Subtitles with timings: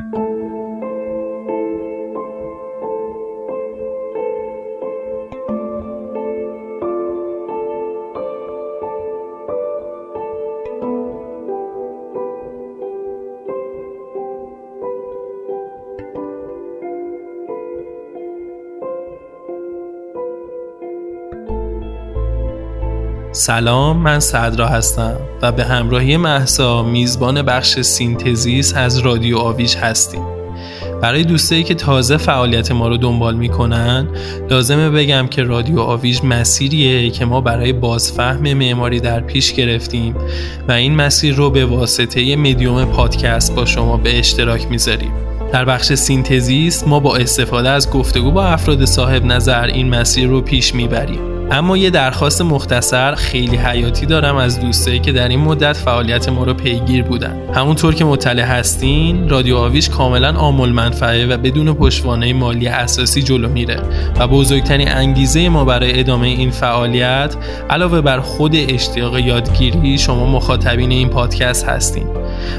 [0.00, 0.39] Thank you.
[23.40, 30.22] سلام من صدرا هستم و به همراهی مهسا میزبان بخش synthesis از رادیو آویج هستیم.
[31.02, 34.08] برای دوستایی که تازه فعالیت ما رو دنبال می‌کنن
[34.50, 40.14] لازمه بگم که رادیو آویج مسیریه که ما برای بازفهم معماری در پیش گرفتیم
[40.68, 45.12] و این مسیر رو به واسطه مدیوم پادکست با شما به اشتراک می‌ذاریم.
[45.52, 50.40] در بخش synthesis ما با استفاده از گفتگو با افراد صاحب نظر این مسیر رو
[50.40, 51.39] پیش می‌بریم.
[51.52, 56.44] اما یه درخواست مختصر خیلی حیاتی دارم از دوستایی که در این مدت فعالیت ما
[56.44, 57.36] رو پیگیر بودن.
[57.54, 63.82] همونطور که مطلع هستین رادیو آویج کاملا عام‌المنفعه و بدون پشتوانه مالی اساسی جلو میره
[64.18, 67.36] و بزرگترین انگیزه ما برای ادامه این فعالیت
[67.70, 72.06] علاوه بر خود اشتیاق یادگیری شما مخاطبین این پادکست هستین.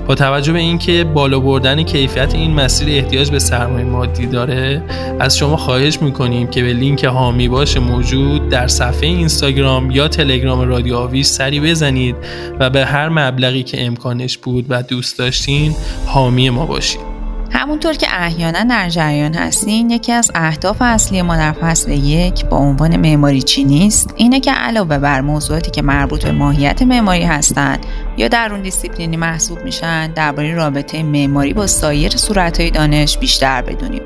[0.07, 4.83] با توجه به اینکه بالا بردن کیفیت این مسیر احتیاج به سرمایه مادی داره
[5.19, 10.61] از شما خواهش می‌کنیم که به لینک هامی باش موجود در صفحه اینستاگرام یا تلگرام
[10.61, 12.15] رادیو آویز سری بزنید
[12.59, 17.10] و به هر مبلغی که امکانش بود و دوست داشتین حامی ما باشید.
[17.53, 22.57] همونطور که احیانا در جریان هستین یکی از اهداف اصلی ما در فصل یک با
[22.57, 27.85] عنوان معماری چی نیست؟ اینه که علاوه بر موضوعاتی که مربوط به ماهیت معماری هستند
[28.17, 34.01] یا در اون دیسیپلینی محسوب میشن درباره رابطه معماری با سایر صورتهای دانش بیشتر بدونیم.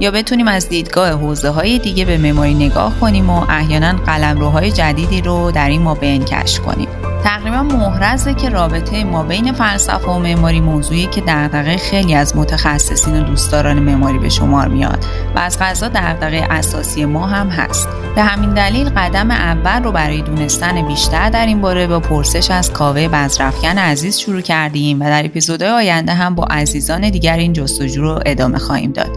[0.00, 5.20] یا بتونیم از دیدگاه حوزه های دیگه به معماری نگاه کنیم و احیانا قلمروهای جدیدی
[5.20, 6.88] رو در این بین کشف کنیم.
[7.24, 13.20] تقریبا محرزه که رابطه ما بین فلسفه و معماری موضوعی که دغدغه خیلی از متخصصین
[13.20, 15.04] و دوستداران معماری به شمار میاد
[15.36, 17.88] و از غذا دغدغه اساسی ما هم هست.
[18.14, 22.72] به همین دلیل قدم اول رو برای دونستن بیشتر در این باره با پرسش از
[22.72, 28.02] کاوه بزرفکن عزیز شروع کردیم و در اپیزودهای آینده هم با عزیزان دیگر این جستجو
[28.02, 29.10] رو ادامه خواهیم داد.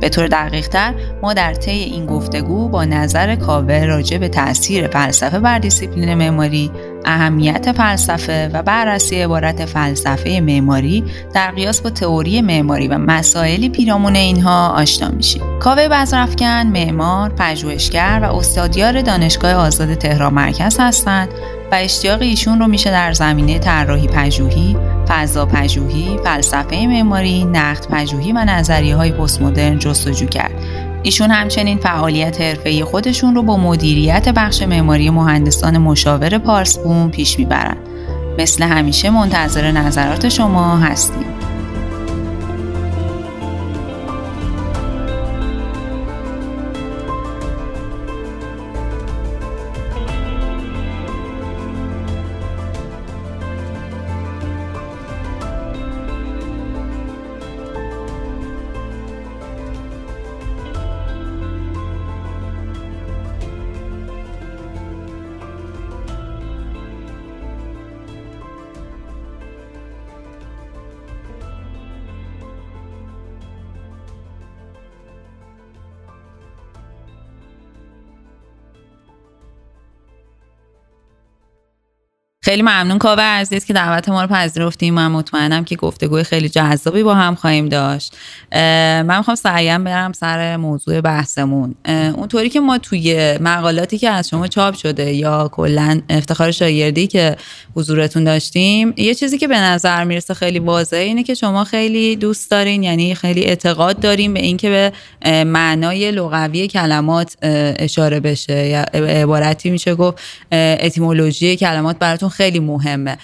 [0.00, 4.88] به طور دقیق تر ما در طی این گفتگو با نظر کاوه راجع به تاثیر
[4.88, 6.70] فلسفه بر دیسیپلین معماری
[7.06, 14.16] اهمیت فلسفه و بررسی عبارت فلسفه معماری در قیاس با تئوری معماری و مسائلی پیرامون
[14.16, 15.42] اینها آشنا میشیم.
[15.60, 21.28] کاوه بزرفکن معمار پژوهشگر و استادیار دانشگاه آزاد تهران مرکز هستند
[21.72, 24.76] و اشتیاق ایشون رو میشه در زمینه طراحی پژوهی
[25.08, 30.52] فضا پژوهی فلسفه معماری نقد پژوهی و نظریه های پست مدرن جستجو کرد.
[31.06, 37.88] ایشون همچنین فعالیت حرفه‌ای خودشون رو با مدیریت بخش معماری مهندسان مشاور پارسبون پیش می‌برند
[38.38, 41.24] مثل همیشه منتظر نظرات شما هستیم.
[82.46, 82.98] خیلی ممنون.
[82.98, 87.34] کاوه عزیز که دعوت ما رو پذیرفتیم من مطمئنم که گفتگوی خیلی جذابی با هم
[87.34, 88.16] خواهیم داشت.
[88.52, 91.74] من می‌خوام سعیم برم سر موضوع بحثمون.
[91.88, 97.36] اونطوری که ما توی مقالاتی که از شما چاپ شده یا کلا افتخار شاگردی که
[97.76, 102.50] حضورتون داشتیم یه چیزی که به نظر می‌رسه خیلی واضحه اینه که شما خیلی دوست
[102.50, 104.92] دارین یعنی خیلی اعتقاد داریم به اینکه به
[105.44, 107.36] معنای لغوی کلمات
[107.78, 108.66] اشاره بشه.
[108.66, 110.18] یا عبارتی میشه گفت
[110.52, 113.18] اتیمولوژی کلمات براتون خیلی مهمه.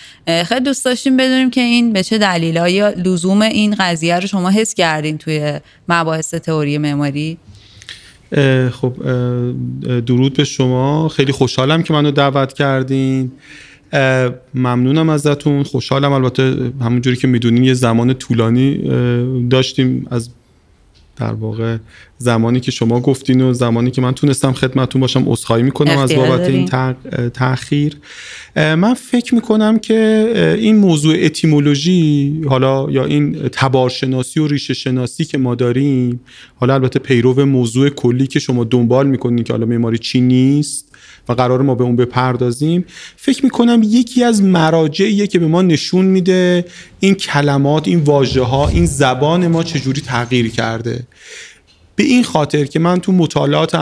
[0.46, 4.50] خیلی دوست داشتیم بدونیم که این به چه دلیل یا لزوم این قضیه رو شما
[4.50, 7.38] حس کردین توی مباحث تئوری معماری؟
[8.70, 8.94] خب
[10.06, 11.08] درود به شما.
[11.08, 13.32] خیلی خوشحالم که منو دعوت کردین.
[14.54, 15.62] ممنونم ازتون.
[15.62, 16.12] خوشحالم.
[16.12, 18.78] البته همونجوری که می‌دونین یه زمان طولانی
[19.48, 20.30] داشتیم از
[21.16, 21.76] در واقع
[22.18, 26.48] زمانی که شما گفتین و زمانی که من تونستم خدمتون باشم عذرخواهی می‌کنم از بابت
[26.48, 26.66] این
[27.28, 27.96] تاخیر
[28.56, 35.38] من فکر می‌کنم که این موضوع اتیمولوژی حالا یا این تبارشناسی و ریشه شناسی که
[35.38, 36.20] ما داریم
[36.54, 40.91] حالا البته پیرو موضوع کلی که شما دنبال می‌کنین که حالا معماری چی نیست
[41.28, 42.84] و قرار ما به اون بپردازیم.
[43.16, 46.64] فکر می‌کنم یکی از مراجعیه که به ما نشون میده
[47.00, 51.02] این کلمات این واژه ها این زبان ما چجوری تغییر کرده.
[52.02, 53.76] به این خاطر که من تو مطالعات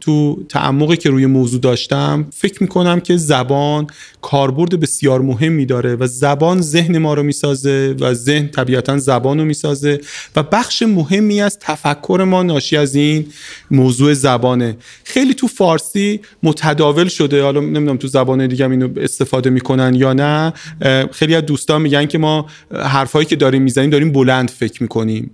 [0.00, 3.86] تو تعمقی که روی موضوع داشتم فکر می‌کنم که زبان
[4.22, 9.44] کاربرد بسیار مهمی داره و زبان ذهن ما رو می‌سازه و ذهن طبیعتا زبان رو
[9.44, 10.00] می‌سازه
[10.36, 13.26] و بخش مهمی از تفکر ما ناشی از این
[13.70, 14.76] موضوع زبانه.
[15.04, 17.42] خیلی تو فارسی متداول شده.
[17.42, 20.52] حالا نمی‌دونم تو زبان دیگه اینو استفاده می‌کنن یا نه.
[21.12, 25.30] خیلی از دوستان میگن که ما حرفایی که داریم می‌زنیم داریم بلند فکر می‌کنیم.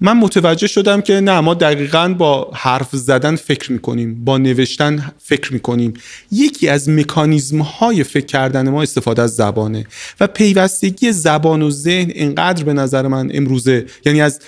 [0.00, 5.52] من متوجه شدم که نه ما دقیقا با حرف زدن فکر می‌کنیم با نوشتن فکر
[5.52, 5.94] می‌کنیم.
[6.32, 9.86] یکی از مکانیزم های فکر کردن ما استفاده از زبانه
[10.20, 14.40] و پیوستگی زبان و ذهن انقدر به نظر من امروزه یعنی از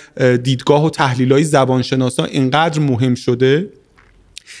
[0.43, 3.69] دیدگاه و تحلیل های زبانشناسا انقدر مهم شده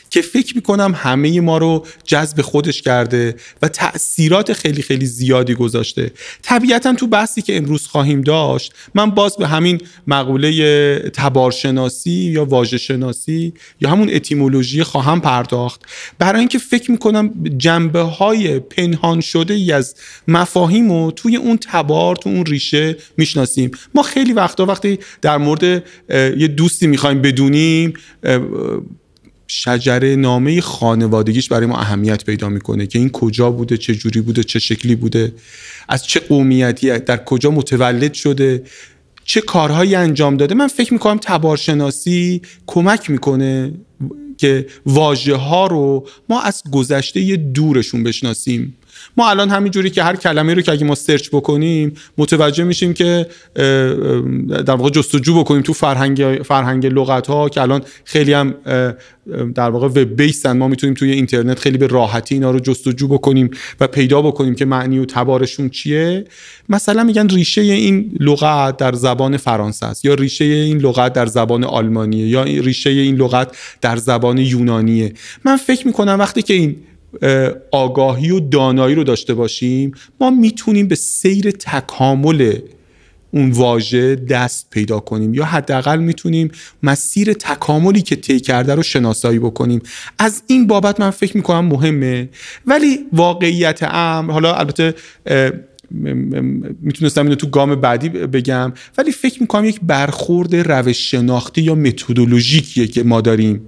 [0.09, 6.11] که فکر می‌کنم همه ما رو جذب خودش کرده و تاثیرات خیلی خیلی زیادی گذاشته.
[6.41, 12.77] طبیعتا تو بحثی که امروز خواهیم داشت من باز به همین مقوله تبارشناسی یا واژه
[12.77, 15.81] شناسی یا همون اتیمولوژی خواهم پرداخت.
[16.19, 19.95] برای اینکه فکر می‌کنم جنبه های پنهان شده ای از
[20.27, 23.71] مفاهیم و توی اون تبار تو اون ریشه می‌شناسیم.
[23.95, 25.83] ما خیلی وقتا وقتی در مورد
[26.37, 27.93] یه دوستی می‌خوایم بدونیم
[29.53, 34.43] شجره نامه خانوادگیش برای ما اهمیت پیدا می‌کنه که این کجا بوده چه جوری بوده
[34.43, 35.33] چه شکلی بوده
[35.89, 38.63] از چه قومیتی در کجا متولد شده
[39.25, 40.55] چه کارهایی انجام داده.
[40.55, 43.73] من فکر می‌کنم تبارشناسی کمک می‌کنه
[44.37, 48.77] که واژه ها رو ما از گذشته دورشون بشناسیم.
[49.17, 53.27] ما الان همینجوری که هر کلمه رو که اگه ما سرچ بکنیم متوجه میشیم که
[54.65, 58.55] در واقع جستجو بکنیم تو فرهنگ فرهنگ لغت ها که الان خیلی هم
[59.55, 63.49] در واقع وب بیسن ما می‌تونیم توی اینترنت خیلی به راحتی اینا رو جستجو بکنیم
[63.79, 66.25] و پیدا بکنیم که معنی و تبارشون چیه.
[66.69, 71.63] مثلا میگن ریشه این لغت در زبان فرانسه است یا ریشه این لغت در زبان
[71.63, 75.13] آلمانیه یا ریشه این لغت در زبان یونانیه.
[75.45, 76.75] من فکر می‌کنم وقتی که این
[77.71, 82.57] آگاهی و دانایی رو داشته باشیم ما می‌تونیم به سیر تکامل
[83.33, 86.51] اون واژه دست پیدا کنیم یا حداقل می‌تونیم
[86.83, 89.81] مسیر تکاملی که طی کرده رو شناسایی بکنیم.
[90.19, 92.29] از این بابت من فکر می‌کنم مهمه.
[92.65, 94.93] ولی واقعیت امر حالا البته
[96.81, 102.87] می‌تونستم اینو تو گام بعدی بگم ولی فکر می‌کنم یک برخورد روش شناختی یا متدولوژیکیه
[102.87, 103.61] که ما داریم.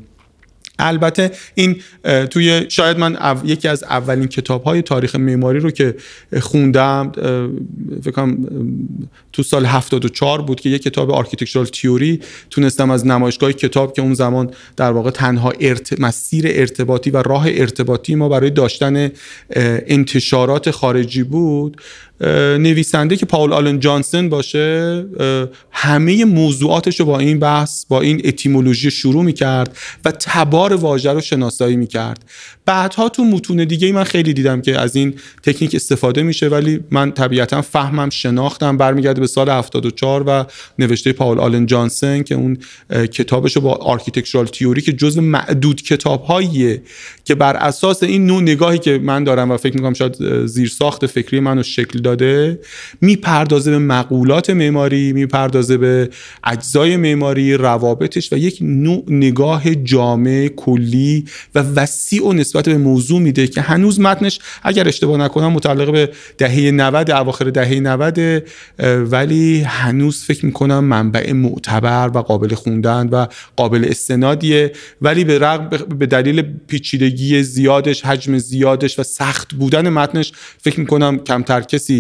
[0.84, 1.82] البته این
[2.30, 5.96] توی شاید من یکی از اولین کتاب های تاریخ معماری رو که
[6.42, 7.12] خوندم
[8.04, 8.36] فکر
[9.34, 12.20] تو سال 74 بود که یک کتاب architectural theory
[12.50, 15.54] تونستم از نمایشگاه کتاب که اون زمان در واقع تنها
[16.00, 19.12] مسیر ارتباطی و راه ارتباطی ما برای داشتن
[19.88, 21.78] انتشارات خارجی بود
[22.60, 25.06] نویسنده که پاول آلن جانسن باشه
[25.72, 31.22] همه موضوعاتش رو با این بحث با این etymology شروع می‌کرد و تبار واژه رو
[31.22, 32.26] شناسایی می‌کرد.
[32.66, 37.12] بعدها تو متون دیگه من خیلی دیدم که از این تکنیک استفاده میشه ولی من
[37.12, 38.78] طبیعتا فهمم شناختم.
[38.78, 40.46] برمیگرده به سال 74 و
[40.80, 42.58] نوشته پاول آلن جانسن که اون
[42.90, 46.82] کتابش رو با architectural theory که جزء معدود کتابهاییه
[47.24, 51.40] که بر اساس این نوع نگاهی که من دارم و فکر می‌کنم شاید زیرساخت فکری
[51.40, 52.60] منو شکل داده
[53.02, 56.10] می‌پردازه به مقولات معماری می‌پردازه به
[56.44, 63.22] اجزای معماری روابطش و یک نوع نگاه جامع کلی و وسیع و نسبت به موضوع
[63.22, 68.44] میده که هنوز متنش اگر اشتباه نکنم متعلق به دهه 90 اواخر دهه 90
[69.12, 74.72] ولی هنوز فکر می‌کنم منبع معتبر و قابل خوندن و قابل استنادیه.
[75.02, 81.18] ولی به رغم به دلیل پیچیدگی زیادش حجم زیادش و سخت بودن متنش فکر می‌کنم
[81.18, 81.93] کمتر کسی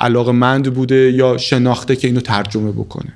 [0.00, 3.12] علاقه مند بوده یا شناخته که اینو ترجمه بکنه.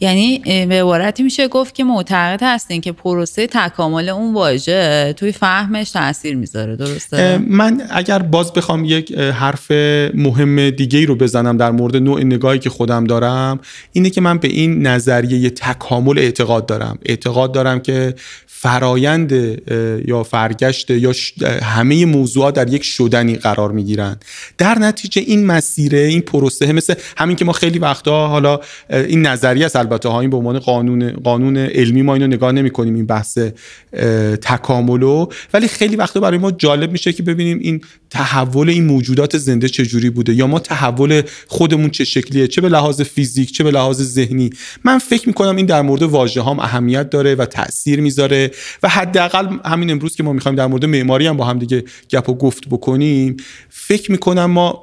[0.00, 5.90] یعنی به عبارتی میشه گفت که معتقد هستین که پروسه تکامل اون واژه توی فهمش
[5.90, 9.70] تاثیر می‌ذاره درسته؟ من اگر باز بخوام یک حرف
[10.14, 13.60] مهم دیگه ای رو بزنم در مورد نوع نگاهی که خودم دارم
[13.92, 16.98] اینه که من به این نظریه تکامل اعتقاد دارم.
[17.04, 18.14] اعتقاد دارم که
[18.46, 19.32] فرایند
[20.08, 21.12] یا فرگشت یا
[21.62, 24.16] همه موضوعات در یک شدنی قرار می‌گیرن.
[24.58, 29.66] در نتیجه این مسیره این پروسه مثل همین که ما خیلی وقتا حالا این نظریه
[29.66, 29.76] است.
[29.76, 33.38] البته ها این به عنوان قانون قانون علمی ما اینو نگاه نمی کنیم این بحث
[34.42, 35.26] تکاملو.
[35.54, 37.80] ولی خیلی وقتا برای ما جالب میشه که ببینیم این
[38.10, 43.00] تحول این موجودات زنده چجوری بوده یا ما تحول خودمون چه شکلیه چه به لحاظ
[43.00, 44.50] فیزیک چه به لحاظ ذهنی.
[44.84, 48.50] من فکر می‌کنم این در مورد واژه هم اهمیت داره و تاثیر می‌ذاره
[48.82, 52.28] و حداقل همین امروز که ما می‌خوایم در مورد معماری هم با هم دیگه گپ
[52.28, 53.36] و گفت بکنیم
[53.68, 54.82] فکر می‌کنم ما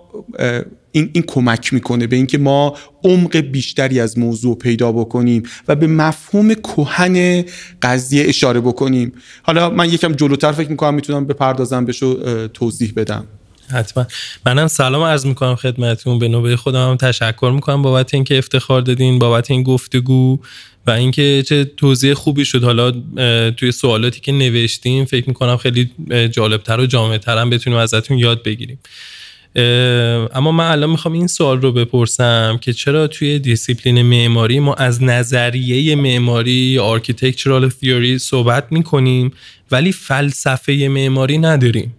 [0.92, 5.88] این, این کمک می‌کنه به اینکه ما عمق بیشتری از موضوع پیدا بکنیم و به
[5.88, 7.46] مفهوم کهن
[7.82, 9.14] قضیه اشاره بکنیم.
[9.44, 13.26] حالا من یکم جلوتر فکر می‌کنم می‌تونم بپردازم بهشو توضیح بدم.
[13.72, 14.06] حتما.
[14.46, 16.20] منم سلام عرض می‌کنم خدمتتون.
[16.20, 20.40] به نوبه خودم هم تشکر می‌کنم بابت اینکه افتخار دادین بابت این گفتگو
[20.88, 22.64] و اینکه چه توضیح خوبی شد.
[22.64, 22.92] حالا
[23.52, 25.92] توی سوالاتی که نوشتیم فکر می‌کنم خیلی
[26.32, 28.80] جالبتر و جامعتر هم بتونیم ازتون یاد بگیریم.
[29.56, 35.04] اما من الان می‌خوام این سوال رو بپرسم که چرا توی دیسیپلین معماری ما از
[35.04, 39.32] نظریه معماری یا architectural theory صحبت می‌کنیم
[39.72, 41.94] ولی فلسفه معماری نداریم؟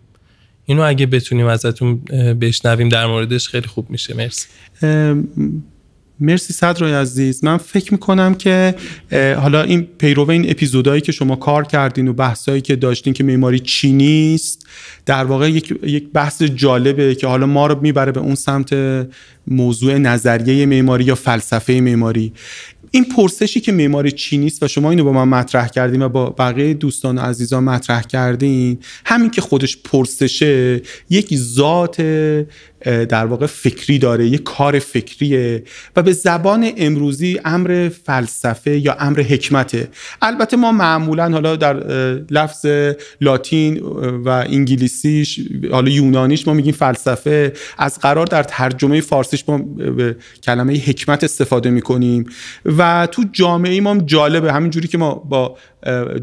[0.65, 2.05] اینو اگه بتونیم ازتون
[2.41, 4.15] بشنویم در موردش خیلی خوب میشه.
[4.15, 4.47] مرسی.
[6.21, 7.45] مرسی صدر عزیز.
[7.45, 8.75] من فکر می‌کنم که
[9.13, 13.59] حالا این پیرو این اپیزودهایی که شما کار کردین و بحثایی که داشتین که معماری
[13.59, 14.67] چی نیست
[15.07, 18.77] در واقع یک, یک بحث جالبه که حالا ما رو می‌بره به اون سمت
[19.47, 22.33] موضوع نظریه معماری یا فلسفه معماری.
[22.95, 26.31] این پرسشی که معماری چی نیست و شما اینو با من مطرح کردین و با
[26.31, 32.01] بقیه دوستان و عزیزان مطرح کردین همین که خودش پرسشه یک ذات
[32.85, 35.65] در واقع فکری داره یک کار فکریه
[35.97, 39.89] و به زبان امروزی امر فلسفه یا امر حکمته.
[40.23, 41.77] البته ما معمولا حالا در
[42.31, 42.67] لفظ
[43.21, 43.79] لاتین
[44.25, 47.53] و انگلیسیش حالا یونانیش ما میگیم فلسفه.
[47.79, 52.27] از قرار در ترجمه فارسیش ما به کلمه حکمت استفاده می‌کنیم.
[52.65, 54.53] و تو جامعه ما جالبه.
[54.53, 55.57] همینجوری که ما با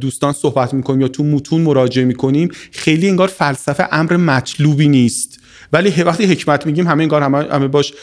[0.01, 5.39] دوستان صحبت می‌کنیم یا تو متون مراجعه می‌کنیم خیلی انگار فلسفه امر مطلوبی نیست.
[5.73, 7.93] ولی وقتی حکمت میگیم همه انگار همه, همه باش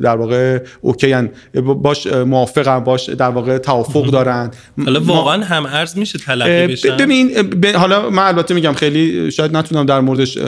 [0.00, 1.14] در واقع اوکی
[1.54, 4.50] باش موافقن باش در واقع توافق دارن.
[4.84, 7.30] حالا واقعا هم ارز میشه تلقی بشن؟ ببین
[7.74, 10.38] حالا من البته میگم خیلی شاید نتونم در موردش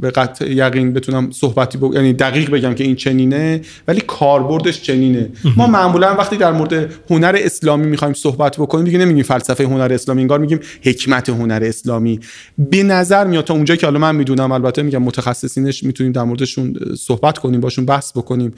[0.00, 1.94] به قطع یقین بتونم صحبتی بگ...
[1.94, 5.30] یعنی دقیق بگم که این چنینه ولی کاربردش چنینه.
[5.56, 10.20] ما معمولا وقتی در مورد هنر اسلامی می‌خوایم صحبت بکنیم دیگه نمیگیم فلسفه هنر اسلامی
[10.20, 12.20] انگار میگیم حکمت هنر اسلامی.
[12.58, 16.76] به نظر میاد تا اونجا که حالا من می‌دونم البته میگم متخصصینش می‌تونیم در موردشون
[16.98, 18.54] صحبت کنیم باشون بحث بکنیم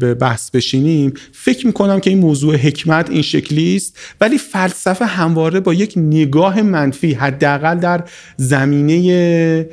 [0.00, 1.12] به بحث بشینیم.
[1.32, 6.62] فکر می‌کنم که این موضوع حکمت این شکلی است ولی فلسفه همواره با یک نگاه
[6.62, 8.04] منفی حداقل در
[8.36, 9.66] زمینه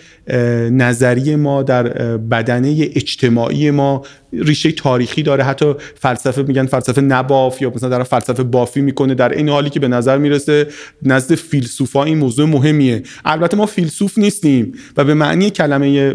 [0.72, 1.84] نظری ما در
[2.18, 4.04] بدنه اجتماعی ما
[4.42, 5.44] ریشه تاریخی داره.
[5.44, 9.16] حتی فلسفه میگن فلسفه نباف یا مثلا در فلسفه بافی می‌کنه.
[9.16, 10.68] در این حالی که به نظر می‌رسه
[11.04, 13.04] نزد فیلسوفا این موضوع مهمیه.
[13.26, 16.14] البته ما فیلسوف نیستیم و به معنی کلمه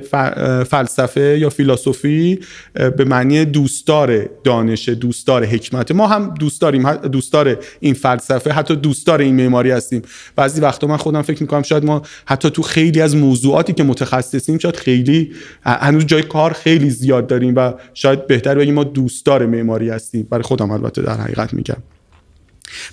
[0.64, 2.38] فلسفه یا فیلسوفی
[2.74, 5.92] به معنی دوستدار دانش دوستدار حکمت.
[5.92, 10.02] ما هم دوست داریم دوستدار این فلسفه حتی دوستدار این معماری هستیم.
[10.36, 14.58] بعضی وقتا من خودم فکر می‌کنم شاید ما حتی تو خیلی از موضوعاتی که متخصصیم
[14.58, 19.90] شاید خیلی هنوز جای کار خیلی زیاد داریم و شاید بهتر بگیم ما دوستدار معماری
[19.90, 20.26] هستیم.
[20.30, 21.82] برای خودم البته در حقیقت میگم.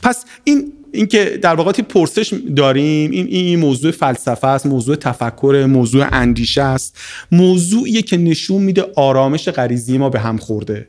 [0.03, 6.07] پس این اینکه در واقع پرسش داریم این این موضوع فلسفه است موضوع تفکر موضوع
[6.11, 6.97] اندیشه است.
[7.31, 10.87] موضوعیه که نشون میده آرامش غریزی ما به هم خورده.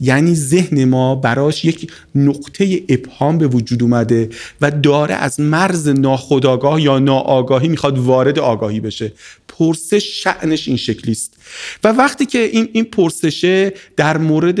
[0.00, 4.28] یعنی ذهن ما براش یک نقطه ابهام به وجود اومده
[4.60, 9.12] و داره از مرز ناخودآگاه یا ناآگاهی می‌خواد وارد آگاهی بشه.
[9.60, 11.36] پرسش شعنش این شکلی است
[11.84, 14.60] و وقتی که این این پرسشه در مورد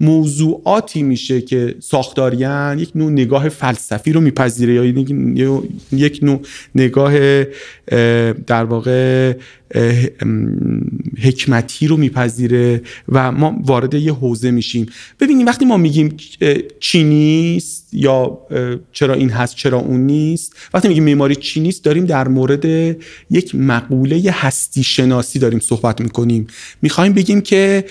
[0.00, 6.40] موضوعاتی میشه که ساختاریان یک نوع نگاه فلسفی رو میپذیره یا یک نوع
[6.74, 7.44] نگاه
[8.46, 9.32] در واقع
[11.22, 14.86] حکمتی رو میپذیره و ما وارد یه حوزه میشیم.
[15.20, 16.16] ببینیم وقتی ما میگیم
[16.80, 18.38] چی نیست یا
[18.92, 22.96] چرا این هست چرا اون نیست وقتی میگیم معماری چی نیست داریم در مورد
[23.30, 26.46] یک مقوله هستی شناسی داریم صحبت می‌کنیم.
[26.82, 27.84] می‌خوایم بگیم که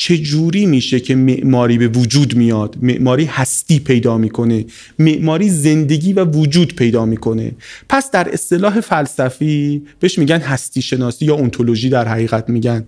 [0.00, 4.64] چه جوری میشه که معماری به وجود میاد؟ معماری هستی پیدا می‌کنه.
[4.98, 7.52] معماری زندگی و وجود پیدا می‌کنه.
[7.88, 12.86] پس در اصطلاح فلسفی بهش میگن هستی شناسی یا اونتولوژی در حقیقت میگن.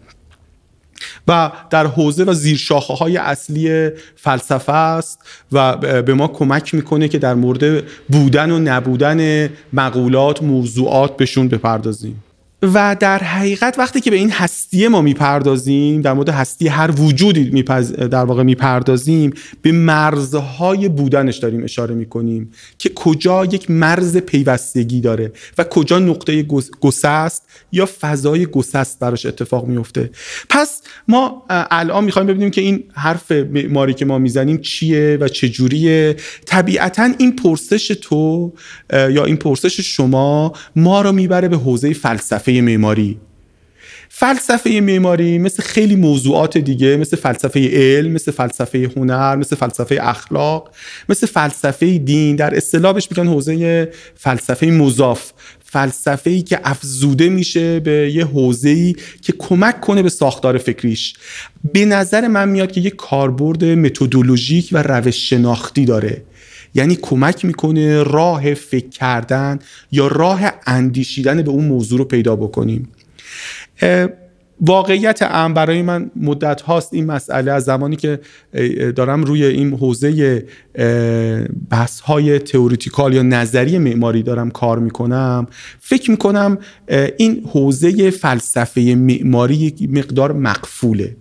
[1.29, 5.19] و در حوزه و زیرشاخه های اصلی فلسفه است
[5.53, 12.23] و به ما کمک می‌کنه که در مورد بودن و نبودن مقولات موضوعات بهشون بپردازیم.
[12.63, 17.51] و در حقیقت وقتی که به این هستی ما می‌پردازیم در مورد هستی هر وجودی
[17.51, 17.93] میپز...
[17.93, 25.33] در واقع می‌پردازیم به مرزهای بودنش داریم اشاره می‌کنیم که کجا یک مرز پیوستگی داره
[25.59, 26.43] و کجا نقطه
[26.81, 27.43] گسست
[27.73, 30.11] یا فضای گسست براش اتفاق میفته
[30.49, 36.17] پس ما الان می‌خوایم ببینیم که این حرف معماری که ما می‌زنیم چیه و چجوریه.
[36.47, 38.53] طبیعتا این پرسش تو
[38.93, 43.19] یا این پرسش شما ما رو می‌بره به حوزه فلسفه معماری.
[44.15, 50.71] فلسفه معماری مثل خیلی موضوعات دیگه مثل فلسفه علم مثل فلسفه هنر مثل فلسفه اخلاق
[51.09, 52.37] مثل فلسفه دین.
[52.37, 55.33] در اصطلاحش میگن حوزه فلسفه مضاف.
[55.65, 61.15] فلسفه ای که افزوده میشه به یه حوزه ای که کمک کنه به ساختار فکریش.
[61.73, 66.23] به نظر من میاد که یه کاربرد متدولوژیک و روش شناختی داره.
[66.75, 69.59] یعنی کمک می‌کنه راه فکر کردن
[69.93, 72.89] یا راه اندیشیدن به اون موضوع رو پیدا بکنیم.
[74.65, 78.21] واقعیت ام برای من مدت هاست این مسئله از زمانی که
[78.97, 80.45] دارم روی این حوزه
[81.71, 85.47] بحث های تئوریتیکال یا نظری معماری دارم کار می‌کنم.
[85.81, 86.59] فکر می‌کنم
[87.17, 91.17] این حوزه فلسفه معماری مقدار مقفوله.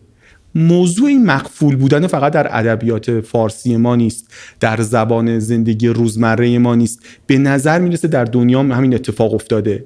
[0.55, 6.75] موضوع این مقفول بودن فقط در ادبیات فارسی ما نیست در زبان زندگی روزمره ما
[6.75, 7.00] نیست.
[7.27, 9.86] به نظر می‌رسه در دنیا همین اتفاق افتاده.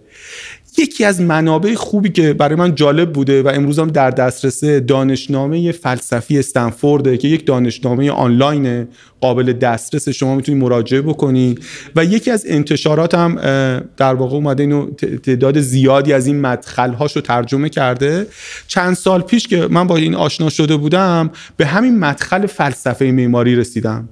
[0.77, 5.71] یکی از منابع خوبی که برای من جالب بوده و امروز هم در دسترس دانشنامه
[5.71, 8.87] فلسفی استنفورده که یک دانشنامه آنلاین
[9.21, 11.63] قابل دسترس شما می‌تونید مراجعه بکنید
[11.95, 13.35] و یکی از انتشارات هم
[13.97, 14.89] در واقع اومده اینو
[15.23, 18.27] تعداد زیادی از این مدخل هاشو ترجمه کرده.
[18.67, 23.55] چند سال پیش که من با این آشنا شده بودم به همین مدخل فلسفه معماری
[23.55, 24.09] رسیدم.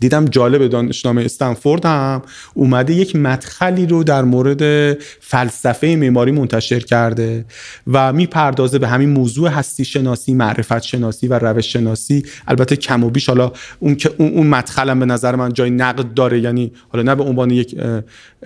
[0.00, 2.22] دیدم جالب دانشنامه استنفورد هم
[2.54, 7.44] اومده یک مدخلی رو در مورد فلسفه معماری منتشر کرده
[7.86, 12.24] و می‌پردازه به همین موضوع هستی شناسی معرفت شناسی و روش شناسی.
[12.48, 16.40] البته کم و بیش حالا اون که اون مدخلم به نظر من جای نقد داره.
[16.40, 17.76] یعنی حالا نه به عنوان یک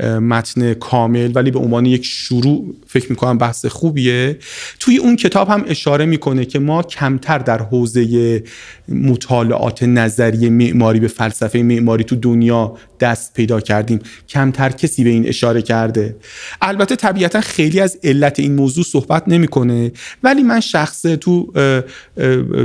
[0.05, 4.39] متن کامل ولی به عنوان یک شروع فکر می‌کنم بحث خوبیه.
[4.81, 8.43] توی اون کتاب هم اشاره می‌کنه که ما کمتر در حوزه
[8.89, 14.01] مطالعات نظری معماری به فلسفه معماری تو دنیا دست پیدا کردیم.
[14.29, 16.17] کمتر کسی به این اشاره کرده.
[16.63, 19.93] البته طبیعتا خیلی از علت این موضوع صحبت نمی‌کنه.
[20.23, 21.53] ولی من شخص تو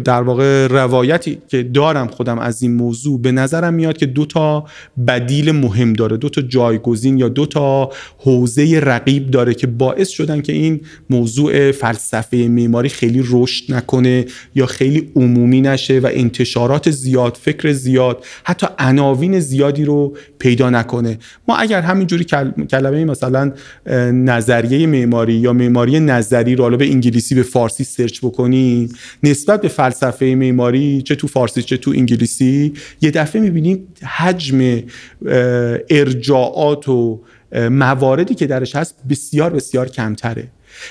[0.06, 4.66] در واقع روایتی که دارم خودم از این موضوع به نظرم میاد که دو تا
[5.08, 6.18] بدیل مهم داره.
[6.18, 11.72] دو تا جایگزین یا دو تا حوزه رقیب داره که باعث شدن که این موضوع
[11.72, 18.68] فلسفه معماری خیلی رشد نکنه یا خیلی عمومی نشه و انتشارات زیاد فکر زیاد حتی
[18.80, 21.18] عناوین زیادی رو پیدا نکنه.
[21.48, 22.26] ما اگر همینجوری
[22.72, 23.52] کلمه مثلا
[24.12, 28.90] نظریه معماری یا معماری نظری رو حالا به انگلیسی به فارسی سرچ بکنیم
[29.24, 34.82] نسبت به فلسفه معماری چه تو فارسی چه تو انگلیسی یه دفعه می‌بینیم حجم
[35.90, 37.13] ارجاعات و
[37.72, 40.48] مواردی که درش هست بسیار بسیار کمتره.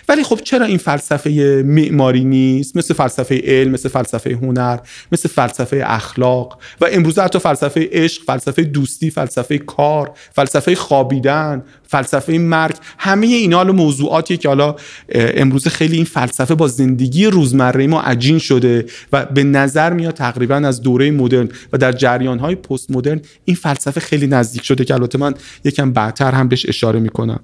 [0.08, 4.78] ولی خب چرا این فلسفه معماری نیست؟ مثل فلسفه علم مثل فلسفه هنر
[5.12, 12.32] مثل فلسفه اخلاق و امروز حتی فلسفه عشق فلسفه دوستی فلسفه کار فلسفه خوابیدن فلسفه
[12.38, 14.76] مرگ همه اینا حالا موضوعاتی که حالا
[15.14, 20.56] امروز خیلی این فلسفه با زندگی روزمره ما عجین شده و به نظر میاد تقریبا
[20.56, 24.94] از دوره مدرن و در جریان های پست مدرن این فلسفه خیلی نزدیک شده که
[24.94, 27.40] البته من یکم بعدتر هم بهش اشاره می‌کنم.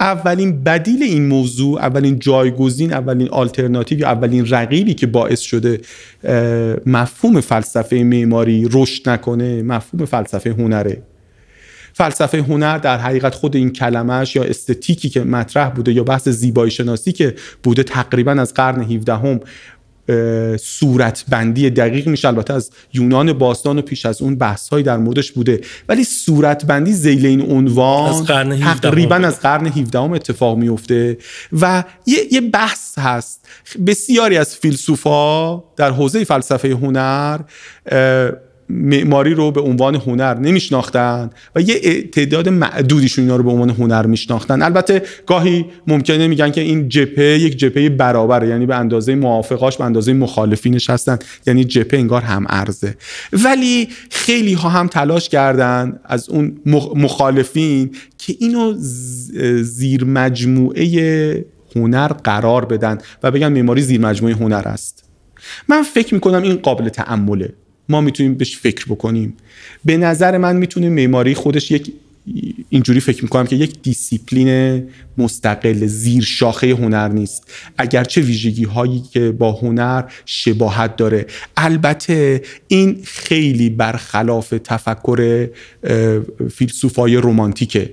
[0.00, 5.80] اولین بدیل این موضوع اولین جایگزین اولین آلترناتیو یا اولین رقیبی که باعث شده
[6.86, 11.02] مفهوم فلسفه معماری رشد نکنه مفهوم فلسفه هنره.
[11.94, 16.70] فلسفه هنر در حقیقت خود این کلمش یا استتیکی که مطرح بوده یا بحث زیبایی
[16.70, 19.40] شناسی که بوده تقریبا از قرن 17 هم
[20.60, 22.28] صورت بندی دقیق میشه.
[22.28, 25.60] البته از یونان باستان و پیش از اون بحث های در موردش بوده.
[25.88, 28.24] ولی صورت بندی زیل این عنوان
[28.82, 31.18] تقریبا از قرن 17 هم اتفاق میفته
[31.60, 33.48] و یه،, یه بحث هست.
[33.86, 37.40] بسیاری از فیلسوفا در حوزه فلسفه هنر
[38.72, 44.06] معماری رو به عنوان هنر نمیشناختن و یه تعداد معدودیشون اینا رو به عنوان هنر
[44.06, 44.62] میشناختن.
[44.62, 49.84] البته گاهی ممکنه میگن که این جپه یک جپه برابره یعنی به اندازه موافقاش به
[49.84, 52.94] اندازه مخالفینش هستن یعنی جپه انگار هم ارزه
[53.32, 56.60] ولی خیلی ها هم تلاش کردن از اون
[56.94, 58.74] مخالفین که اینو
[59.62, 61.44] زیر مجموعه
[61.76, 65.04] هنر قرار بدن و بگن معماری زیر مجموعه هنر است.
[65.68, 67.52] من فکر می‌کنم این قابل تعمله
[67.88, 69.36] ما می‌تونیم بهش فکر بکنیم.
[69.84, 71.92] به نظر من می‌تونه معماری خودش یک
[72.70, 74.82] اینجوری فکر می‌کنم که یک دیسیپلین
[75.18, 77.50] مستقل زیر شاخه هنر نیست.
[77.78, 81.26] اگرچه ویژگی هایی که با هنر شباهت داره.
[81.56, 85.48] البته این خیلی برخلاف تفکر
[86.50, 87.92] فیلسوفای رومانتیکه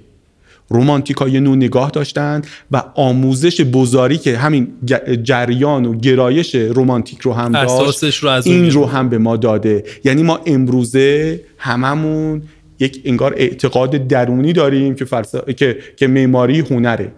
[0.70, 4.68] رومانتیکا یه نوع نگاه داشتن و آموزش بزاری که همین
[5.24, 9.84] جریان و گرایش رومانتیک رو هم داشت رو از این رو هم به ما داده.
[10.04, 12.42] یعنی ما امروزه هممون
[12.80, 15.06] یک انگار اعتقاد درونی داریم که,
[15.54, 17.12] که, که معماری هنره.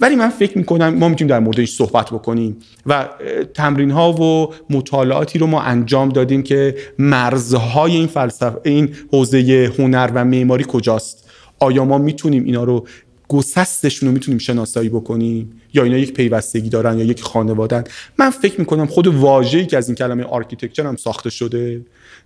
[0.00, 3.08] ولی من فکر می‌کنم ما می‌تونیم در موردش صحبت بکنیم و
[3.54, 10.10] تمرین ها و مطالعاتی رو ما انجام دادیم که مرزهای این فلسفه این حوزه هنر
[10.14, 11.27] و معماری کجاست.
[11.58, 12.86] آیا ما می‌تونیم اینا رو
[13.28, 17.84] گسستشون رو می‌تونیم شناسایی بکنیم؟ یا اینا یک پیوستگی دارن یا یک خانواده‌ن
[18.18, 21.80] من فکر می‌کنم خود واژه‌ای که از این کلمه architecture هم ساخته شده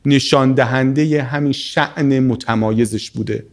[0.07, 3.45] نشان دهنده همین شأن متمایزش بوده.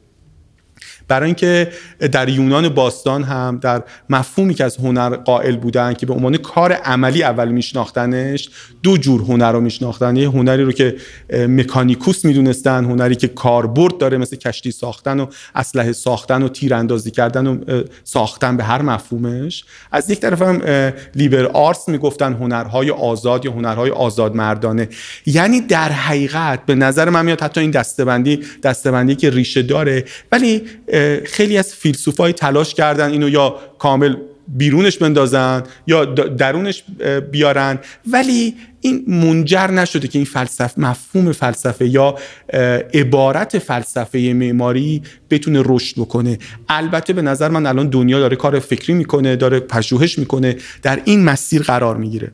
[1.09, 1.71] برای اینکه
[2.11, 6.73] در یونان باستان هم در مفهومی که از هنر قائل بودن که به عنوان کار
[6.73, 8.49] عملی اول میشناختنش
[8.83, 10.15] دو جور هنر رو میشناختن.
[10.15, 10.95] یه هنری رو که
[11.31, 17.47] مکانیکوس می‌دونستن هنری که کاربرد داره مثل کشتی ساختن و اسلحه ساختن و تیراندازی کردن
[17.47, 19.63] و ساختن به هر مفهومش.
[19.91, 20.61] از یک طرف هم
[21.15, 24.89] لیبر آرتس می‌گفتن هنرهای آزاد یا هنرهای آزاد مردانه
[25.25, 30.61] یعنی در حقیقت به نظر من میاد حتی این دستبندی دستبندی که ریشه داره ولی
[31.25, 34.15] خیلی از فیلسوفای تلاش کردن اینو یا کامل
[34.47, 36.83] بیرونش بندازن یا درونش
[37.31, 37.79] بیارن.
[38.11, 42.15] ولی این منجر نشده که این فلسفه مفهوم فلسفه یا
[42.93, 46.37] عبارت فلسفه معماری بتونه رشد بکنه.
[46.69, 51.23] البته به نظر من الان دنیا داره کار فکری می‌کنه داره پژوهش می‌کنه در این
[51.23, 52.31] مسیر قرار می‌گیره.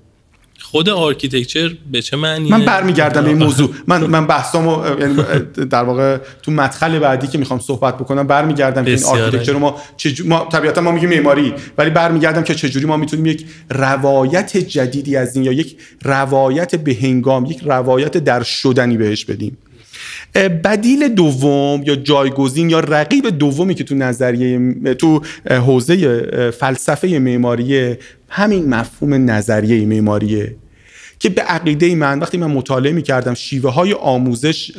[0.72, 3.70] خود architecture به چه معنیه؟ من برمیگردم این موضوع.
[3.88, 5.24] من من بحثامو یعنی
[5.70, 9.54] در واقع تو مدخل بعدی که می‌خوام صحبت بکنم برمیگردم که این architecture.
[9.54, 9.82] ما
[10.26, 15.36] ما طبیعتا ما میگیم معماری ولی برمیگردم که چجوری ما می‌تونیم یک روایت جدیدی از
[15.36, 19.58] این یا یک روایت به هنگام یک روایت در شدنی بهش بدیم.
[20.64, 27.96] بدیل دوم یا جایگزین یا رقیب دومی که تو نظریه تو حوزه فلسفه معماری
[28.30, 30.56] همین مفهوم نظریه معماریه
[31.20, 34.72] که به عقیده من وقتی من مطالعه می کردم شیوه های آموزش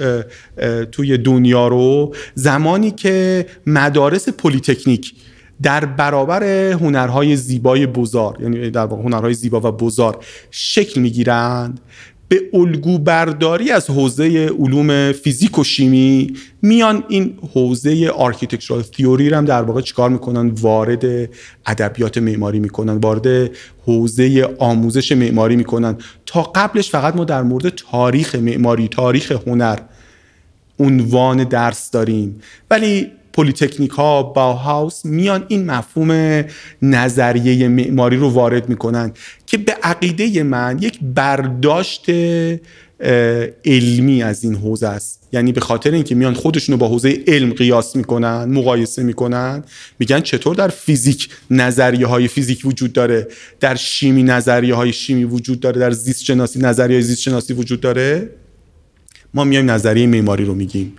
[0.93, 5.15] توی دنیا رو زمانی که مدارس پلی‌تکنیک
[5.63, 11.81] در برابر هنرهای زیبای Beaux-Arts یعنی در واقع هنرهای زیبا و Beaux-Arts شکل می‌گیرند
[12.29, 17.05] به الگو برداری از حوزه علوم فیزیک و شیمی میان.
[17.09, 21.05] این حوزه architectural theory هم در واقع چیکار می‌کنن؟ وارد
[21.67, 23.51] ادبیات معماری می‌کنن وارد
[23.87, 25.97] حوزه آموزش معماری می‌کنن.
[26.27, 29.79] تا قبلش فقط ما در مورد تاریخ معماری تاریخ هنر
[30.79, 32.41] عنوان درس داریم.
[32.71, 36.45] ولی پلیتکنیک ها باهاوس میان این مفهوم
[36.83, 39.13] نظریه معماری رو وارد می‌کنن
[39.47, 42.07] که به عقیده من یک برداشت
[43.65, 45.29] علمی از این حوزه است.
[45.33, 49.65] یعنی به خاطر اینکه میان خودشون رو با حوزه علم قیاس می‌کنن مقایسه می‌کنن
[49.99, 53.29] میگن چطور در فیزیک نظریه های فیزیک وجود داره
[53.61, 57.81] در شیمی نظریه های شیمی وجود داره در زیست شناسی نظریه های زیست شناسی وجود
[57.81, 58.31] داره
[59.35, 60.93] ما میایم نظریه معماری رو میگیم.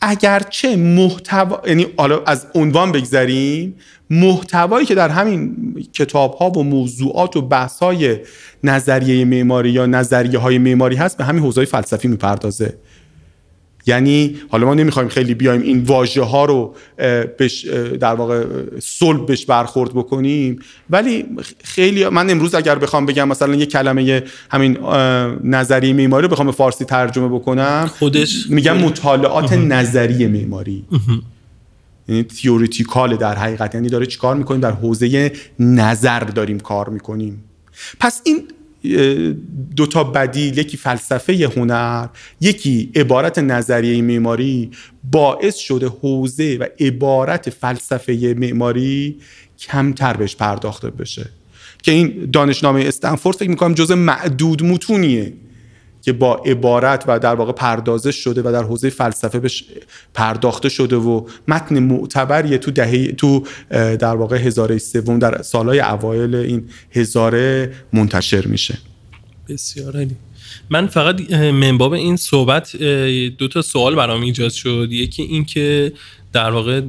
[0.00, 3.74] اگرچه محتوا یعنی حالا از عنوان بگذریم
[4.10, 5.56] محتوایی که در همین
[5.92, 8.18] کتاب ها و موضوعات و بحث های
[8.64, 12.74] نظریه معماری یا نظریه های معماری هست به همین حوزه فلسفی می‌پردازه.
[13.86, 16.74] یعنی حالا ما نمی‌خوایم خیلی بیایم این واژه ها رو
[17.38, 17.64] بش
[18.00, 18.44] در واقع
[18.82, 20.58] صلب بهش برخورد بکنیم.
[20.90, 21.26] ولی
[21.64, 24.78] خیلی من امروز اگر بخوام بگم مثلا یه کلمه همین
[25.44, 30.84] نظری معماری رو بخوام فارسی ترجمه بکنم خودش میگم مطالعات نظری معماری.
[32.08, 37.44] یعنی تیوریتیکال در حقیقت یعنی داره چیکار می‌کنیم؟ در حوزه نظر داریم کار می‌کنیم.
[38.00, 38.42] پس این
[39.76, 42.06] دو تا بدیل یکی فلسفه هنر
[42.40, 44.70] یکی عبارت نظریه معماری
[45.10, 49.16] باعث شده حوزه و عبارت فلسفه معماری
[49.58, 51.26] کمتر بهش پرداخته بشه.
[51.82, 55.32] که این دانشنامه استنفورد فکر می‌کنم جز معدود متونیه.
[56.02, 59.64] که با عبارت و در واقع پردازش شده و در حوزه فلسفه بهش
[60.14, 66.34] پرداخته شده و متن معتبریه تو دهه تو در واقع هزاره سوم در سالهای اوایل
[66.34, 68.78] این هزاره منتشر میشه.
[69.48, 70.16] بسیار عالی.
[70.70, 72.76] من فقط من‌باب این صحبت
[73.38, 74.88] دو تا سوال برام ایجاد شد.
[74.90, 75.92] یکی این که
[76.32, 76.80] در واقع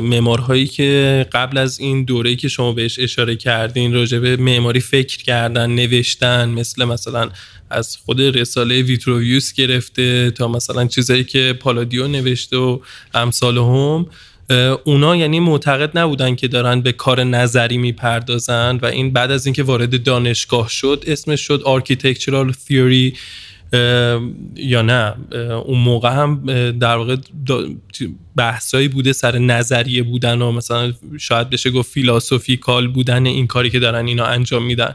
[0.00, 5.22] معمارهایی که قبل از این دوره که شما بهش اشاره کردین راجع به معماری فکر
[5.22, 7.30] کردن نوشتن مثل مثلا
[7.70, 12.78] از خود رساله ویتروویوس گرفته تا مثلا چیزایی که پالادیو نوشته و
[13.14, 14.06] امثال هم
[14.84, 19.62] اونا یعنی معتقد نبودن که دارن به کار نظری می‌پردازن و این بعد از اینکه
[19.62, 23.14] وارد دانشگاه شد اسمش شد architectural theory
[24.56, 25.14] یا نه
[25.64, 26.46] اون موقع هم
[26.78, 27.16] در واقع
[28.36, 33.78] بحثایی بوده سر نظریه بودن و مثلا شاید بشه گفت فیلاسوفیکال بودن این کاری که
[33.78, 34.94] دارن اینا انجام میدن.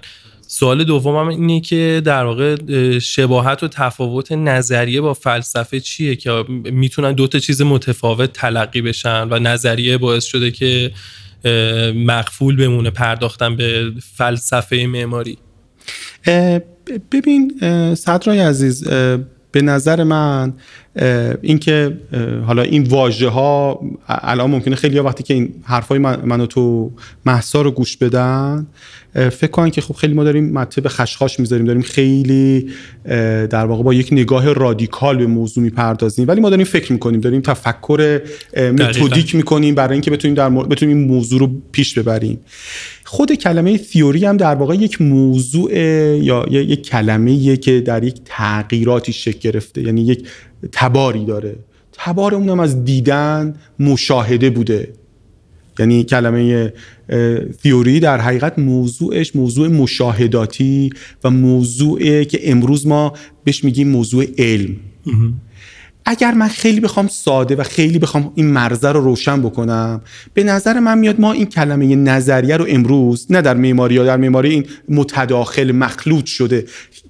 [0.59, 2.55] سوال دومم اینه که در واقع
[2.99, 9.27] شباهت و تفاوت نظریه با فلسفه چیه که می‌تونن دو تا چیز متفاوت تلقی بشن
[9.29, 10.91] و نظریه باعث شده که
[11.95, 15.37] مقفول بمونه پرداختن به فلسفه معماری؟
[17.11, 17.59] ببین
[17.95, 18.87] صدرای عزیز
[19.51, 20.53] به نظر من
[21.41, 21.97] اینکه
[22.45, 26.91] حالا این واژه ها الان ممکنه خیلی وقتی که این حرفای من منو تو
[27.25, 28.67] محسا رو گوش بدن
[29.13, 32.69] فکر کنن که خب خیلی ما داریم مطلب خشخاش می‌ذاریم داریم خیلی
[33.49, 36.27] در واقع با یک نگاه رادیکال به موضوع می‌پردازیم.
[36.27, 38.21] ولی ما داریم فکر می‌کنیم داریم تفکر
[38.57, 42.39] متدیک می‌کنیم برای اینکه بتونیم در بتونیم این موضوع رو پیش ببریم.
[43.11, 45.73] خود کلمه تیوری هم در واقع یک موضوع
[46.23, 50.27] یا یک کلمه که در یک تغییراتی شکل گرفته یعنی یک
[50.71, 51.55] تباری داره.
[51.91, 54.93] تبار اونم از دیدن مشاهده بوده.
[55.79, 56.73] یعنی کلمه
[57.63, 60.89] تیوری در حقیقت موضوعش موضوع مشاهداتی
[61.23, 64.75] و موضوعی که امروز ما بهش میگیم موضوع علم.
[66.11, 70.01] اگر من خیلی بخوام ساده و خیلی بخوام این مرزه رو روشن بکنم
[70.33, 74.17] به نظر من میاد ما این کلمه نظریه رو امروز نه در معماری یا در
[74.17, 76.65] معماری این متداخل مخلوط شده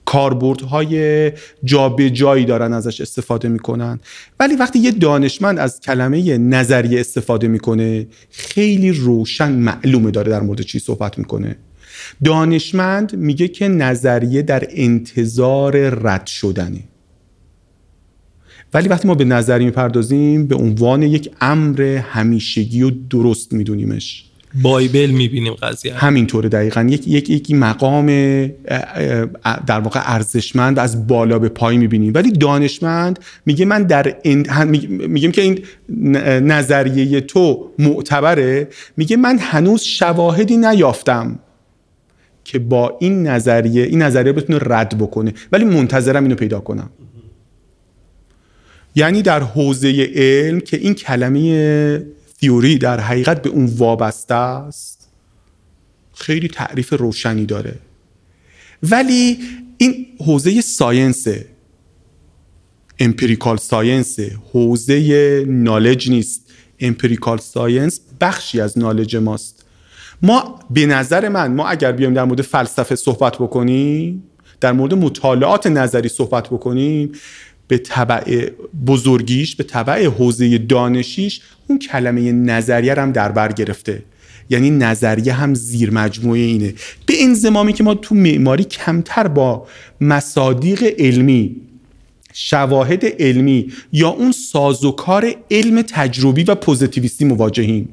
[0.06, 1.32] کاربردهای
[1.64, 4.00] جابجایی دارن ازش استفاده می‌کنن.
[4.40, 10.62] ولی وقتی یه دانشمند از کلمه نظریه استفاده می‌کنه خیلی روشن معلومه داره در مورد
[10.62, 11.56] چی صحبت می‌کنه.
[12.24, 16.80] دانشمند میگه که نظریه در انتظار رد شدنه.
[18.74, 24.26] ولی وقتی ما به نظری می‌پردازیم به عنوان یک امر همیشگی و درست میدونیمش.
[24.62, 25.94] بایبل می‌بینیم قضیه.
[25.94, 26.82] همینطوره دقیقا.
[26.82, 28.08] یک یک یک مقام
[29.68, 32.12] در واقع ارزشمند از بالا به پای می‌بینیم.
[32.16, 34.16] ولی دانشمند میگه من در
[35.08, 35.60] میگیم که این
[36.48, 38.68] نظریه تو معتبره.
[38.98, 41.40] میگه من هنوز شواهدی نیافتم
[42.44, 45.34] که با این نظریه این نظریه بتونه رد بکنه.
[45.52, 46.90] ولی منتظرم اینو پیدا کنم.
[49.00, 52.06] یعنی در حوزه علم که این کلمه
[52.40, 55.10] theory در حقیقت به اون وابسته است
[56.14, 57.76] خیلی تعریف روشنی داره.
[58.84, 59.40] ولی
[59.78, 61.28] این حوزه science
[63.00, 64.20] empirical science
[64.54, 66.46] حوزه knowledge نیست.
[66.80, 69.66] empirical science بخشی از knowledge ماست.
[70.22, 74.24] ما به نظر من ما اگر بیایم در مورد فلسفه صحبت بکنیم
[74.62, 77.12] در مورد مطالعات نظری صحبت بکنیم
[77.70, 78.50] به طبع
[78.88, 84.04] بزرگیش به طبع حوزه دانشیش اون کلمه نظریه هم در بر گرفته.
[84.50, 86.74] یعنی نظریه هم زیر مجموعه اینه.
[87.06, 89.68] به این زمامی که ما تو معماری کمتر با
[90.02, 91.56] مصادیق علمی
[92.34, 97.90] شواهد علمی یا اون سازوکار علم تجربی و پوزیتیویستی مواجهیم.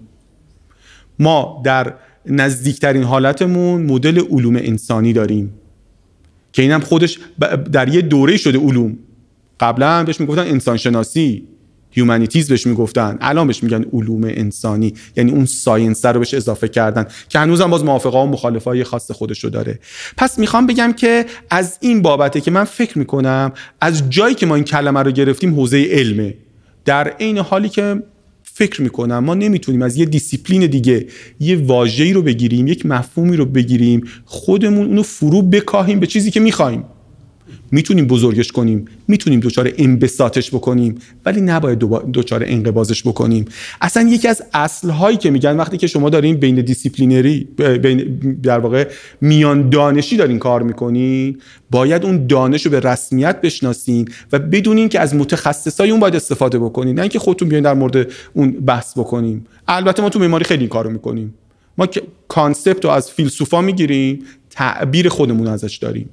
[1.18, 1.94] ما در
[2.26, 5.52] نزدیکترین حالتمون مدل علوم انسانی داریم.
[6.52, 7.18] که اینم خودش
[7.72, 8.98] در یه دوره شده علوم.
[9.60, 11.48] قبلا بهش می‌گفتن انسان شناسی
[11.90, 13.18] humanities بهش می‌گفتن.
[13.20, 14.94] الان بهش میگن علوم انسانی.
[15.16, 19.44] یعنی اون science رو بهش اضافه کردن که هنوزم باز موافقه و مخالفه خاص خودش
[19.44, 19.78] رو داره.
[20.16, 24.54] پس می‌خوام بگم که از این بابته که من فکر می‌کنم از جایی که ما
[24.54, 26.34] این کلمه رو گرفتیم حوزه علمه.
[26.84, 28.02] در عین حالی که
[28.42, 31.06] فکر می‌کنم ما نمی‌تونیم از یه دیسیپلین دیگه
[31.40, 36.40] یه واژه‌ای رو بگیریم یک مفهومی رو بگیریم خودمون اونو فرو بکاهیم به چیزی که
[36.40, 36.84] می‌خوایم.
[37.70, 41.78] می‌تونیم بزرگش کنیم می‌تونیم دچار انبساطش بکنیم ولی نباید
[42.14, 43.44] دچار انقباضش بکنیم.
[43.80, 47.48] اصلا یکی از اصل که میگن وقتی که شما دارین بین disciplinary
[47.82, 48.88] بین در واقع
[49.20, 51.38] میان دانشی دارین کار می‌کنین
[51.70, 56.58] باید اون دانش رو به رسمیت بشناسین و بدونین که از متخصصای اون باید استفاده
[56.58, 60.60] بکنین نه اینکه خودتون بیاین در مورد اون بحث بکنیم البته ما تو معماری خیلی
[60.60, 61.34] این کارو می‌کنیم.
[61.78, 61.88] ما
[62.28, 66.08] کانسپت رو از فیلسوفا می‌گیریم تعبیر خودمون ازش داریم.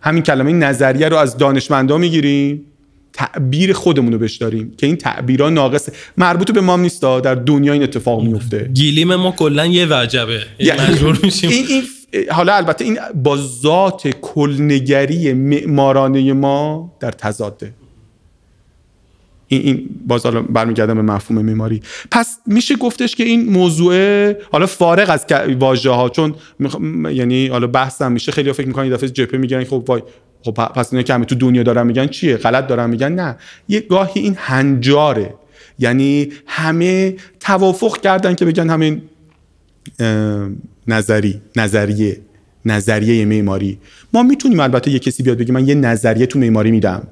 [0.00, 2.64] همین کلمه نظریه رو از دانشمندا می‌گیریم
[3.12, 7.72] تعبیر خودمون رو بهش داریم که این تعبیرها ناقص مربوط به ما نیست در دنیا
[7.72, 10.40] این اتفاق میفته گیلیم ما کلا یه وجبه.
[10.58, 11.50] یعنی مجبور میشیم.
[11.50, 11.82] این, این
[12.30, 17.72] حالا البته این با ذات کلنگری معمارانه ما در تضاده.
[19.48, 21.82] این این باز حالا برمیگردم به مفهوم معماری.
[22.10, 25.26] پس میشه گفتش که این موضوع حالا فارغ از
[25.58, 26.34] واژه ها چون
[27.12, 30.02] یعنی حالا بحثم میشه خیلی فکر می‌کنن یه دفعه جپه میگن خب وای
[30.42, 33.36] خب پس اینا که همه تو دنیا دارن میگن چیه؟ غلط دارن میگن؟ نه.
[33.68, 35.34] یه گاهی این هنجاره.
[35.78, 39.02] یعنی همه توافق کردن که بگن همین
[40.88, 42.20] نظری نظریه
[42.64, 43.78] نظریه معماری.
[44.12, 47.06] ما می‌تونیم البته یه کسی بیاد بگه من یه نظریه تو معماری میدم.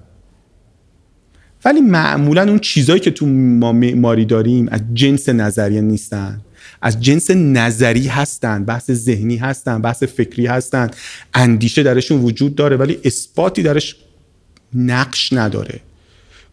[1.67, 6.41] ولی معمولا اون چیزهایی که تو ما معماری داریم از جنس نظریه نیستن.
[6.83, 10.91] از جنس نظری هستن بحث ذهنی هستن بحث فکری هستن.
[11.35, 13.97] اندیشه درشون وجود داره ولی اثباتی درش
[14.75, 15.81] نقش نداره.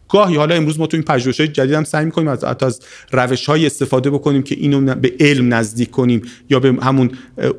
[0.08, 2.80] گاهی حالا امروز ما تو این پژوهش‌های جدید هم سعی می‌کنیم از از
[3.12, 7.10] روش‌های استفاده بکنیم که اینو به علم نزدیک کنیم یا به همون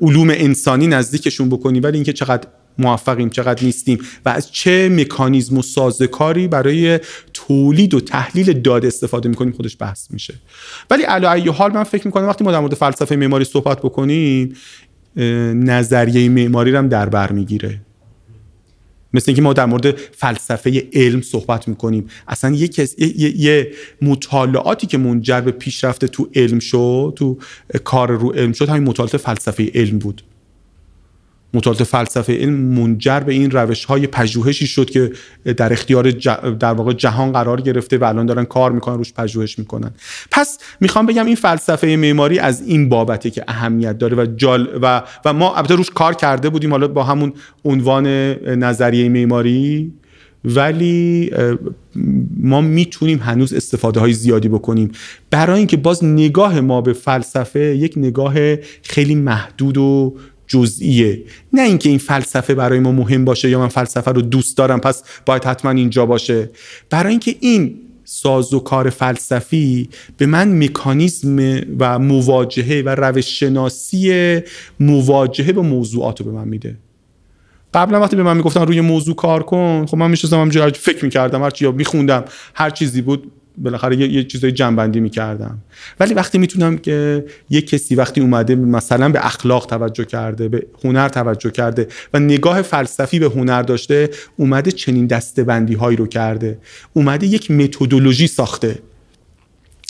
[0.02, 5.62] علوم انسانی نزدیکشون بکنیم ولی اینکه چقدر موفقیم چقدر نیستیم و از چه مکانیزم و
[5.62, 7.00] سازکاری برای
[7.34, 10.34] تولید و تحلیل داده استفاده می‌کنیم خودش بحث میشه.
[10.90, 14.56] ولی علی حال من فکر می‌کنم وقتی ما در مورد فلسفه معماری صحبت بکنیم
[15.56, 17.82] نظریه معماری هم در بر می‌گیره.
[19.14, 22.10] مثل اینکه ما در مورد فلسفه علم صحبت می‌کنیم.
[22.28, 27.38] اصلا یه, یه،, یه مطالعاتی که منجر به پیشرفته تو علم شد تو
[27.84, 30.24] کار رو علم شد همین مطالعات فلسفه علم بود.
[31.56, 35.12] مطالعات فلسفه علم منجر به این روش های پژوهشی شد که
[35.58, 39.92] در اختیار در واقع جهان قرار گرفته و الان دارن کار می‌کنن روش پژوهش می‌کنن.
[40.32, 45.02] پس می‌خوام بگم این فلسفه معماری از این بابته که اهمیت داره و جال و
[45.26, 47.34] و ما البته روش کار کرده بودیم حالا با همون
[47.66, 48.08] عنوان
[48.58, 49.94] نظریه معماری
[50.46, 51.32] ولی
[52.38, 54.92] ما می‌تونیم هنوز استفاده های زیادی بکنیم.
[55.32, 60.16] برای اینکه باز نگاه ما به فلسفه یک نگاه خیلی محدود و
[60.48, 61.24] جزئیه.
[61.54, 65.04] نه اینکه این فلسفه برای ما مهم باشه یا من فلسفه رو دوست دارم پس
[65.26, 66.50] باید حتما اینجا باشه.
[66.90, 74.40] برای اینکه این ساز و کار فلسفی به من مکانیزم و مواجهه و روش شناسی
[74.80, 76.78] مواجهه با موضوعات رو به من میده.
[77.74, 81.44] قبلا وقتی به من می‌گفتن روی موضوع کار کن خب من میشستم همینجوری فکر می‌کردم
[81.44, 85.58] هرچی یا میخوندم هر چیزی بود بالاخره یه, یه چیزای جنبندی می‌کردم.
[86.00, 91.10] ولی وقتی می‌تونم که یه کسی وقتی اومده مثلا به اخلاق توجه کرده به هنر
[91.10, 96.58] توجه کرده و نگاه فلسفی به هنر داشته اومده چنین دستبندی هایی رو کرده.
[96.94, 98.80] اومده یک متدولوژی ساخته.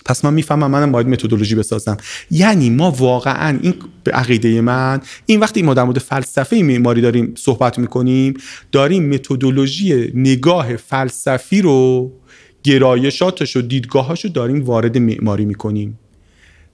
[0.06, 1.98] پس من می‌فهمم منم باید متدولوژی بسازم.
[2.32, 3.74] یعنی ما واقعا این
[4.04, 8.34] به عقیده من این وقتی ما در مورد فلسفه معماری داریم صحبت می‌کنیم
[8.72, 12.12] داریم متدولوژی نگاه فلسفی رو
[12.66, 16.00] گرایشاتش و دیدگاهاشو داریم وارد معماری می‌کنیم.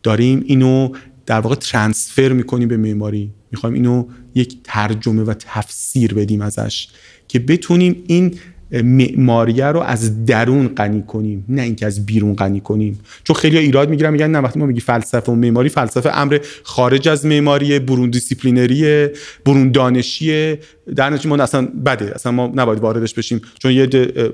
[0.04, 0.90] داریم اینو
[1.26, 3.32] در واقع transfer می‌کنیم به معماری.
[3.52, 6.88] می‌خوایم اینو یک ترجمه و تفسیر بدیم ازش
[7.28, 8.40] که بتونیم این
[8.72, 13.00] معماریه رو از درون غنی کنیم نه اینکه از بیرون غنی کنیم.
[13.24, 17.08] چون خیلی ایراد می‌گیرن میگن نه وقتی ما میگی فلسفه و معماری فلسفه امر خارج
[17.08, 19.14] از معماری برون disciplinary ه
[19.46, 20.60] برون دانشیه
[20.96, 23.90] در نتیجه ما اصلا بده اصلا ما نباید واردش بشیم چون یه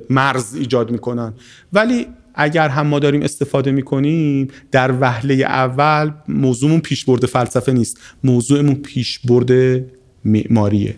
[0.10, 1.34] مرز ایجاد می‌کنن.
[1.74, 8.76] ولی اگر هم ما داریم استفاده می‌کنیم در وهله اول موضوعمون پیشبرد فلسفه نیست موضوعمون
[8.76, 9.82] پیشبرد
[10.26, 10.96] معماریه.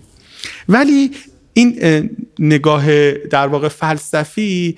[0.70, 1.12] ولی
[1.60, 4.76] این نگاه در واقع فلسفی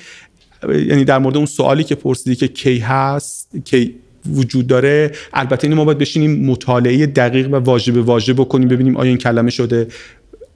[0.70, 3.96] یعنی در مورد اون سوالی که پرسیدی که کی هست کی
[4.34, 8.02] وجود داره البته اینو ما باید بشینیم مطالعه دقیق و واژه به
[8.34, 9.88] بکنیم ببینیم آیا این کلمه شده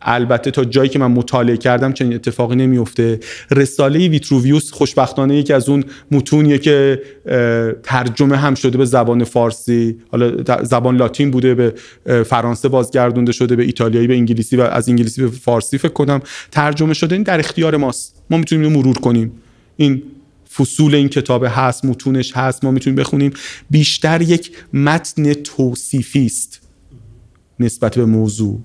[0.06, 3.20] البته تا جایی که من مطالعه کردم چنین اتفاقی نمیفته.
[3.52, 7.02] رساله ویتروویوس خوشبختانه یکی از اون متونیه که
[7.84, 11.74] ترجمه هم شده به زبان فارسی حالا زبان لاتین بوده به
[12.24, 16.94] فرانسه بازگردونده شده به ایتالیایی به انگلیسی و از انگلیسی به فارسی فکر کنم ترجمه
[16.94, 17.16] شده.
[17.16, 18.24] این در اختیار ماست.
[18.30, 19.32] ما می‌تونیم مرور کنیم.
[19.78, 20.04] این
[20.54, 23.34] فصول این کتاب هست متونش هست ما می‌تونیم بخونیم.
[23.70, 26.62] بیشتر یک متن توصیفی است
[27.60, 28.60] نسبت به موضوع.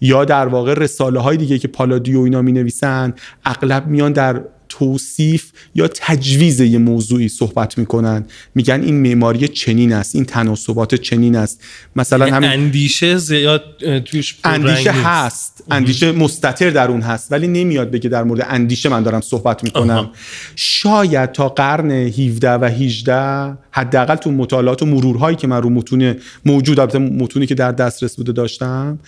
[0.00, 5.52] یا در واقع رساله های دیگه که پالادیو اینا می نویسن اغلب میان در توصیف
[5.74, 8.24] یا تجویز یه موضوعی صحبت می‌کنن.
[8.54, 11.64] میگن این معماری چنین است این تناسبات چنین است.
[11.96, 13.64] مثلا یعنی همین اندیشه زیاد
[14.04, 19.02] توش اندیشه هست اندیشه مستتر در اون هست ولی نمیاد بگه در مورد اندیشه من
[19.02, 20.10] دارم صحبت می‌کنم.
[20.56, 26.16] شاید تا قرن 17 و 18 حداقل تو مطالعات و مرورهایی که من رو متون
[26.44, 28.98] موجود البته متونی که در دسترس بوده داشتم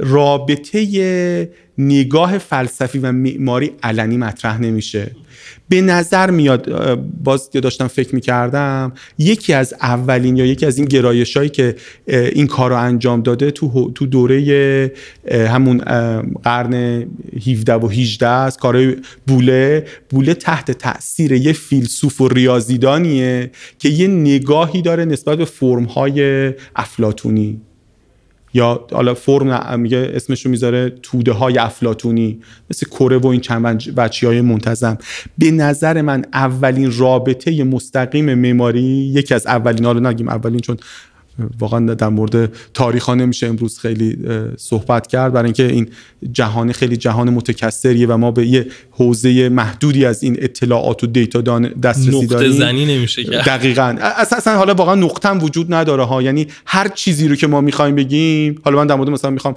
[0.00, 5.10] رابطه نگاه فلسفی و معماری علنی مطرح نمیشه.
[5.68, 11.36] به نظر میاد باز داشتم فکر می‌کردم یکی از اولین یا یکی از این گرایش
[11.36, 14.92] هایی که این کار رو انجام داده تو, دوره
[15.32, 15.78] همون
[16.42, 17.06] قرن
[17.46, 18.58] 17 و 18 است.
[18.58, 25.44] کارهای بوله بوله تحت تاثیر یه فیلسوف و ریاضیدانیه که یه نگاهی داره نسبت به
[25.44, 27.60] فرم های افلاتونی
[28.54, 32.40] یا حالا فرم میگه اسمش رو می‌ذاره توده های افلاتونی
[32.70, 34.98] مثل کره و این چند بچی های منتظم.
[35.38, 38.82] به نظر من اولین رابطه مستقیم معماری
[39.14, 40.76] یکی از اولین ها رو نگیم اولین چون
[41.58, 44.18] واقعا در مورد تاریخ ها نمیشه امروز خیلی
[44.56, 45.32] صحبت کرد.
[45.32, 45.88] برای اینکه این
[46.32, 51.40] جهان خیلی جهان متکثریه و ما به یه حوزه محدودی از این اطلاعات و دیتا
[51.58, 52.52] دسترسی داریم.
[52.52, 53.44] زنی نمیشه کرد.
[53.44, 53.96] دقیقاً.
[54.00, 56.22] اصلا حالا واقعا نقطه وجود نداره ها.
[56.22, 59.56] یعنی هر چیزی رو که ما می‌خوایم بگیم حالا من در مورد مثلا می‌خوام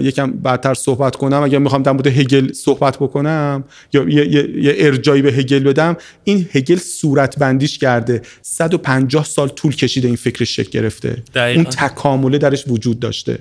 [0.00, 1.42] یکم بعدتر صحبت کنم.
[1.42, 5.96] اگر می‌خوام در مورد هگل صحبت بکنم یا یه, یه،, یه ارجایی به هگل بدم
[6.24, 11.13] این هگل صورت بندیش کرده 150 سال طول کشیده این فکرش شکل گرفته.
[11.34, 11.60] دقیقا.
[11.60, 13.38] اون تکامله درش وجود داشته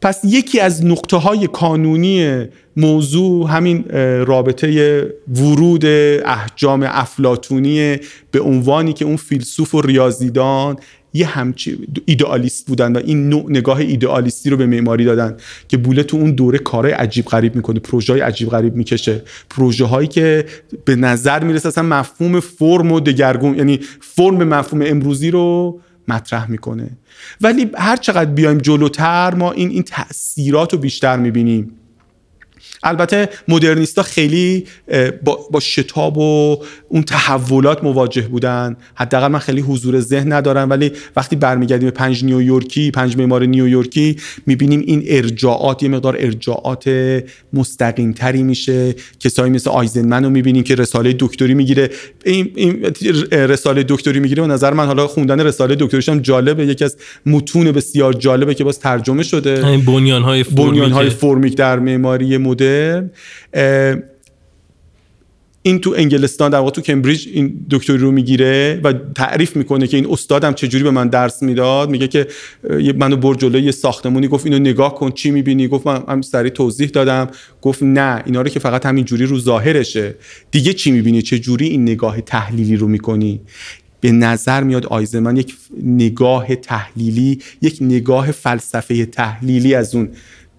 [0.00, 2.44] پس یکی از نقطه های کانونی
[2.76, 3.84] موضوع همین
[4.26, 5.00] رابطه
[5.34, 5.86] ورود
[6.24, 7.96] احجام افلاتونی
[8.30, 10.76] به عنوانی که اون فیلسوف و ریاضیدان
[11.14, 15.36] یه همچی ایدئالیست بودن و این نوع نگاه ایدئالیستی رو به معماری دادن
[15.68, 19.84] که بوله تو اون دوره کارهای عجیب غریب می‌کنه پروژه های عجیب غریب می‌کشه پروژه
[19.84, 20.46] هایی که
[20.84, 26.90] به نظر می‌رسه اصلا مفهوم فرم و دگرگون یعنی فرم مفهوم امروزی رو مطرح می‌کنه.
[27.40, 31.72] ولی هر چقدر بیایم جلوتر ما این این تاثیرات رو بیشتر می‌بینیم.
[32.82, 34.64] البته مدرنیستا خیلی
[35.24, 36.58] با, با شتاب و
[36.88, 38.76] اون تحولات مواجه بودن.
[38.94, 44.16] حداقل من خیلی حضور ذهن ندارم ولی وقتی برمیگردیم به پنج نیویورکی پنج معمار نیویورکی
[44.46, 46.90] می‌بینیم این ارجاعات یه مقدار ارجاعات
[47.52, 48.94] مستقیم تری میشه.
[49.20, 51.90] کسایی مثل آیزنمن رو می‌بینیم که رساله دکتری می‌گیره.
[52.24, 52.84] این, این
[53.32, 56.66] رساله دکتری می‌گیره و نظر من حالا خوندن رساله دکتریش هم جالبه.
[56.66, 56.96] یکی از
[57.26, 59.66] متون بسیار جالبه که باز ترجمه شده.
[59.66, 60.22] این بنیان
[60.92, 62.65] های فرمیک در معماری مدرن.
[65.62, 69.96] این تو انگلستان در واقع تو کمبریج این دکتری رو می‌گیره و تعریف می‌کنه که
[69.96, 71.90] این استادم چجوری به من درس می‌داد.
[71.90, 72.26] میگه که
[72.98, 76.50] منو بر جلوی یه ساختمونی گفت اینو نگاه کن چی می‌بینی؟ گفت من هم سری
[76.50, 77.28] توضیح دادم.
[77.62, 80.14] گفت نه اینا رو که فقط همین جوری رو ظاهرشه.
[80.50, 83.40] دیگه چی می‌بینی؟ چه جوری این نگاه تحلیلی رو می‌کنی؟
[84.00, 90.08] به نظر میاد آیزمن یک نگاه تحلیلی یک نگاه فلسفه تحلیلی از اون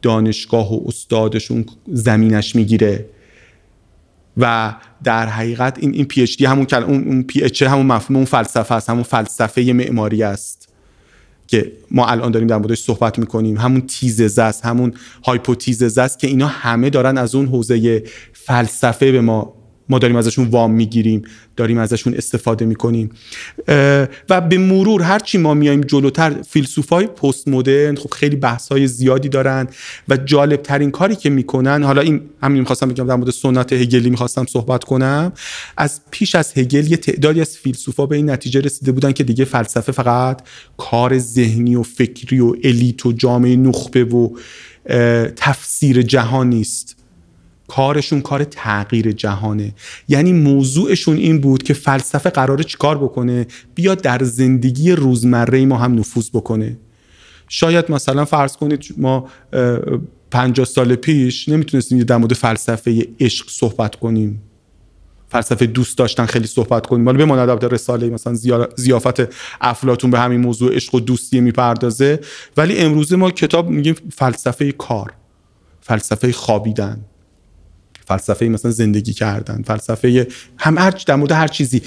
[0.01, 3.05] دانشگاه و استادشون زمینش می‌گیره.
[4.37, 8.15] و در حقیقت این این پی اچ دی همون اون اون پی اچ همون مفهوم
[8.15, 10.69] اون فلسفه است همون فلسفه معماری است
[11.47, 13.57] که ما الان داریم در موردش صحبت می‌کنیم.
[13.57, 14.93] همون تیزه است همون
[15.25, 19.56] هایپوتیزه است که اینا همه دارن از اون حوزه فلسفه به ما
[19.89, 21.21] ما داریم ازشون وام می‌گیریم
[21.55, 23.11] داریم ازشون استفاده می‌کنیم.
[24.29, 29.29] و به مرور هرچی ما میایم جلوتر فیلسوفای پست مدرن خب خیلی بحث های زیادی
[29.29, 29.67] دارن
[30.09, 34.09] و جالب ترین کاری که می‌کنن حالا این همین می‌خواستم بگم در مورد سنت هگلی
[34.09, 35.31] می‌خواستم صحبت کنم.
[35.77, 39.45] از پیش از هگل یه تعدادی از فیلسوفا به این نتیجه رسیده بودن که دیگه
[39.45, 40.41] فلسفه فقط
[40.77, 44.29] کار ذهنی و فکری و الیت و جامعه نخبه و
[45.35, 46.96] تفسیر جهان نیست.
[47.67, 49.73] کارشون کار تغییر جهانه.
[50.07, 55.99] یعنی موضوعشون این بود که فلسفه قراره چیکار بکنه؟ بیاد در زندگی روزمره ما هم
[55.99, 56.77] نفوذ بکنه.
[57.49, 59.29] شاید مثلا فرض کنید ما
[60.31, 64.41] پنجاه سال پیش نمی‌تونستیم در مورد فلسفه عشق صحبت کنیم.
[65.29, 67.07] فلسفه دوست داشتن خیلی صحبت کنیم.
[67.07, 68.33] ولی بماند البته رساله مثلا
[68.75, 69.29] زیافت
[69.61, 72.19] افلاتون به همین موضوع عشق و دوستی می‌پردازه.
[72.57, 75.13] ولی امروزه ما کتاب میگیم فلسفه کار
[75.81, 77.05] فلسفه خوابیدن.
[78.07, 80.27] فلسفه مثلا زندگی کردن فلسفه
[80.57, 81.81] هم هر در مورد هر چیزی.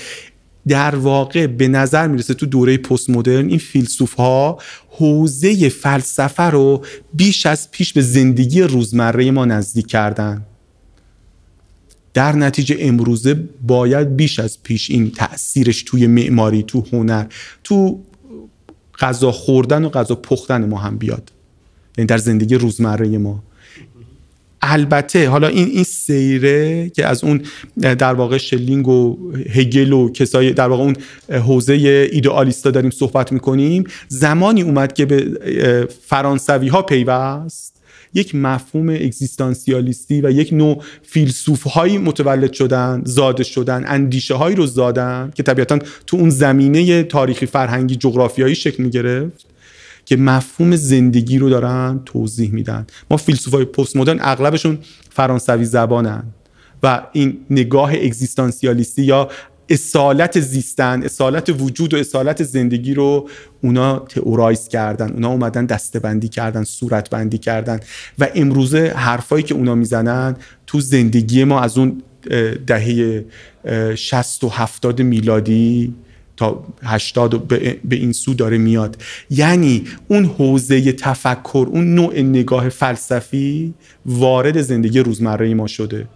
[0.69, 4.59] در واقع به نظر می‌رسه تو دوره پست مدرن این فیلسوف ها
[4.91, 10.43] حوزه فلسفه رو بیش از پیش به زندگی روزمره ما نزدیک کردن.
[12.15, 13.35] در نتیجه امروزه
[13.67, 17.27] باید بیش از پیش این تاثیرش توی معماری تو هنر
[17.65, 18.01] تو
[18.99, 21.33] غذا خوردن و غذا پختن ما هم بیاد.
[21.99, 23.43] یعنی در زندگی روزمره ما.
[24.63, 27.43] البته حالا این این سیره که از اون
[27.81, 29.19] در واقع شلینگ و
[29.55, 30.97] هگل و کسای در واقع اون
[31.29, 31.73] حوزه
[32.13, 37.81] ایدئالیستا داریم صحبت می‌کنیم زمانی اومد که به فرانسوی ها پیوست.
[38.15, 44.67] یک مفهوم اگزیستانسیالیستی و یک نوع فیلسوف هایی متولد شدن زاده شدن اندیشه هایی رو
[44.67, 49.47] زادن که طبیعتا تو اون زمینه تاریخی فرهنگی جغرافیایی شکل می گرفت
[50.11, 52.87] که مفهوم زندگی رو دارن توضیح میدن.
[53.11, 54.79] ما فیلسوفای پست مدرن اغلبشون
[55.11, 56.23] فرانسوی زبانن
[56.83, 59.29] و این نگاه اگزیستانسیالیستی یا
[59.69, 63.29] اصالت زیستن اصالت وجود و اصالت زندگی رو
[63.63, 65.11] اونا تئورایز کردن.
[65.11, 67.81] اونا اومدن دستبندی کردن صورت بندی کردن
[68.19, 70.37] و امروزه حرفایی که اونا می‌زنن
[70.67, 72.03] تو زندگی ما از اون
[72.67, 73.25] دهه
[73.95, 75.95] 60 و 70 میلادی
[76.41, 77.49] تا 80
[77.85, 79.03] به این سو داره میاد.
[79.31, 83.75] یعنی اون حوزه تفکر اون نوع نگاه فلسفی
[84.07, 86.07] وارد زندگی روزمره ما شده.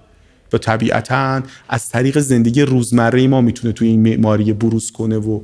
[0.52, 5.40] و طبیعتا از طریق زندگی روزمره ما می‌تونه توی این معماری بروز کنه و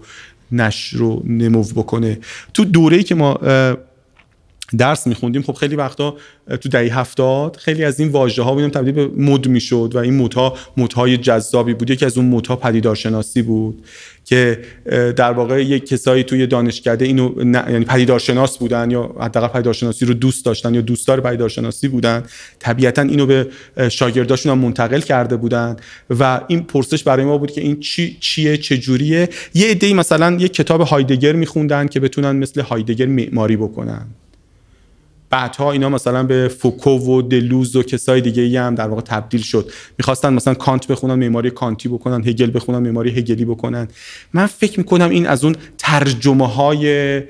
[0.53, 2.19] نشر و نمو بکنه.
[2.55, 3.39] تو دوره‌ای که ما
[4.79, 5.43] درس میخوندیم.
[5.43, 6.17] خب خیلی وقتا
[6.61, 10.17] تو دهه هفتاد خیلی از این واژه ها بودیم تبدیل به مد می‌شد و این
[10.17, 11.91] مدها مدهای جذابی بود.
[11.91, 13.85] یکی از اون مدها پدیدارشناسی بود
[14.25, 14.59] که
[15.17, 20.45] در واقع یک کسایی توی دانشکده اینو یعنی پدیدارشناس بودن یا حداقل پدیدارشناسی رو دوست
[20.45, 22.23] داشتن یا دوستدار پدیدارشناسی بودن
[22.59, 23.47] طبیعتا اینو به
[23.89, 25.77] شاگرداشون منتقل کرده بودن
[26.11, 30.37] و این پرسش برای ما بود که این چی چیه چه جوریه یه عده‌ای مثلا
[30.41, 34.07] یک کتاب هایدگر میخوندن که بتونن مثل هایدگر معماری بکنن.
[35.31, 39.41] بعدها اینا مثلا به فوکو و دلوز و کسای دیگه ای هم در واقع تبدیل
[39.41, 39.71] شد.
[39.99, 43.89] می‌خواستن مثلا کانت بخونن معماری کانتی بکنن هگل بخونن معماری هگلی بکنن.
[44.33, 47.21] من فکر می‌کنم این از اون ترجمه های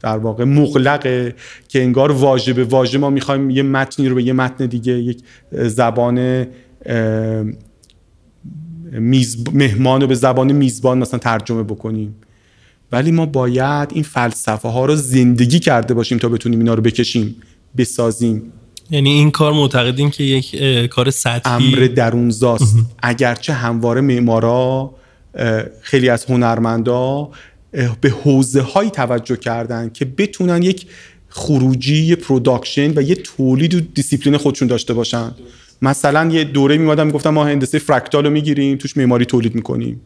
[0.00, 1.34] در واقع مغلقه
[1.68, 6.46] که انگار واژه به ما می‌خوایم یه متنی رو به یه متن دیگه یک زبان
[9.52, 12.14] مهمان رو به زبان میزبان مثلا ترجمه بکنیم.
[12.92, 17.36] ولی ما باید این فلسفه ها رو زندگی کرده باشیم تا بتونیم اینا رو بکشیم
[17.76, 18.52] بسازیم.
[18.90, 20.56] یعنی این کار معتقدیم که یک
[20.86, 21.52] کار سطحی.
[21.52, 22.76] امر درونزاست.
[23.02, 24.94] اگرچه همواره معمارا
[25.82, 27.28] خیلی از هنرمندا
[28.00, 30.86] به حوزه هایی توجه کردن که بتونن یک
[31.28, 35.30] خروجی یه production و یه تولید و دیسیپلین خودشون داشته باشن.
[35.82, 40.00] مثلا یه دوره میومدم می‌گفتم ما هندسه فرکتال رو می‌گیریم توش معماری تولید می‌کنیم.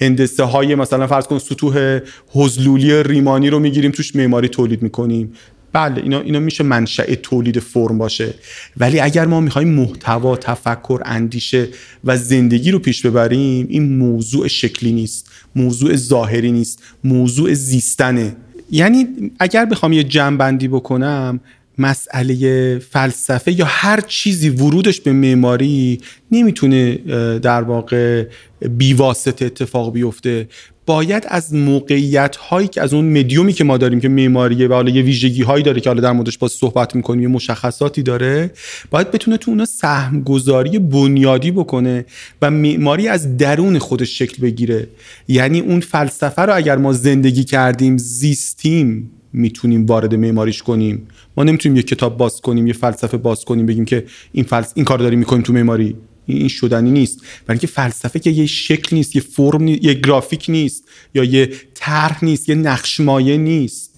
[0.00, 5.32] هندسه های مثلا فرض کن سطوح هذلولی ریمانی رو می‌گیریم توش معماری تولید می‌کنیم.
[5.72, 8.34] بله اینا, اینا میشه منشأ تولید فرم باشه.
[8.76, 11.68] ولی اگر ما می‌خوایم محتوا تفکر اندیشه
[12.04, 15.30] و زندگی رو پیش ببریم این موضوع شکلی نیست.
[15.56, 16.82] موضوع ظاهری نیست.
[17.04, 18.36] موضوع زیستنه.
[18.70, 19.06] یعنی
[19.38, 21.40] اگر بخوام یه جمع بکنم
[21.78, 26.00] مسئله فلسفه یا هر چیزی ورودش به معماری
[26.32, 26.94] نمی‌تونه
[27.38, 28.24] در واقع
[28.70, 30.48] بیواسطه اتفاق بیفته.
[30.86, 34.90] باید از موقعیت هایی که از اون مدیومی که ما داریم که معماریه و حالا
[34.90, 38.50] یه ویژگی هایی داره که حالا در موردش با صحبت می‌کنیم یه مشخصاتی داره
[38.90, 42.04] باید بتونه تو اونا سهم گذاری بنیادی بکنه
[42.42, 44.88] و معماری از درون خودش شکل بگیره.
[45.28, 51.08] یعنی اون فلسفه رو اگر ما زندگی کردیم زیستیم می‌تونیم وارد معماریش کنیم.
[51.36, 54.72] ما نمی‌تونیم یه کتاب باز کنیم یه فلسفه باز کنیم بگیم که این فلس...
[54.74, 55.96] این کار داریم می‌کنیم تو معماری.
[56.26, 57.20] این شدنی نیست.
[57.20, 60.84] برای اینکه فلسفه که یه شکل نیست یه فرم نیست یه گرافیک نیست
[61.14, 63.92] یا یه طرح نیست یه نقشمایه نیست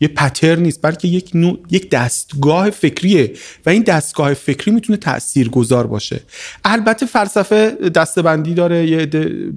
[0.00, 3.32] یه پتر نیست بلکه یک نوع، یک دستگاه فکریه.
[3.66, 6.20] و این دستگاه فکری می‌تونه تأثیر گذار باشه.
[6.64, 9.06] البته فلسفه دستبندی داره یه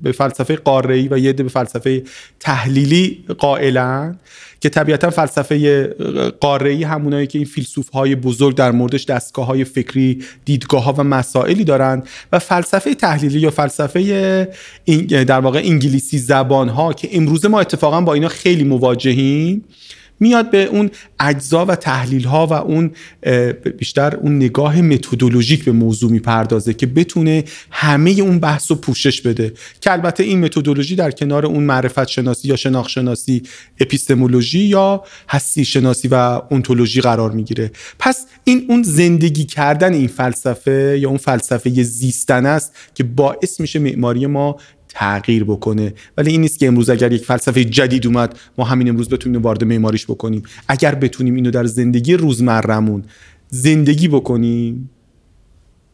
[0.04, 2.04] به فلسفه قاره‌ای و یه به فلسفه
[2.40, 4.20] تحلیلی قائلن.
[4.60, 5.84] که طبیعتا فلسفه
[6.40, 11.04] قاره‌ای همونایی که این فیلسوف های بزرگ در موردش دستگاه های فکری دیدگاه ها و
[11.04, 14.48] مسائلی دارند و فلسفه تحلیلی یا فلسفه
[15.08, 19.64] در واقع انگلیسی زبان ها که امروزه ما اتفاقا با اینا خیلی مواجهیم
[20.20, 22.92] میاد به اون اجزا و تحلیل ها و اون
[23.78, 29.54] بیشتر اون نگاه متدولوژیک به موضوع می‌پردازه که بتونه همه اون بحث رو پوشش بده.
[29.82, 33.44] که البته این متدولوژی در کنار اون معرفت شناسی یا شناخت شناسی
[33.80, 37.72] اپیستمولوژی یا هستی شناسی و اونتولوژی قرار می‌گیره.
[38.00, 43.80] پس این اون زندگی کردن این فلسفه یا اون فلسفه زیستن است که باعث میشه
[43.80, 44.58] معماری ما
[45.00, 45.94] تغییر بکنه.
[46.18, 49.64] ولی این نیست که امروز اگر یک فلسفه جدید اومد ما همین امروز بتونیم وارد
[49.64, 50.44] معماریش بکنیم.
[50.68, 53.04] اگر بتونیم اینو در زندگی روزمرهمون
[53.50, 54.90] زندگی بکنیم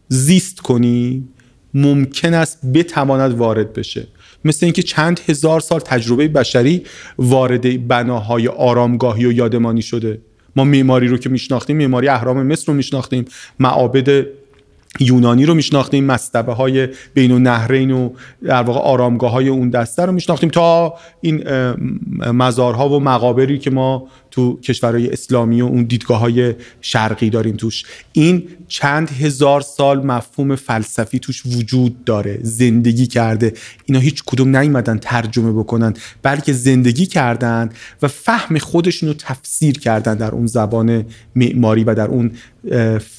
[0.08, 1.30] زیست کنیم
[1.74, 4.08] ممکن است بتواند وارد بشه.
[4.46, 6.84] مثل اینکه چند هزار سال تجربه بشری
[7.18, 10.22] وارد بناهای آرامگاهی و یادمانی شده.
[10.56, 13.26] ما معماری رو که میشناختیم معماری اهرام مصر رو میشناختیم.
[13.60, 14.26] معابد
[15.00, 18.10] یونانی رو میشناختیم مستبه های بین و نهرین و
[18.44, 21.44] در واقع آرامگاه های اون دسته رو میشناختیم تا این
[22.32, 27.84] مزارها و مقابری که ما تو کشورهای اسلامی و اون دیدگاه های شرقی داریم توش.
[28.14, 33.54] این چند هزار سال مفهوم فلسفی توش وجود داره زندگی کرده.
[33.86, 35.94] اینا هیچ کدوم نیومدن ترجمه بکنن
[36.24, 37.70] بلکه زندگی کردن
[38.02, 42.32] و فهم خودشون رو تفسیر کردن در اون زبان معماری و در اون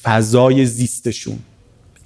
[0.02, 1.38] فضای زیستشون.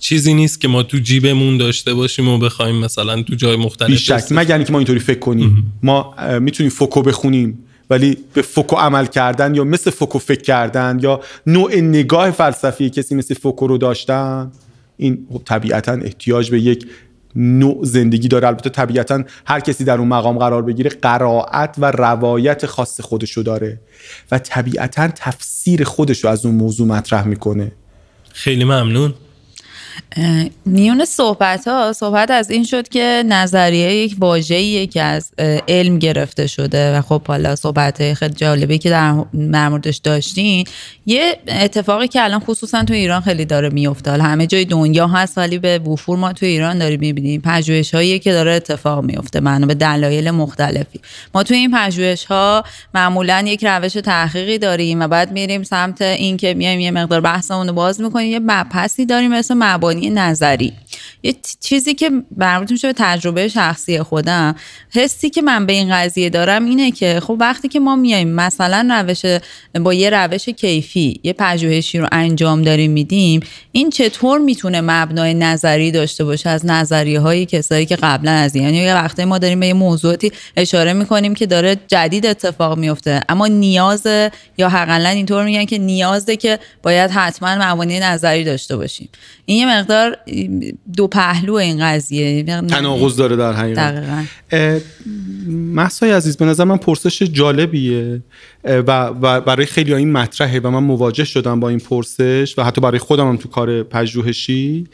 [0.01, 4.25] چیزی نیست که ما تو جیبمون داشته باشیم و بخوایم مثلا تو جای مختلف بیشک
[4.31, 5.73] مگر اینکه ما اینطوری فکر کنیم.
[5.83, 7.59] ما می‌تونیم فوکو بخونیم
[7.91, 13.15] ولی به فوکو عمل کردن یا مثل فوکو فکر کردن یا نوع نگاه فلسفی کسی
[13.15, 14.51] مثل فوکو رو داشتن
[14.97, 16.87] این خب طبیعتا احتیاج به یک
[17.37, 18.49] نوع زندگی داره.
[18.49, 23.81] البته طبیعتا هر کسی در اون مقام قرار بگیره قرائت و روایت خاص خودشو داره
[24.31, 27.73] و طبیعتا تفسیر خودشو از اون موضوع مطرح می‌کنه.
[28.33, 29.15] خیلی ممنون.
[30.67, 35.31] میون صحبت ها صحبت از این شد که نظریه یک واژه‌ایه که از
[35.69, 39.13] علم گرفته شده و خب حالا صحبت خیلی جالبی که در
[39.69, 40.65] موردش داشتین
[41.07, 45.59] یه اتفاقی که الان خصوصا تو ایران خیلی داره میفته همه جای دنیا هست ولی
[45.59, 47.41] به وفور ما تو ایران داریم می‌بینیم.
[47.45, 51.01] پژوهش هایی که داره اتفاق میفته معنا به دلایل مختلفی.
[51.35, 56.37] ما تو این پژوهش ها معمولا یک روش تحقیقی داریم و بعد میریم سمت این
[56.37, 59.55] که میایم یه مقدار بحثمون رو باز می‌کنیم یه مبحثی داریم مثل
[59.91, 60.73] مبانی نظری.
[61.23, 64.55] یه چیزی که مربوط میشه به تجربه شخصی خودم
[64.91, 68.89] حسی که من به این قضیه دارم اینه که خب وقتی که ما میایم مثلا
[68.91, 69.23] روش
[69.81, 73.41] با یه روش کیفی یه پژوهشی رو انجام داریم میدیم
[73.73, 78.77] این چطور می‌تونه مبنای نظری داشته باشه از نظریه های کسایی که قبلا از یعنی
[78.77, 83.47] یه وقتی ما داریم به یه موضوعاتی اشاره می‌کنیم که داره جدید اتفاق میفته اما
[83.47, 84.07] نیاز
[84.59, 89.09] یا حقلا اینطور میگن که نیازه که باید حتما مبانی نظری داشته باشیم.
[89.51, 90.17] این یه مقدار
[90.97, 92.43] دو پهلو این قضیه.
[92.43, 94.83] تناقض داره در حقیقت.
[95.49, 98.23] محسای عزیز به نظر من پرسش جالبیه
[98.65, 102.99] و, برای خیلی این مطرحه و من مواجه شدم با این پرسش و حتی برای
[102.99, 104.87] خودم هم تو کار پژوهشی.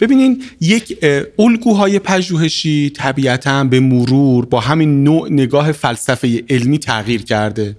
[0.00, 0.98] ببینین یک
[1.38, 7.76] الگوهای پژوهشی طبیعتا به مرور با همین نوع نگاه فلسفه علمی تغییر کرده.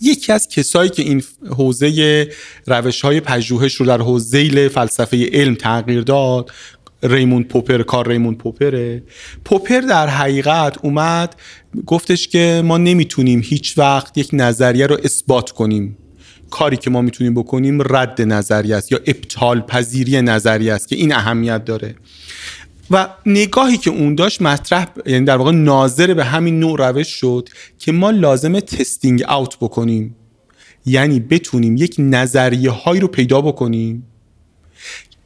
[0.00, 1.22] یکی از کسایی که این
[1.56, 2.28] حوزه
[2.66, 6.50] روش های پژوهش رو در حوزه فلسفه علم تغییر داد
[7.02, 9.02] ریموند پوپر کار ریموند پوپره.
[9.44, 11.36] پوپر در حقیقت اومد
[11.86, 15.96] گفتش که ما نمی‌تونیم هیچ وقت یک نظریه رو اثبات کنیم.
[16.50, 21.14] کاری که ما می‌تونیم بکنیم رد نظریه است یا ابطال پذیری نظریه است که این
[21.14, 21.94] اهمیت داره.
[22.90, 27.48] و نگاهی که اون داشت مطرح یعنی در واقع ناظر به همین نوع روش شد
[27.78, 30.16] که ما لازم تستینگ اوت بکنیم.
[30.86, 34.06] یعنی بتونیم یک نظریه هایی رو پیدا بکنیم.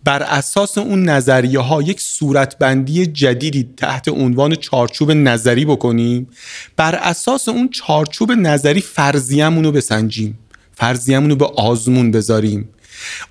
[0.04, 6.28] بر اساس اون نظریه ها یک صورتبندی جدیدی تحت عنوان چارچوب نظری بکنیم.
[6.76, 10.38] بر اساس اون چارچوب نظری فرضیمون رو بسنجیم.
[10.72, 12.68] فرضیمون رو به آزمون بذاریم.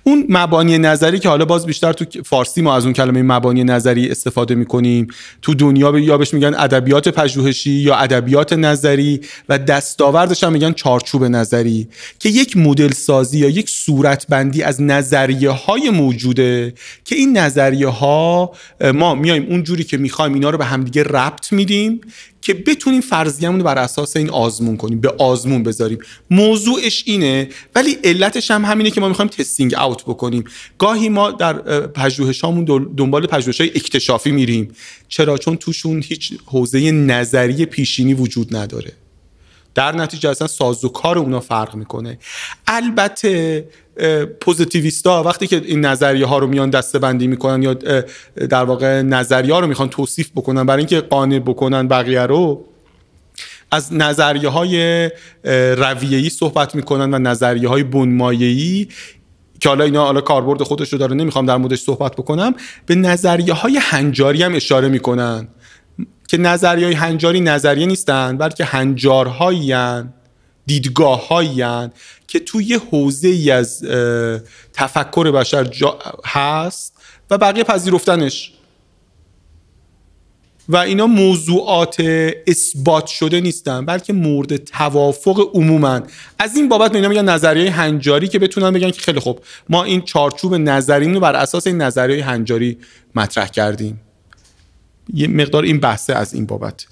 [0.02, 4.10] اون مبانی نظری که حالا باز بیشتر تو فارسی ما از اون کلمه مبانی نظری
[4.10, 5.06] استفاده می‌کنیم
[5.42, 11.24] تو دنیا یا بهش میگن ادبیات پژوهشی یا ادبیات نظری و دستاوردش هم میگن چارچوب
[11.24, 17.38] نظری که یک مدل سازی یا یک صورت بندی از نظریه های موجوده که این
[17.38, 18.52] نظریه ها
[18.94, 22.00] ما میایم اونجوری که می‌خوایم اینا رو به همدیگه ربط میدیم
[22.42, 25.98] که بتونیم فرضیه‌مون رو بر اساس این آزمون کنیم به آزمون بذاریم.
[26.30, 30.44] موضوعش اینه ولی علتش هم همینه که ما می‌خوایم تستینگ اوت بکنیم.
[30.78, 31.52] گاهی ما در
[31.86, 32.64] پژوهشامون
[32.96, 34.72] دنبال پژوهش‌های اکتشافی میریم.
[35.08, 38.92] چرا؟ چون توشون هیچ حوزه نظری پیشینی وجود نداره.
[39.74, 42.18] در نتیجه اصلا سازوکار اونا فرق می‌کنه.
[42.66, 43.64] البته
[44.40, 47.74] پوزیتیویستا وقتی که این نظریه ها رو میان دسته بندی می‌کنن یا
[48.34, 52.64] در واقع نظریه ها رو می‌خوان توصیف بکنن برای اینکه قانع بکنن بقیه رو
[53.70, 55.10] از نظریه های
[55.76, 58.88] رویه‌ای صحبت می‌کنن و نظریه های بنمایه‌ای
[59.60, 62.54] که حالا اینا حالا کاربرد خودش رو داره نمی‌خوام در موردش صحبت بکنم
[62.86, 65.48] به نظریه های هنجاری هم اشاره می‌کنن.
[66.28, 69.72] که نظریه های هنجاری نظریه نیستن بلکه هنجارهایی
[70.70, 71.28] دیدگاه
[72.28, 73.82] که توی حوزه ای از
[74.72, 76.96] تفکر بشر جا هست
[77.30, 78.52] و بقیه پذیرفتنش.
[80.68, 81.96] و اینا موضوعات
[82.46, 86.00] اثبات شده نیستن بلکه مورد توافق عموما
[86.38, 90.00] از این بابت اینا میگن نظریه هنجاری که بتونن بگن که خیلی خوب ما این
[90.00, 92.78] چارچوب نظری رو بر اساس این نظریه هنجاری
[93.14, 94.00] مطرح کردیم.
[95.14, 96.86] یه مقدار این بحثه از این بابت.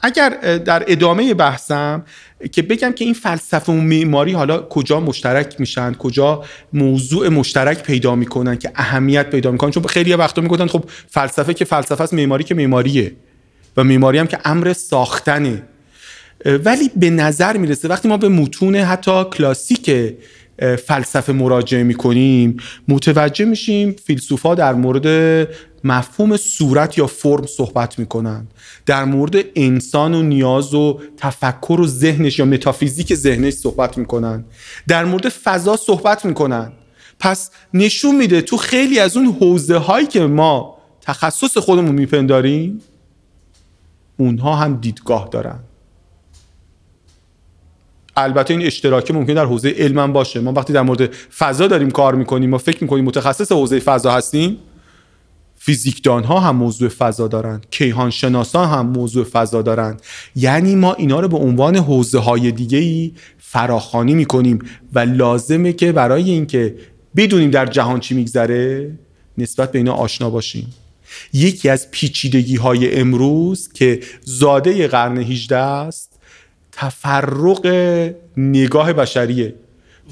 [0.00, 2.04] اگر در ادامه بحثم
[2.52, 8.14] که بگم که این فلسفه و معماری حالا کجا مشترک میشن کجا موضوع مشترک پیدا
[8.14, 12.44] می‌کنن که اهمیت پیدا می‌کنن؟ چون خیلی وقتا می‌گفتن خب فلسفه که فلسفه است معماری
[12.44, 13.12] که معماریه
[13.76, 15.62] و معماری هم که امر ساختنه.
[16.44, 20.14] ولی به نظر می‌رسه وقتی ما به متون حتی کلاسیک
[20.86, 22.56] فلسفه مراجعه می‌کنیم
[22.88, 25.48] متوجه میشیم فیلسوفا در مورد
[25.86, 28.46] مفهوم صورت یا فرم صحبت می‌کنن
[28.86, 34.44] در مورد انسان و نیاز و تفکر و ذهنش یا متافیزیک ذهنش صحبت می‌کنن
[34.88, 36.72] در مورد فضا صحبت می‌کنن
[37.18, 42.80] پس نشون میده تو خیلی از اون حوزه هایی که ما تخصص خودمون میپنداریم
[44.16, 45.58] اونها هم دیدگاه دارن.
[48.16, 50.40] البته این اشتراکی ممکن در حوزه علم باشه.
[50.40, 54.58] ما وقتی در مورد فضا داریم کار می‌کنیم ما فکر می‌کنیم متخصص حوزه فضا هستیم
[55.66, 59.96] فیزیکدان ها هم موضوع فضا دارن کیهان شناسان هم موضوع فضا دارن.
[60.36, 64.58] یعنی ما اینا رو به عنوان حوزه های دیگه ای فراخانی می‌کنیم
[64.92, 66.76] و لازمه که برای اینکه
[67.16, 68.90] بدونیم در جهان چی میگذره
[69.38, 70.74] نسبت به اینا آشنا باشیم.
[71.32, 76.20] یکی از پیچیدگی های امروز که زاده قرن 18 است
[76.72, 77.66] تفرق
[78.36, 79.54] نگاه بشریه.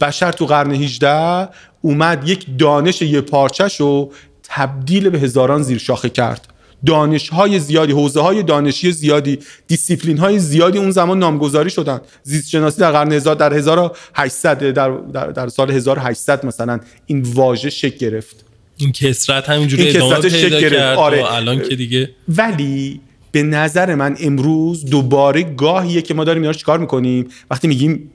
[0.00, 1.48] بشر تو قرن 18
[1.80, 4.12] اومد یک دانش یه پارچش رو
[4.48, 6.48] تبدیل به هزاران زیر شاخه کرد.
[6.86, 9.38] دانش های زیادی حوزه های دانشی زیادی
[9.68, 15.26] دیسیپلین های زیادی اون زمان نامگذاری شدن زیست شناسی در قرن در 1800 در, در,
[15.26, 18.44] در سال 1800 مثلا این واژه شکل گرفت.
[18.76, 21.32] این کسرت همینجوری ادامه پیدا کرد آره.
[21.32, 23.00] الان که دیگه ولی
[23.32, 28.10] به نظر من امروز دوباره گاهیه که ما داریم اینا رو چیکار می‌کنیم؟ وقتی میگیم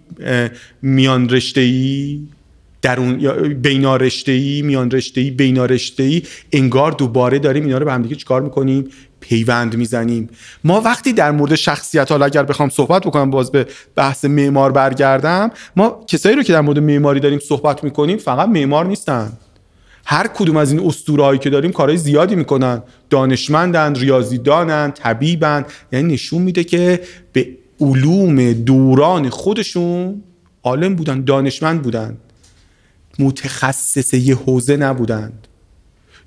[0.82, 2.20] میان رشته ای
[2.82, 6.22] درون یا بینا رشته ای میان رشته ای
[6.52, 8.88] انگار دوباره داریم اینا رو به هم دیگه چیکار می‌کنیم؟
[9.20, 10.30] پیوند می‌زنیم.
[10.64, 15.52] ما وقتی در مورد شخصیت حالا اگر بخوام صحبت بکنم باز به بحث معمار برگردم
[15.76, 19.32] ما کسایی رو که در مورد معماری داریم صحبت می‌کنیم فقط معمار نیستن.
[20.06, 22.84] هر کدوم از این اسطورهایی که داریم کارهای زیادی می‌کنن.
[23.10, 25.66] دانشمندن ریاضیدانن طبیبن.
[25.92, 27.02] یعنی نشون میده که
[27.34, 27.48] به
[27.82, 30.24] علوم دوران خودشون
[30.64, 32.18] عالم بودن دانشمند بودن.
[33.20, 35.48] متخصص یه حوزه نبودند.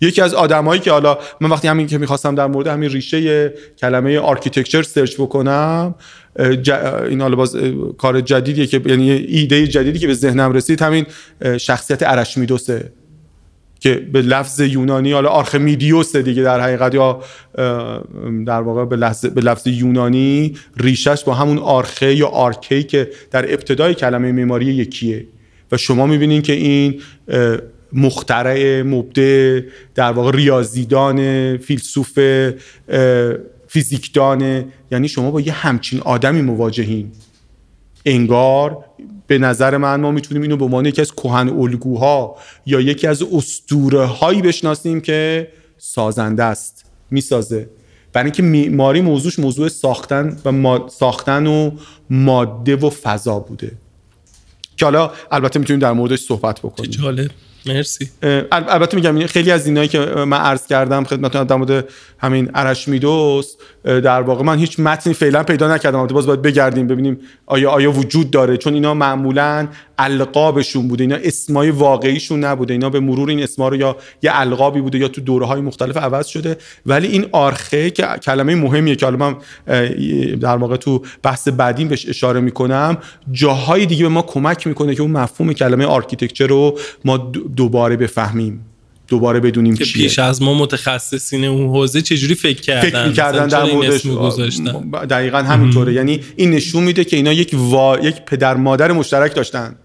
[0.01, 4.19] یکی از آدمایی که حالا من وقتی همین که می‌خواستم در مورد همین ریشه کلمه
[4.19, 5.95] architecture سرچ بکنم
[7.09, 7.57] این حالا باز
[7.99, 11.07] کار جدیدیه که یعنی ایده جدیدی که به ذهنم رسید همین
[11.59, 12.93] شخصیت ارشمیدسه
[13.81, 17.23] که به لفظ یونانی حالا آرخمیدیوس دیگه در حقیقت یا
[18.47, 23.53] در واقع به لفظ, به لفظ یونانی ریشش با همون آرخه یا آرکی که در
[23.53, 25.27] ابتدای کلمه معماری یکیه.
[25.73, 27.01] و شما می‌بینین که این
[27.93, 29.61] مخترع مبدع
[29.95, 32.19] در واقع ریاضیدان فیلسوف
[33.69, 37.13] فیزیکدان یعنی شما با یه همچین آدمی مواجهین.
[38.05, 38.85] انگار
[39.27, 43.23] به نظر من ما می‌تونیم اینو به عنوان یکی از کهن الگوها یا یکی از
[43.23, 45.49] اسطوره هایی بشناسیم که
[45.79, 47.69] سازنده است می‌سازه.
[48.13, 51.71] برای اینکه معماری موضوعش موضوع ساختن و ساختن و
[52.11, 53.73] ماده و فضا بوده.
[54.77, 56.91] که حالا البته می‌تونیم در موردش صحبت بکنیم.
[56.91, 57.31] جالب.
[57.67, 58.09] مرسی.
[58.53, 61.85] البته میگم خیلی از اینایی که من عرض کردم خدمتتون در مورد
[62.19, 63.55] همین ارش میدوس
[63.85, 65.99] در واقع من هیچ متنی فعلا پیدا نکردم.
[65.99, 71.05] البته باز باید بگردیم ببینیم آیا آیا وجود داره چون اینا معمولا القابشون بوده.
[71.05, 72.73] اینا اسمای واقعیشون نبوده.
[72.73, 75.97] اینا به مرور این اسما رو یا یه القابی بوده یا تو دوره های مختلف
[75.97, 76.57] عوض شده.
[76.87, 79.37] ولی این آرخه که کلمه مهمیه که حالا من
[80.37, 82.99] در واقع تو بحث بعدیم بهش اشاره می‌کنم
[83.33, 88.65] جاهای دیگه به ما کمک می‌کنه که اون مفهوم کلمه architecture رو ما دوباره بفهمیم
[89.09, 93.65] دوباره بدونیم که پیش از ما متخصصین اون حوزه چجوری فکر کردن؟ فکر می‌کردن در
[93.65, 94.07] موردش
[95.11, 95.93] دقیقا همینطوره.
[95.93, 97.99] یعنی این نشون میده که اینا یک وا...
[98.03, 99.77] یک پدر مادر مشترک داشتن.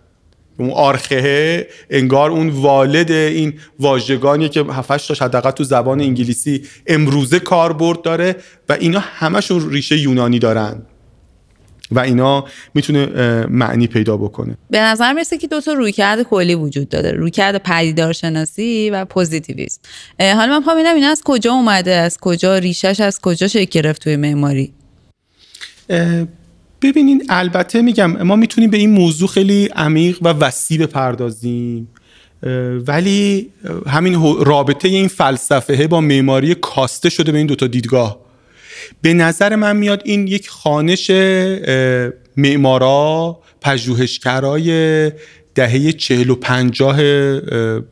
[0.57, 7.39] اون آرخه انگار اون والد این واژگانی که 7 تا حداقل تو زبان انگلیسی امروزه
[7.39, 8.35] کاربرد داره
[8.69, 10.81] و اینا همشون ریشه یونانی دارن.
[11.91, 13.05] و اینا می‌تونه
[13.49, 14.57] معنی پیدا بکنه.
[14.69, 17.11] به نظر می‌رسه که دو تا رویکرد کلی وجود داره.
[17.11, 19.81] رویکرد پدیدارشناسی و پوزیتیویسم.
[20.19, 24.03] حالا من می‌خوام ببینم این از کجا اومده از کجا ریشش از کجا شکل گرفت
[24.03, 24.73] توی معماری؟
[26.81, 31.87] ببینین البته میگم ما می‌تونیم به این موضوع خیلی عمیق و وسیع بپردازیم.
[32.87, 33.49] ولی
[33.87, 38.26] همین رابطه این فلسفه با معماری کاسته شده به این دوتا دیدگاه.
[39.01, 41.11] به نظر من میاد این یک خانش
[42.37, 45.11] معمارا پژوهشگرای
[45.55, 46.97] دهه چهل و پنجاه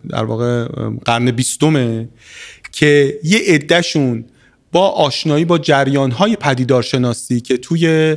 [0.10, 0.68] در واقع
[1.06, 2.10] قرن بیستمه
[2.72, 4.26] که یه عدهشون
[4.72, 8.16] با آشنایی با جریانهای پدیدارشناسی که توی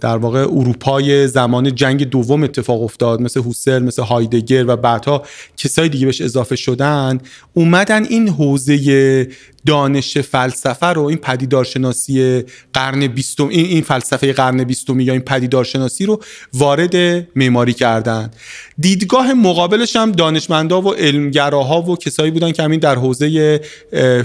[0.00, 5.22] در واقع اروپای زمان جنگ دوم اتفاق افتاد مثل هوسل مثل هایدگر و بعدها
[5.56, 7.20] کسای دیگه بهش اضافه شدن.
[7.54, 9.28] اومدن این حوزه
[9.66, 16.22] دانش فلسفه رو این پدیدارشناسی قرن بیستم این فلسفه قرن بیستمی یا این پدیدارشناسی رو
[16.54, 16.96] وارد
[17.36, 18.30] معماری کردن.
[18.78, 23.60] دیدگاه مقابلش هم دانشمندا و علمگراها و کسایی بودن که همین در حوزه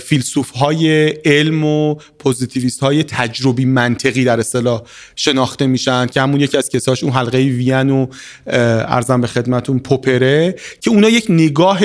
[0.01, 4.81] فیلسوف های علم و پوزیتیویست های تجربی منطقی در اصطلاح
[5.15, 8.07] شناخته میشن که همون یکی از کساش اون حلقه وین و
[8.47, 11.83] ارزم به خدمتون پوپره که اونا یک نگاه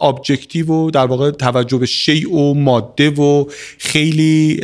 [0.00, 3.44] ابجکتیو و در واقع توجه به شیء و ماده و
[3.78, 4.60] خیلی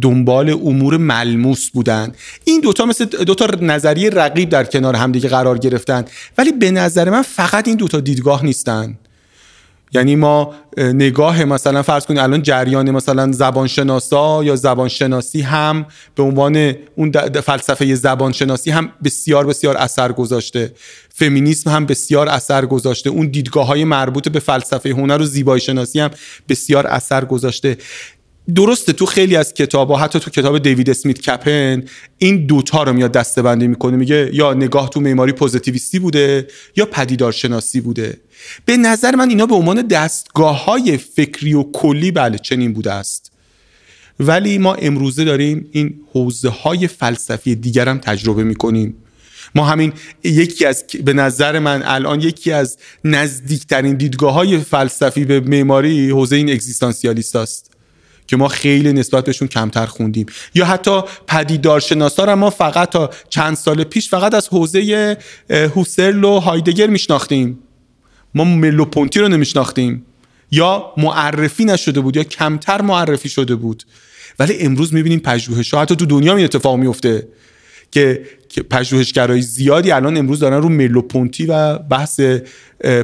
[0.00, 2.12] دنبال امور ملموس بودن.
[2.44, 6.04] این دوتا مثل دوتا نظریه رقیب در کنار همدیگه قرار گرفتن.
[6.38, 8.98] ولی به نظر من فقط این دوتا دیدگاه نیستن.
[9.94, 16.74] یعنی ما نگاه مثلا فرض کنید الان جریان مثلا زبانشناسا یا زبانشناسی هم به عنوان
[16.96, 20.72] اون فلسفه زبانشناسی هم بسیار بسیار اثر گذاشته.
[21.14, 23.10] فمینیسم هم بسیار اثر گذاشته.
[23.10, 26.10] اون دیدگاه های مربوط به فلسفه هنر و زیبایی شناسی هم
[26.48, 27.76] بسیار اثر گذاشته.
[28.54, 31.82] درسته تو خیلی از کتاب ها حتی تو کتاب دیوید اسمیت کپن
[32.18, 36.86] این دوتا رو میاد دسته بندی می‌کنه میگه یا نگاه تو معماری پوزیتیویستی بوده یا
[36.86, 38.16] پدیدارشناسی بوده.
[38.64, 43.32] به نظر من اینا به عنوان دستگاه های فکری و کلی بله چنین بوده است.
[44.20, 48.94] ولی ما امروزه داریم این حوزه های فلسفی دیگر هم تجربه می‌کنیم.
[49.54, 49.92] ما همین
[50.24, 56.36] یکی از به نظر من الان یکی از نزدیکترین دیدگاه های فلسفی به معماری حوزه
[56.36, 57.72] این اگزیستانسیالیست است
[58.26, 60.26] که ما خیلی نسبت بهشون کمتر خوندیم.
[60.54, 65.16] یا حتی پدیدارشناسا رو ما فقط تا چند سال پیش فقط از حوزه
[65.50, 67.58] هوسرل و هایدگر میشناختیم.
[68.34, 70.06] ما ملوپونتی رو نمیشناختیم.
[70.50, 73.82] یا معرفی نشده بود یا کمتر معرفی شده بود.
[74.38, 77.28] ولی امروز می‌بینیم پژوهش ها حتی تو دنیا این اتفاق میفته
[77.90, 78.22] که
[78.70, 82.20] پژوهشگرای زیادی الان امروز دارن رو ملوپونتی و بحث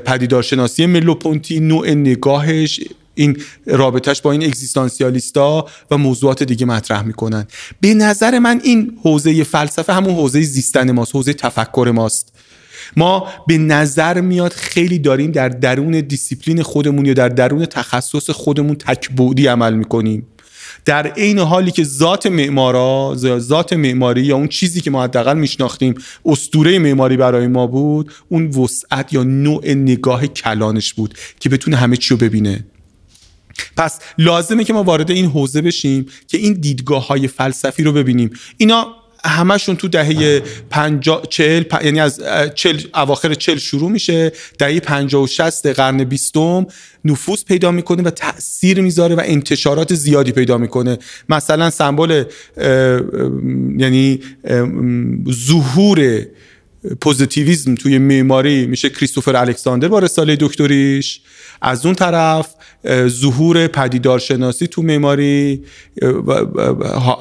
[0.05, 2.81] پدیدارشناسی ملوپونتی نوع نگاهش
[3.15, 7.47] این رابطش با این اگزیستانسیالیستا و موضوعات دیگه مطرح می‌کنن.
[7.81, 12.38] به نظر من این حوزه فلسفه همون حوزه زیستن ماست حوزه تفکر ماست.
[12.97, 18.75] ما به نظر میاد خیلی داریم در درون دیسیپلین خودمون یا در درون تخصص خودمون
[18.75, 20.27] تکبودی عمل می‌کنیم.
[20.85, 25.95] در عین حالی که ذات معمارا ذات معماری یا اون چیزی که ما حداقل میشناختیم
[26.25, 31.97] اسطوره معماری برای ما بود اون وسعت یا نوع نگاه کلانش بود که بتونه همه
[31.97, 32.65] چی رو ببینه.
[33.77, 38.31] پس لازمه که ما وارد این حوزه بشیم که این دیدگاه های فلسفی رو ببینیم.
[38.57, 38.87] اینا
[39.25, 42.23] همشون تو دهه 50 40 یعنی از
[42.55, 44.33] 40 اواخر 40 شروع میشه.
[44.59, 46.35] دهه 50 و 60 قرن 20
[47.05, 50.99] نفوذ پیدا می‌کنه و تاثیر می‌ذاره و انتشارات زیادی پیدا می‌کنه.
[51.29, 52.25] مثلا سمبل
[53.79, 54.21] یعنی
[55.31, 56.27] ظهور
[57.01, 61.21] پوزیتیویزم توی معماری میشه کریستوفر الکساندر با رساله دکتریش.
[61.63, 62.55] از اون طرف
[63.07, 65.65] ظهور پدیدارشناسی تو معماری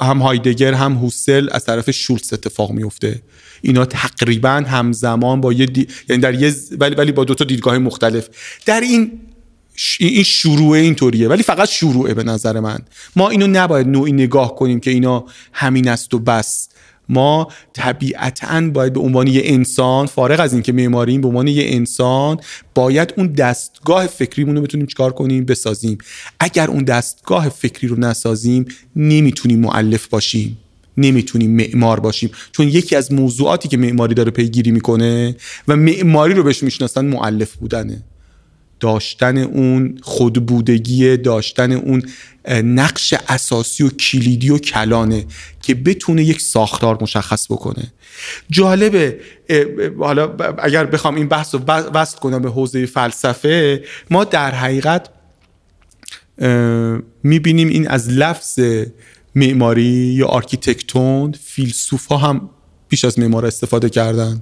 [0.01, 3.21] هم هایدگر هم هوسل از طرف شولتز اتفاق میفته.
[3.61, 5.67] اینا تقریبا همزمان با یه
[6.09, 8.29] یعنی در یه ولی ولی با دو تا دیدگاه مختلف.
[8.65, 9.11] در این
[9.99, 12.79] این شروع اینطوریه ولی فقط شروعه به نظر من.
[13.15, 16.69] ما اینو نباید نوعی نگاه کنیم که اینا همین است و بس.
[17.09, 22.37] ما طبیعتا باید به عنوان یه انسان فارغ از اینکه معماریم به عنوان یه انسان
[22.75, 25.97] باید اون دستگاه فکریمون رو بتونیم چیکار کنیم؟ بسازیم.
[26.39, 30.57] اگر اون دستگاه فکری رو نسازیم نمی‌تونیم معلف باشیم.
[30.97, 32.29] نمی‌تونیم معمار باشیم.
[32.51, 35.35] چون یکی از موضوعاتی که معماری داره پیگیری می‌کنه
[35.67, 38.03] و معماری رو بهش می‌شناسن معلف بودنه.
[38.79, 42.03] داشتن اون خودبودگی داشتن اون
[42.49, 45.25] نقش اساسی و کلیدی و کلانه
[45.61, 47.83] که بتونه یک ساختار مشخص بکنه.
[48.49, 49.19] جالبه
[49.99, 55.09] حالا اگر بخوام این بحث رو وصل کنم به حوزه فلسفه ما در حقیقت
[57.23, 58.59] می‌بینیم این از لفظ
[59.35, 62.49] معماری یا آرکیتکتون فیلسوف ها هم
[62.89, 64.41] بیش از معمار استفاده کردن.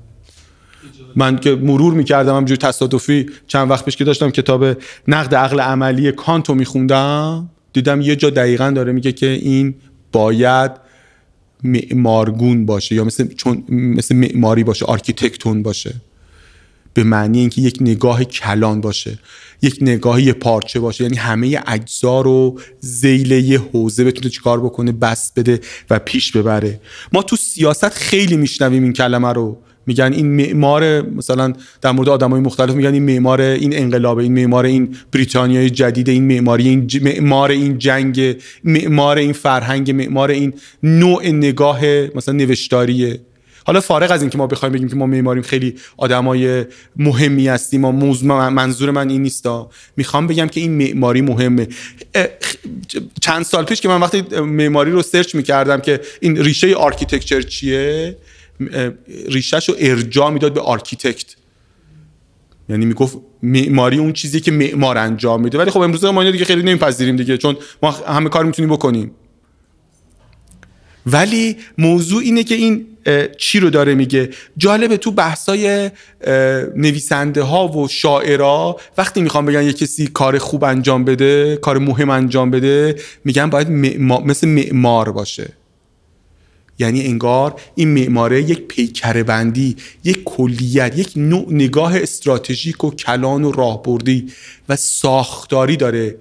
[1.16, 4.66] من که مرور می‌کردم همجور تصادفی چند وقت پیش که داشتم کتاب
[5.08, 9.76] نقد عقل عملی کانتو میخوندم دیدم یه جا دقیقا داره میگه که این
[10.12, 10.72] باید
[11.64, 15.94] معمارگون باشه یا مثل چون مثل معماری باشه آرکیتکتون باشه.
[16.94, 19.20] به معنی اینکه یک نگاه کلان باشه
[19.62, 21.04] یک نگاه یه پارچه باشه.
[21.04, 25.60] یعنی همه اجزا رو زیل یه حوزه بتونه چیکار بکنه بس بده
[25.90, 26.80] و پیش ببره.
[27.14, 29.58] ما تو سیاست خیلی میشنویم این کلمه رو.
[29.88, 34.66] میگن این معمار مثلا در مورد آدمای مختلف میگن این معمار این انقلاب این معمار
[34.66, 41.28] این بریتانیای جدید این معماری این معمار این جنگ معمار این فرهنگ معمار این نوع
[41.28, 41.82] نگاه
[42.16, 43.20] مثلا نوشتاریه.
[43.68, 46.66] حالا فارغ از اینکه ما بخوایم بگیم که ما معماریم خیلی آدمای
[46.96, 51.68] مهمی هستیم و موضوع منظور من این نیستا می‌خوام بگم که این معماری مهمه.
[53.22, 58.18] چند سال پیش که من وقتی معماری رو سرچ می‌کردم که این ریشه architecture چیه
[59.28, 61.36] ریشهش رو ارجاع می‌داد به architect.
[62.70, 65.58] یعنی می‌گفت معماری اون چیزی که معمار انجام میده.
[65.58, 69.12] ولی خب امروز ما اینو دیگه خیلی نمیپذیریم دیگه چون ما همه کار می‌تونیم بکنیم.
[71.06, 72.86] ولی موضوع اینه که این
[73.38, 75.92] چی رو داره میگه؟ جالبه تو بحثای
[76.76, 82.10] نویسنده ها و شاعرها وقتی می‌خوام بگن یه کسی کار خوب انجام بده کار مهم
[82.10, 82.96] انجام بده
[83.26, 83.70] میگن باید
[84.26, 85.50] مثل معمار باشه.
[86.80, 93.44] یعنی انگار این معماره یک پیکره بندی یک کلیت یک نوع نگاه استراتژیک و کلان
[93.44, 94.26] و راهبردی
[94.70, 96.16] و ساختاری داره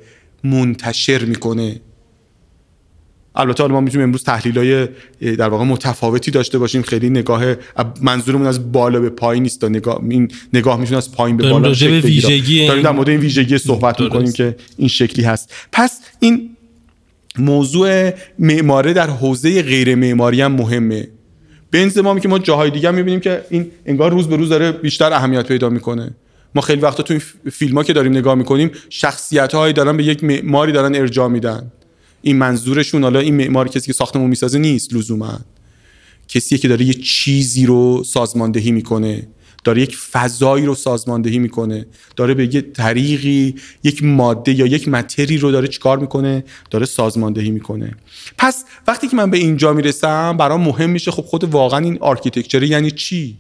[0.45, 1.81] منتشر می‌کنه.
[3.37, 4.89] البته حالا ما می‌تونیم امروز تحلیل های
[5.37, 6.83] در واقع متفاوتی داشته باشیم.
[6.83, 7.55] خیلی نگاه
[8.01, 12.01] منظورمون از بالا به پایین نیست نگاه این نگاه می‌تونه از پایین به بالا شکل
[12.01, 15.53] ویژگی داریم در مورد این ویژگی صحبت می‌کنیم که این شکلی هست.
[15.73, 16.54] پس این
[17.39, 21.09] موضوع معماره در حوزه غیر معماری هم مهمه.
[21.71, 25.13] به این که ما جاهای دیگه می‌بینیم که این انگار روز به روز داره بیشتر
[25.13, 26.15] اهمیت پیدا می‌کنه.
[26.55, 27.23] ما خیلی وقتا تو این
[27.53, 31.73] فیلم ها که داریم نگاه می‌کنیم شخصیت هایی دارن به یک معماری دارن ارجاع میدن.
[32.23, 35.41] این منظورشون حالا این معماری کسی که ساختمون می‌سازه نیست لزوما.
[36.29, 39.29] کسی که داره یه چیزی رو سازماندهی می‌کنه.
[39.65, 41.87] داره یک فضایی رو سازماندهی می‌کنه.
[42.17, 43.55] داره به یه طریقی
[43.85, 47.95] یک ماده یا یک matter ی رو داره چیکار می‌کنه؟ داره سازماندهی می‌کنه.
[48.39, 52.63] پس وقتی که من به اینجا می‌رسم برام مهم میشه خب خود واقعا این architecture
[52.63, 53.37] یعنی چی؟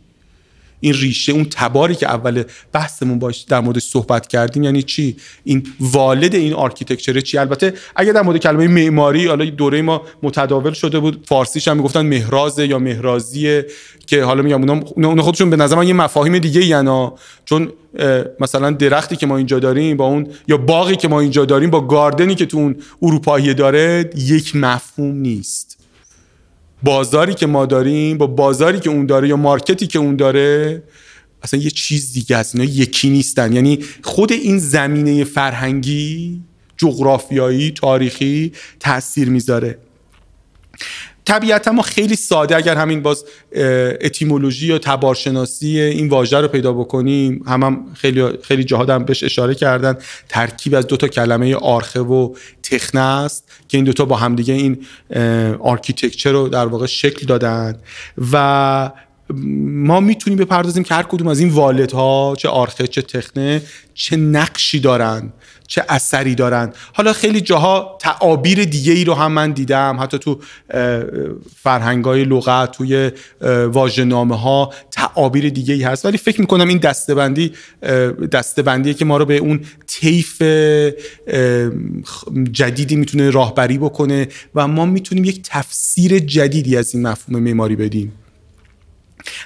[0.80, 5.66] این ریشه اون تباری که اول بحثمون باش در مورد صحبت کردیم یعنی چی؟ این
[5.80, 10.98] والد این architecture چی؟ البته اگه در مورد کلمه معماری حالا دوره ما متداول شده
[10.98, 13.66] بود فارسیش هم می‌گفتن مهرازه یا مهرازیه
[14.06, 17.08] که حالا میگم اونا خودشون به نظر من یه مفاهیم دیگه یعنی
[17.44, 17.72] چون
[18.40, 21.80] مثلا درختی که ما اینجا داریم با اون یا باغی که ما اینجا داریم با
[21.80, 25.83] garden ی که تو اون اروپایی داره یک مفهوم نیست.
[26.84, 30.82] بازاری که ما داریم با بازاری که اون داره یا مارکتی که اون داره
[31.42, 33.52] اصلا یه چیز دیگه است اینا یکی نیستن.
[33.52, 36.40] یعنی خود این زمینه فرهنگی
[36.76, 39.78] جغرافیایی تاریخی تاثیر می‌ذاره.
[41.24, 43.24] طبیعتا ما خیلی ساده اگر همین باز
[44.00, 49.24] اتیمولوژی یا تبارشناسی این واژه رو پیدا بکنیم هم, هم خیلی خیلی جاها هم بهش
[49.24, 49.96] اشاره کردن.
[50.28, 54.86] ترکیب از دو تا کلمه آرخه و تخنه است که این دوتا با همدیگه این
[55.60, 57.78] architecture رو در واقع شکل دادن.
[58.32, 58.90] و
[59.64, 63.62] ما می‌تونیم بپردازیم که هر کدوم از این والدها چه آرخه چه تخنه
[63.94, 65.32] چه نقشی دارن.
[65.66, 69.96] چه اثری دارن حالا خیلی جاها تعابیر دیگه ای رو هم من دیدم.
[70.00, 70.40] حتی تو
[71.62, 73.10] فرهنگ های لغت توی
[73.66, 76.06] واژه‌نامه ها تعابیر دیگه ای هست.
[76.06, 77.52] ولی فکر می‌کنم این دسته‌بندی
[78.32, 80.42] دسته‌بندیه که ما رو به اون طیف
[82.52, 88.12] جدیدی می‌تونه راهبری بکنه و ما می‌تونیم یک تفسیر جدیدی از این مفهوم معماری بدیم.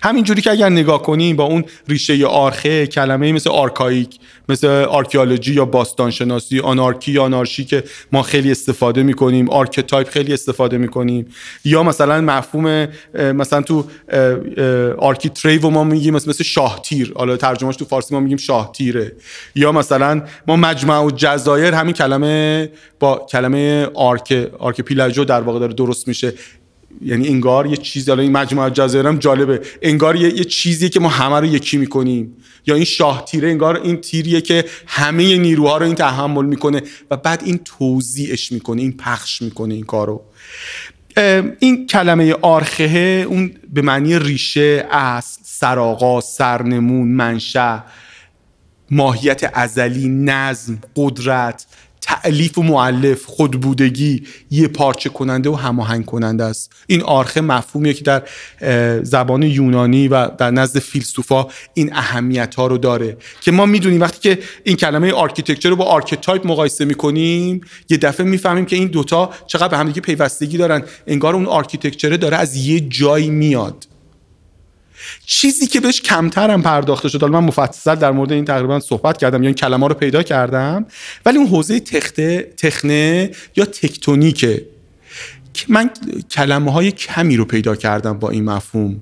[0.03, 4.19] همینجوری که اگر نگاه کنیم با اون ریشه آرخه کلمه مثل archaic
[4.49, 10.79] مثل archaeology یا باستانشناسی anarchy یا آنارشی که ما خیلی استفاده می‌کنیم archetype خیلی استفاده
[10.79, 11.27] می‌کنیم.
[11.65, 13.85] یا مثلا مفهوم مثلا تو
[14.99, 17.13] آرکی و ما میگیم مثل, مثل شاه‌تیر.
[17.17, 19.13] حالا ترجمهش تو فارسی ما میگیم شاه‌تیره.
[19.55, 22.71] یا مثلا ما مجمع‌الجزایر همین کلمه
[23.01, 26.33] با کلمه arch archipelago در واقع داره درست میشه.
[27.03, 29.61] یعنی انگار یه چیزی حالا این مجموعه جزایر جالبه.
[29.83, 32.37] انگار یه, یه چیزیه که ما همه رو یکی می‌کنیم.
[32.67, 37.17] یا این شاه تیره انگار این تیریه که همه نیروها رو این تحمل می‌کنه و
[37.17, 40.23] بعد این توزیعش می‌کنه این پخش می‌کنه این کارو.
[41.59, 47.79] این کلمه آرخه اون به معنی ریشه اصل سرآغاز سرنمون منشأ
[48.91, 51.67] ماهیت ازلی نظم قدرت
[52.09, 56.73] تألیف و مؤلف خودبودگی یکپارچه کننده و هماهنگ کننده است.
[56.87, 58.23] این آرخه مفهومیه که در
[59.03, 63.17] زبان یونانی و در نزد فیلسوفا این اهمیت ها رو داره.
[63.41, 68.27] که ما می‌دونیم وقتی که این کلمه architecture رو با archetype مقایسه می‌کنیم یه دفعه
[68.27, 70.83] می‌فهمیم که این دوتا چقدر به همدیگه پیوستگی دارن.
[71.07, 73.88] انگار اون آرکیتکچره داره از یه جایی میاد.
[75.27, 77.25] چیزی که بهش کمتر پرداخته شد.
[77.25, 80.87] من مفصل در مورد این تقریبا صحبت کردم یا این کلمه رو پیدا کردم.
[81.27, 84.65] ولی اون حوزه تخته تخنه یا تکتونیکه
[85.55, 85.91] که من
[86.31, 89.01] کلمه های کمی رو پیدا کردم با این مفهوم.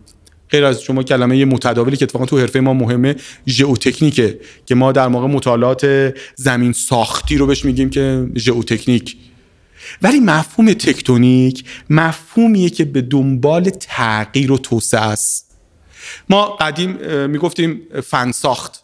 [0.50, 3.16] غیر از شما کلمه متداولی که اتفاقا تو حرفه ما مهمه
[3.46, 9.16] ژئوتکنیکه که ما در موقع مطالعات زمین ساختی رو بهش میگیم که ژئوتکنیک.
[10.02, 15.45] ولی مفهوم تکتونیک مفهومیه که به دنبال تغییر و توسعه است.
[16.28, 16.90] ما قدیم
[17.26, 18.82] می‌گفتیم فنساخت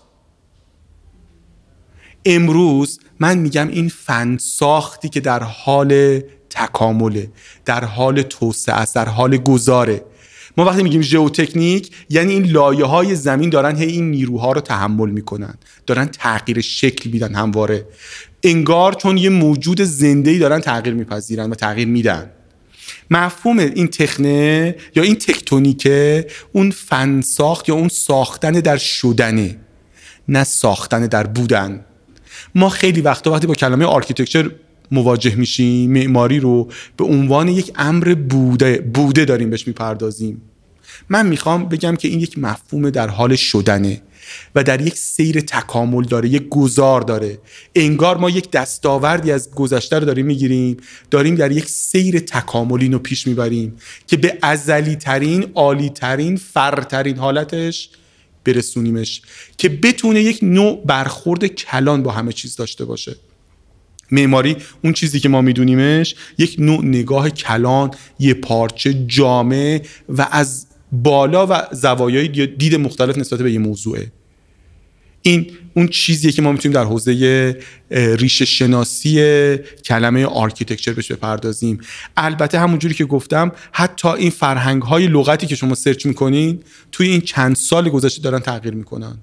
[2.24, 6.20] امروز من میگم این فنساختی که در حال
[6.50, 7.30] تکامله
[7.64, 10.04] در حال توسعه است در حال گذاره
[10.56, 15.10] ما وقتی میگیم ژئوتکنیک یعنی این لایه های زمین دارن هی این نیروها رو تحمل
[15.10, 15.54] می‌کنن.
[15.86, 17.86] دارن تغییر شکل میدن همواره.
[18.42, 22.30] انگار چون یه موجود زنده ای دارن تغییر میپذیرن و تغییر میدن.
[23.12, 29.56] مفهوم این تخنه یا این تکتونیکه اون فن ساخت یا اون ساختن در شدنه
[30.28, 31.84] نه ساختن در بودن.
[32.54, 34.50] ما خیلی وقتا وقتی با کلمه architecture
[34.90, 40.42] مواجه میشیم معماری رو به عنوان یک امر بوده بوده داریم بهش می‌پردازیم.
[41.08, 44.02] من می‌خوام بگم که این یک مفهوم در حال شدنه.
[44.54, 47.38] و در یک سیر تکامل داره یک گذار داره.
[47.74, 50.76] انگار ما یک دستاوردی از گذشته رو داریم می‌گیریم
[51.10, 57.16] داریم در یک سیر تکاملی رو پیش می‌بریم که به ازلی ترین عالی ترین فرترین
[57.16, 57.90] حالتش
[58.44, 59.22] برسونیمش
[59.58, 63.16] که بتونه یک نوع برخورد کلان با همه چیز داشته باشه.
[64.10, 71.46] معماری اون چیزی که ما میدونیمش یک نوع نگاه کلان یکپارچه جامع و از بالا
[71.50, 74.12] و زوایای دید مختلف نسبت به یه موضوعه.
[75.22, 77.56] این اون چیزیه که ما می‌تونیم در حوزه
[77.90, 81.78] ریشه شناسی کلمه architecture بهش بپردازیم.
[82.16, 86.62] البته همونجوری که گفتم حتی این فرهنگ های لغتی که شما search می‌کنین
[86.92, 89.18] توی این چند سال گذشته دارن تغییر می‌کنن.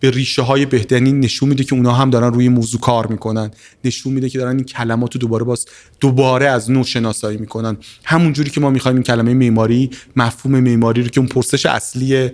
[0.00, 3.50] به ریشه های بهتری این نشون میده که اونا هم دارن روی موضوع کار می‌کنن.
[3.84, 5.66] نشون میده که دارن این کلمات رو دوباره باز
[6.00, 7.76] دوباره از نو شناسایی می‌کنن.
[8.04, 12.30] همونجوری که ما می‌خوایم این کلمه معماری مفهوم معماری رو که اون پرسش اصلی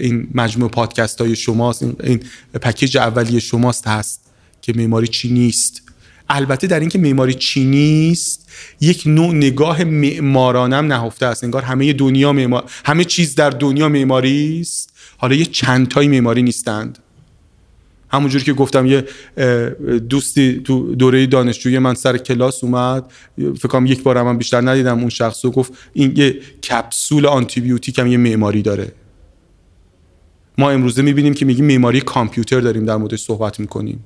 [0.00, 2.20] این مجموعه پادکست های شماست این
[2.62, 4.20] پکیج اولیه شماست هست
[4.62, 5.82] که معماری چی نیست.
[6.30, 8.48] البته در اینکه معماری چی نیست
[8.80, 11.44] یک نوع نگاه معمارانم نهفته است.
[11.44, 14.92] انگار همه دنیا معمار همه چیز در دنیا معماری است.
[15.20, 16.98] حالا یه چند تای معماری نیستند.
[18.10, 19.04] همونجوری که گفتم یه
[20.08, 23.12] دوستی تو دوره دانشجویی من سر کلاس اومد.
[23.36, 25.50] فکر کنم یک بار من بیشتر ندیدم اون شخص رو.
[25.50, 26.40] گفت این یه
[26.70, 28.92] کپسول آنتی بیوتیک هم یه معماری داره.
[30.58, 34.04] ما امروزه می‌بینیم که میگیم معماری کامپیوتر داریم در موردش صحبت می‌کنیم.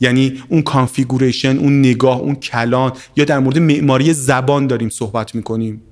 [0.00, 5.82] یعنی اون configuration اون نگاه اون کلان یا در مورد معماری زبان داریم صحبت می‌کنیم.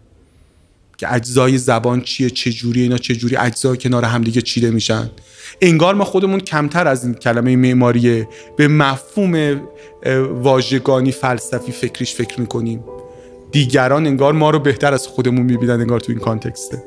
[1.03, 5.11] که اجزای زبان چیه چه جوری اینا چه جوری اجزا کنار همدیگه چیده میشن.
[5.61, 8.29] انگار ما خودمون کمتر از این کلمه معماریه.
[8.57, 9.61] به مفهوم
[10.43, 12.85] واژگانی فلسفی فکریش فکر می‌کنیم.
[13.53, 16.83] دیگران انگار ما رو بهتر از خودمون می‌بینن انگار تو این کانتکسته.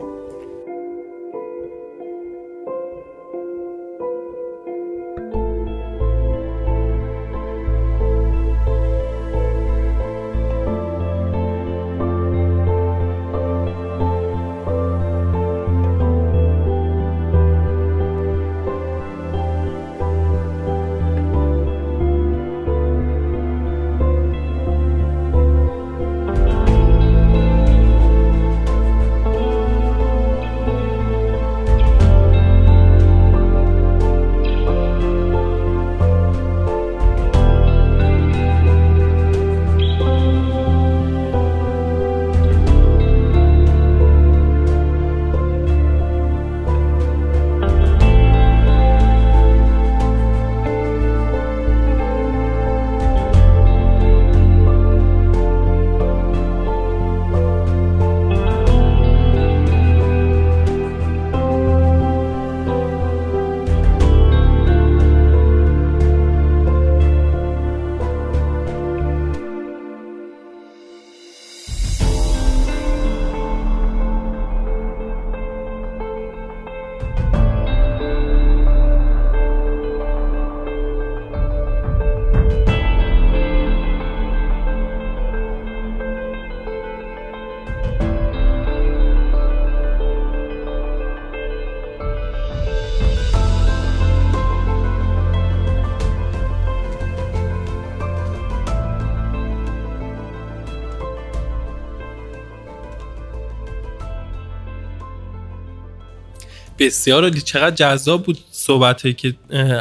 [106.86, 107.42] بسیار عالی.
[107.42, 109.34] چقدر جذاب بود صحبت که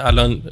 [0.04, 0.42] الان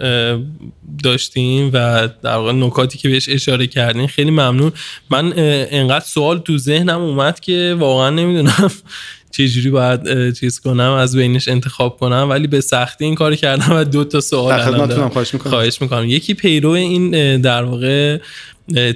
[1.02, 4.06] داشتیم و در واقع نکاتی که بهش اشاره کردین.
[4.06, 4.72] خیلی ممنون.
[5.10, 8.70] من انقدر سوال تو ذهنم اومد که واقعا نمی‌دونم
[9.36, 13.84] چجوری باید چیز کنم از بینش انتخاب کنم ولی به سختی این کار کردم و
[13.84, 14.62] دو تا سوال
[15.08, 15.50] خواهش می‌کنم.
[15.50, 16.08] خواهش می‌کنم.
[16.08, 18.18] یکی پیرو این در واقع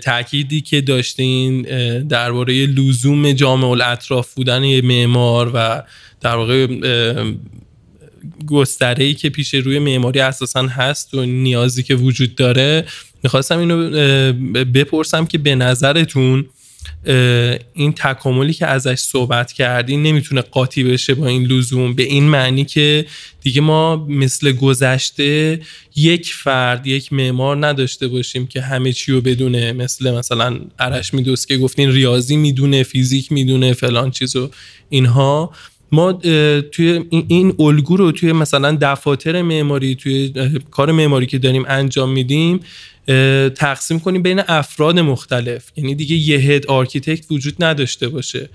[0.03, 1.63] تأکیدی که داشتین
[2.03, 5.83] درباره لزوم جامع الاطراف بودن یه معمار و
[6.21, 6.67] در واقع
[8.47, 12.85] گستره ای که پیش روی معماری اساسا هست و نیازی که وجود داره
[13.23, 13.91] می‌خواستم اینو
[14.65, 16.47] بپرسم که به نظرتون
[17.75, 22.65] این تکاملی که ازش صحبت کردی نمی‌تونه قاطی بشه با این لزوم به این معنی
[22.65, 23.07] که
[23.41, 25.61] دیگه ما مثل گذشته
[25.97, 31.49] یک فرد یک معمار نداشته باشیم که همه چی رو بدونه مثل مثلا عرش میدوست
[31.49, 34.51] که گفتین ریاضی می‌دونه فیزیک می‌دونه فلان چیز و
[34.89, 35.53] اینها.
[35.93, 36.13] ما
[36.73, 40.33] توی این الگو رو توی مثلا دفاتر معماری توی
[40.71, 42.61] کار معماری که داریم انجام میدیم
[43.55, 45.71] تقسیم کنیم بین افراد مختلف.
[45.77, 48.49] یعنی دیگه یه head architect وجود نداشته باشه.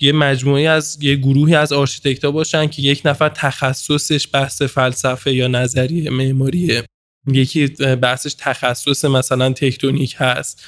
[0.00, 5.48] یه مجموعه از یه گروهی از آرشیتکت باشن که یک نفر تخصصش بحث فلسفه یا
[5.48, 6.84] نظریه معماریه.
[7.32, 7.66] یکی
[8.02, 10.64] بحثش تخصص مثلا تکتونیک هست.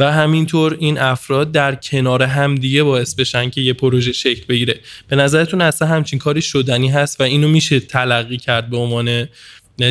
[0.00, 4.80] و همینطور این افراد در کنار همدیگه باعث بشن که یه پروژه شکل بگیره.
[5.08, 9.28] به نظرتون اصلا همچین کاری شدنی هست و اینو میشه تلقی کرد به عنوان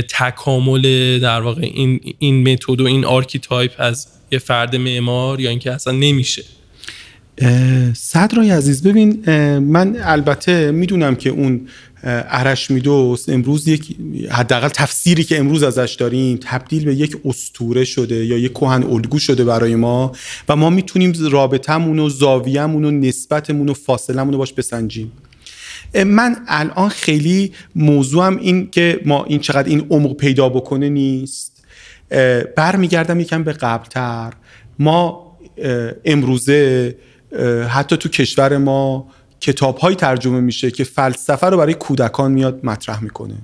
[0.10, 5.72] تکامل در واقع این این متد و این archetype از یه فرد معمار یا اینکه
[5.72, 6.44] اصلا نمیشه؟
[7.94, 9.30] صدرای عزیز ببین
[9.60, 11.68] من البته می‌دونم که اون
[12.04, 13.98] ارشمیدس امروز یک
[14.32, 19.20] حداقل تفسیری که امروز ازش داریم تبدیل به یک اسطوره شده یا یک کهن الگو
[19.20, 20.12] شده برای ما
[20.50, 25.12] و ما می‌تونیم رابطمون و زاویه‌مون و نسبتمون و فاصلمون رو باش بسنجیم.
[26.06, 31.64] من الان خیلی موضوعم این که ما این چقدر این عمق پیدا بکنه نیست.
[32.56, 34.34] برمیگردم یکم به قبلتر.
[34.80, 35.30] ما
[36.06, 36.96] امروزه
[37.70, 39.08] حتی تو کشور ما
[39.42, 43.36] کتاب های ترجمه میشه که فلسفه رو برای کودکان میاد مطرح می‌کنه.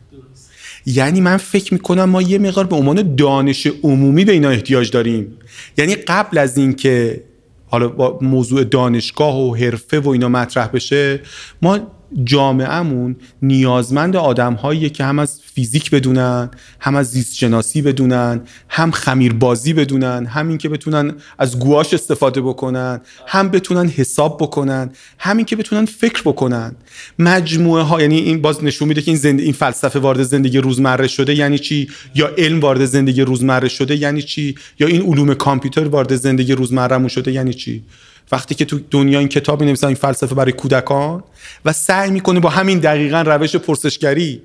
[0.85, 5.37] یعنی من فکر می‌کنم ما یه مقدار به عنوان دانش عمومی به اینا احتیاج داریم.
[5.77, 7.23] یعنی قبل از اینکه
[7.67, 11.19] حالا موضوع دانشگاه و حرفه و اینا مطرح بشه
[11.61, 11.79] ما
[12.23, 14.57] جامعهمون نیازمند آدم
[14.93, 16.49] که هم از فیزیک بدونن
[16.79, 22.41] هم از زیست شناسی بدونن هم خمیر بازی بدونن هم که بتونن از گواش استفاده
[22.41, 26.75] بکنن هم بتونن حساب بکنن همین که بتونن فکر بکنن.
[27.19, 29.39] مجموعه ها یعنی این باز نشون میده که این زند...
[29.39, 34.21] این فلسفه وارد زندگی روزمره شده یعنی چی؟ یا علم وارد زندگی روزمره شده یعنی
[34.21, 37.83] چی؟ یا این علوم کامپیوتر وارد زندگی روزمرهمون شده یعنی چی؟
[38.31, 41.23] وقتی که تو دنیا این کتاب می این فلسفه برای کودکان
[41.65, 44.41] و سعی می‌کنه با همین دقیقا روش پرسشگری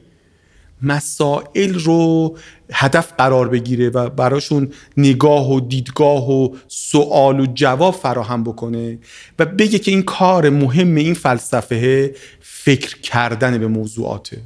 [0.82, 2.36] مسائل رو
[2.73, 8.98] هدف قرار بگیره و براشون نگاه و دیدگاه و سوال و جواب فراهم بکنه
[9.39, 14.39] و بگه که این کار مهم این فلسفه فکر کردن به موضوعاته.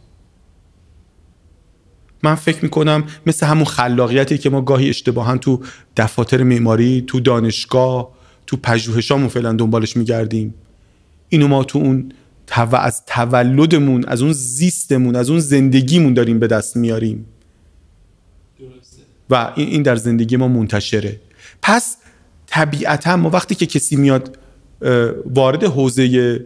[2.23, 5.61] من فکر می‌کنم مثل همون خلاقیتی که ما گاهی اشتباها تو
[5.97, 8.14] دفاتر معماری تو دانشگاه
[8.47, 10.55] تو پژوهشامون فعلا دنبالش میگردیم.
[11.29, 12.13] اینو ما تو اون
[12.47, 17.27] تو از تولدمون از اون زیستمون از اون زندگیمون داریم به دست میاریم.
[19.31, 21.21] و این در زندگی ما منتشره.
[21.63, 21.97] پس
[22.47, 24.39] طبیعتا ما وقتی که کسی میاد
[25.27, 26.39] وارد حوزه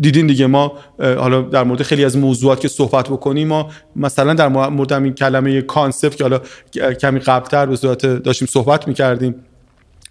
[0.00, 4.48] دیدین دیگه ما حالا در مورد خیلی از موضوعات که صحبت بکنیم ما مثلا در
[4.48, 6.40] مورد این کلمه concept که حالا
[6.94, 9.34] کمی قبلتر به صورت داشتیم صحبت می‌کردیم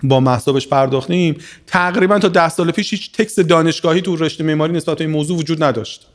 [0.04, 1.36] با محسابش پرداختیم.
[1.68, 5.38] تقریبا تا ده سال پیش هیچ تکس دانشگاهی تو رشته معماری نسبت به این موضوع
[5.38, 6.08] وجود نداشت.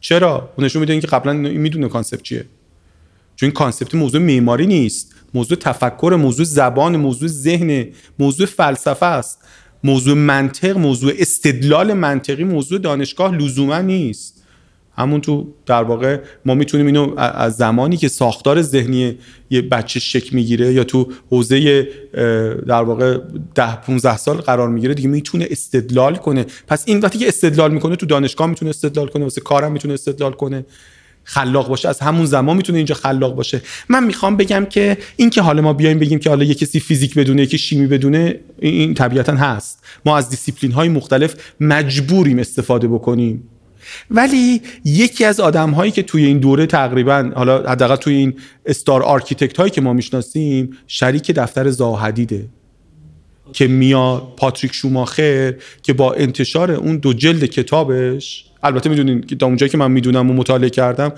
[0.00, 2.44] چرا؟ نشون میده که قبلا می‌دونه concept چیه.
[3.36, 5.14] چون concept موضوع معماری نیست.
[5.34, 7.86] موضوع تفکر موضوع زبان موضوع ذهن
[8.18, 9.38] موضوع فلسفه است.
[9.84, 14.35] موضوع منطق موضوع استدلال منطقی موضوع دانشگاه لزوما نیست.
[14.96, 19.18] همون تو در واقع ما می‌تونیم اینو از زمانی که ساختار ذهنی
[19.50, 21.88] یه بچه شکل می‌گیره یا تو حوزه
[22.66, 23.18] در واقع
[23.54, 26.46] ده 15 سال قرار می‌گیره دیگه می‌تونه استدلال کنه.
[26.66, 30.32] پس این وقتی که استدلال می‌کنه تو دانشگاه می‌تونه استدلال کنه واسه کارم می‌تونه استدلال
[30.32, 30.66] کنه.
[31.24, 31.88] خلاق باشه.
[31.88, 33.62] از همون زمان می‌تونه اینجا خلاق باشه.
[33.88, 37.14] من می‌خوام بگم که این که حالا ما بیایم بگیم که حالا یه کسی فیزیک
[37.14, 39.84] بدونه یکی شیمی بدونه این طبیعتا هست.
[40.04, 43.42] ما از دیسیپلین های مختلف مجبوریم استفاده بکنیم.
[44.10, 48.34] ولی یکی از آدم هایی که توی این دوره تقریبا حالا حداقل توی این
[48.66, 52.48] star architect هایی که ما می‌شناسیم شریک دفتر زاها حدیده
[53.52, 59.46] که میاد پاتریک شوماخر که با انتشار اون دو جلد کتابش البته می‌دونین که تا
[59.46, 61.12] اونجایی که من می‌دونم و مطالعه کردم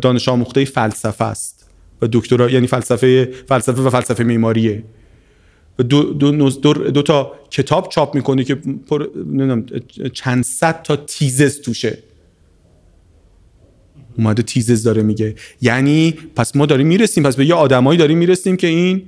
[0.00, 1.70] دانش آموخته فلسفه است
[2.02, 4.84] و دکترا یعنی فلسفه فلسفه و فلسفه معماریه.
[5.78, 8.54] دو, دو, دو, دو تا کتاب چاپ می‌کنه که
[8.88, 9.06] پر
[10.12, 11.98] چند صد تا تیزز توشه.
[14.18, 15.34] اومده تیزز داره میگه.
[15.60, 19.02] یعنی پس ما داریم می‌رسیم پس به یه آدمایی داریم می‌رسیم که این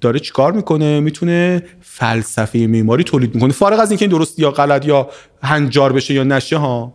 [0.00, 3.52] داره چیکار می‌کنه؟ می‌تونه فلسفه معماری تولید می‌کنه.
[3.52, 5.10] فارغ از اینکه این درست یا غلط یا
[5.42, 6.94] هنجار بشه یا نشه ها.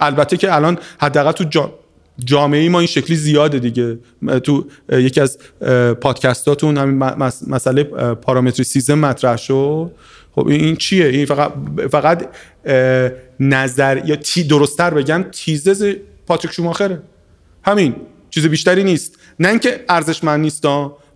[0.00, 1.72] البته که الان حداقل تو جا
[2.24, 3.98] جامعه ما این شکلی زیاده دیگه.
[4.42, 5.38] تو یکی از
[6.00, 6.98] پادکستاتون همین
[7.48, 7.84] مسئله
[8.14, 9.90] پارامتریسیزم مطرح شد.
[10.34, 11.52] خب این چیه؟ این فقط
[11.90, 12.28] فقط
[13.40, 15.94] نظر یا تی درستتر بگم تیزز
[16.26, 17.02] پاتریک شوماخره.
[17.64, 17.94] همین.
[18.30, 19.18] چیز بیشتری نیست.
[19.40, 20.64] نه اینکه ارزشمند نیست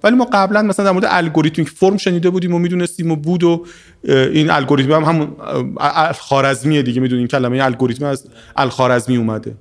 [0.02, 3.66] ولی ما قبلا مثلا در مورد الگوریتمیک فرم شنیده بودیم و می‌دونستیم و بود و
[4.04, 5.36] این الگوریتم هم همون
[5.80, 7.00] الخارزمیه دیگه.
[7.00, 9.54] می‌دونیم کلمه الگوریتم از الخوارزمی اومده.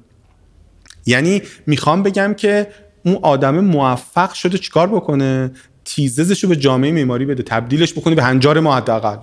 [1.08, 2.68] یعنی می‌خوام بگم که
[3.06, 5.52] اون آدم موفق شده چیکار بکنه؟
[5.86, 9.18] تزش رو به جامعه معماری بده تبدیلش بکنه به هنجار ما حداقل.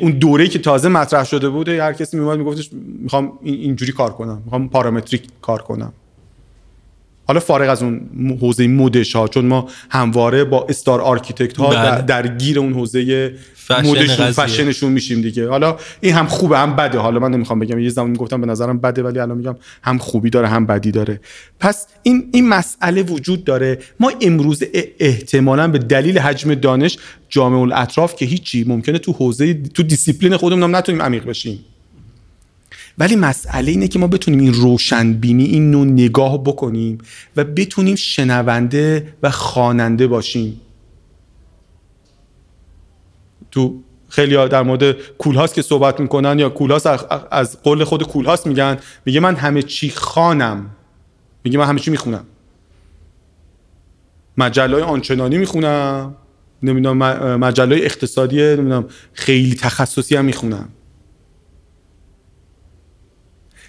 [0.00, 4.42] اون دوره که تازه مطرح شده بوده هر کسی میومد میگفتش می‌خوام اینجوری کار کنم
[4.44, 5.92] می‌خوام parametric کار کنم.
[7.26, 8.00] حالا فارغ از اون
[8.40, 12.02] حوزه مد و اینها چون ما همواره با star architect ها بله.
[12.02, 13.32] در گیر اون حوزه
[13.82, 15.48] مودشون فشنشون میشیم دیگه.
[15.48, 16.98] حالا این هم خوبه هم بده.
[16.98, 20.30] حالا من نمی‌خوام بگم یه زمان می‌گفتم به نظرم بده ولی الان میگم هم خوبی
[20.30, 21.20] داره هم بدی داره.
[21.60, 23.78] پس این این مسئله وجود داره.
[24.00, 24.62] ما امروز
[25.00, 26.98] احتمالا به دلیل حجم دانش
[27.28, 31.64] جامع الاطراف که هیچی ممکنه تو حوزه تو دیسیپلین خودمون نتونیم عمیق بشیم.
[32.98, 36.98] ولی مسئله اینه که ما بتونیم این روشن‌بینی این نوع نگاه بکنیم
[37.36, 40.60] و بتونیم شنونده و خواننده باشیم.
[43.50, 46.86] تو خیلی در مورد کولهاست که صحبت می‌کنن یا کولهاست
[47.30, 50.70] از قول خود کولهاست میگن میگه من همه چی خانم
[51.44, 52.24] میگه من همه چی می‌خونم.
[54.36, 56.14] مجله آنچنانی می‌خونم.
[56.62, 56.96] نمی‌دونم
[57.36, 60.68] مجله اقتصادی نمی‌دونم خیلی تخصصی هم می‌خونم.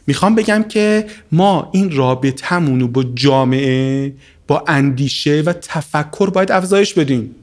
[0.08, 4.14] می‌خوام بگم که ما این رابطمون رو با جامعه
[4.48, 7.36] با اندیشه و تفکر باید افزایش بدیم.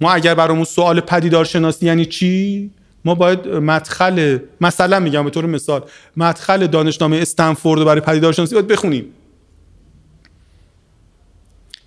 [0.00, 2.70] ما اگر برامون سوال پدیدارشناسی یعنی چی؟
[3.04, 5.84] ما باید مدخل مثلا میگم به طور مثال
[6.16, 9.04] مدخل دانشنامه استنفورد برای پدیدارشناسی باید بخونیم.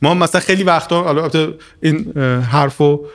[0.02, 1.30] ما مثلا خیلی وقتا
[1.82, 3.06] این حرفو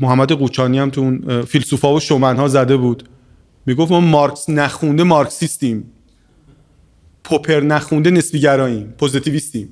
[0.00, 3.08] محمد قوچانی هم تو اون فیلسوفا و شومنها زده بود.
[3.68, 5.90] می‌گفت ما مارکس نخونده مارکسیستیم.
[7.24, 8.94] پوپر نخونده نسبیگراییم.
[8.98, 9.68] پوزیتیویستیم.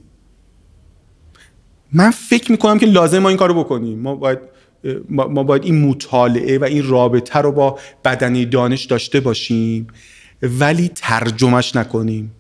[1.92, 3.98] من فکر می‌کنم که لازم ما این کارو بکنیم.
[3.98, 4.38] ما باید
[5.08, 9.86] ما باید این مطالعه و این رابطه رو با بدنی دانش داشته باشیم
[10.42, 12.32] ولی ترجمهش نکنیم.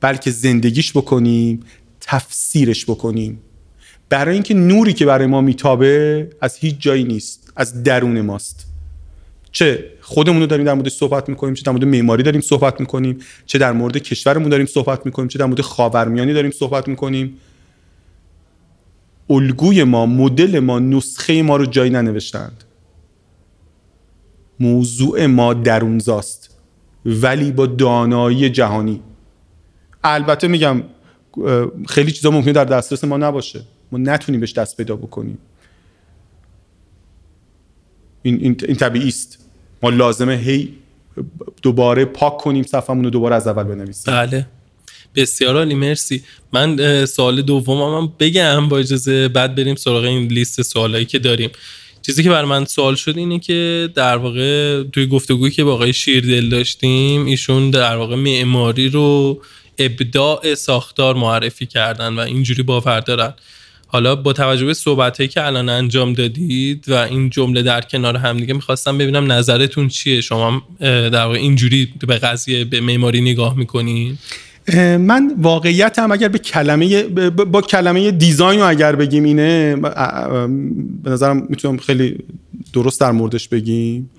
[0.00, 1.60] بلکه زندگیش بکنیم
[2.00, 3.40] تفسیرش بکنیم.
[4.08, 8.66] برای اینکه نوری که برای ما میتابه از هیچ جایی نیست از درون ماست.
[9.52, 13.18] چه؟ خودمون رو داریم در مورد صحبت می‌کنیم چه در مورد معماری داریم صحبت می‌کنیم
[13.46, 17.36] چه در مورد کشورمون داریم صحبت می‌کنیم چه در مورد خاورمیانه داریم صحبت می‌کنیم.
[19.30, 22.64] الگوی ما مدل ما نسخه ما رو جایی ننوشتند.
[24.60, 26.58] موضوع ما درونزاست
[27.06, 29.02] ولی با دانایی جهانی.
[30.04, 30.82] البته میگم
[31.88, 33.62] خیلی چیزا ممکنه در دسترس ما نباشه.
[33.92, 35.38] ما نتونیم بهش دست پیدا بکنیم.
[38.22, 39.43] این, این, این طبیعی است.
[39.84, 40.68] ما لازمه هی
[41.62, 44.14] دوباره پاک کنیم صفمون رو دوباره از اول بنویسیم.
[44.14, 44.46] بله.
[45.14, 46.22] بسیار عالی مرسی.
[46.52, 51.50] من سوال دوم هم بگم با اجازه بعد بریم سراغ این لیست سوالایی که داریم.
[52.02, 55.92] چیزی که بر من سوال شد اینه که در واقع توی گفتگویی که با آقای
[55.92, 59.40] شیردل داشتیم ایشون در واقع معماری رو
[59.78, 63.34] ابداع ساختار معرفی کردن و اینجوری باور دارن.
[63.86, 68.36] حالا با توجه به صحبت که الان انجام دادید و این جمله در کنار هم
[68.36, 74.18] دیگه می‌خواستم ببینم نظرتون چیه؟ شما در واقع اینجوری به قضیه به معماری نگاه می‌کنید
[74.98, 79.76] من واقعیت هم اگر به کلمه با کلمه design رو اگر بگیم اینه
[81.02, 82.18] به نظرم می‌تونم خیلی
[82.72, 84.10] درست در موردش بگیم.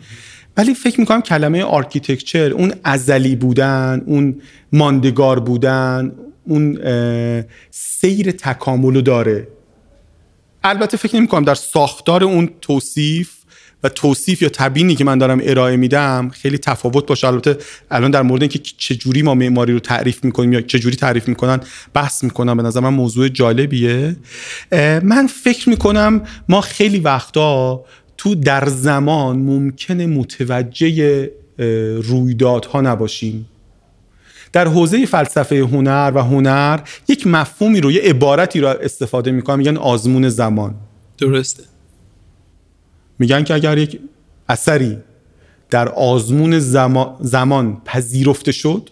[0.58, 4.42] ولی فکر می‌کنم کلمه architecture اون ازلی بودن اون
[4.74, 6.12] ماندگار بودن
[6.44, 6.78] اون
[7.72, 9.48] سیر تکاملو داره.
[10.68, 13.32] البته فکر نمی کنم در ساختار اون توصیف
[13.84, 17.28] و توصیف یا تبیینی که من دارم ارائه میدم خیلی تفاوت باشه.
[17.28, 17.58] البته
[17.92, 21.28] الان در مورد اینکه چه جوری ما معماری رو تعریف می‌کنیم یا چه جوری تعریف
[21.28, 21.60] می‌کنن
[21.94, 22.58] بحث می‌کنم.
[22.58, 24.16] به نظر من موضوع جالبیه.
[25.04, 27.86] من فکر می‌کنم ما خیلی وقتا
[28.18, 31.30] تو در زمان ممکنه متوجه
[32.04, 33.46] رویدادها نباشیم.
[34.56, 39.78] در حوزه فلسفه هنر و هنر یک مفهومی رو یه عبارتی رو استفاده می‌کنن میگن
[39.78, 40.76] آزمون زمان.
[41.18, 41.64] درسته.
[43.20, 44.00] میگن که اگر یک
[44.50, 44.98] اثری
[45.70, 48.90] در آزمون زمان, زمان پذیرفته شد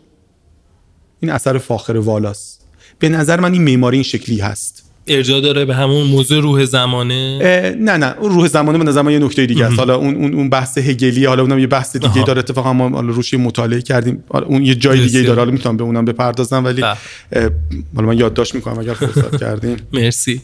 [1.19, 2.65] این اثر فاخر والاست.
[2.99, 4.82] به نظر من این معماری این شکلی هست.
[5.07, 7.39] ارجاع داره به همون موضوع روح زمانه؟
[7.79, 9.79] نه نه اون روح زمانه به نظر یه نکته دیگه است.
[9.79, 12.23] حالا اون اون بحث هگلی حالا اونم یه بحث دیگه آها.
[12.23, 14.23] داره اتفاقا ما حالا روش مطالعه کردیم.
[14.29, 17.49] اون یه جای دیگه داره حالا می‌تونم به اونم بپردازم ولی بله.
[17.95, 20.41] حالا من یادداشت می‌کنم اگر فرصت کردیم مرسی.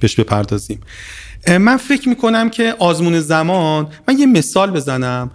[0.00, 0.80] بهش بپردازیم.
[1.48, 5.30] من فکر می‌کنم که آزمون زمان من یه مثال بزنم.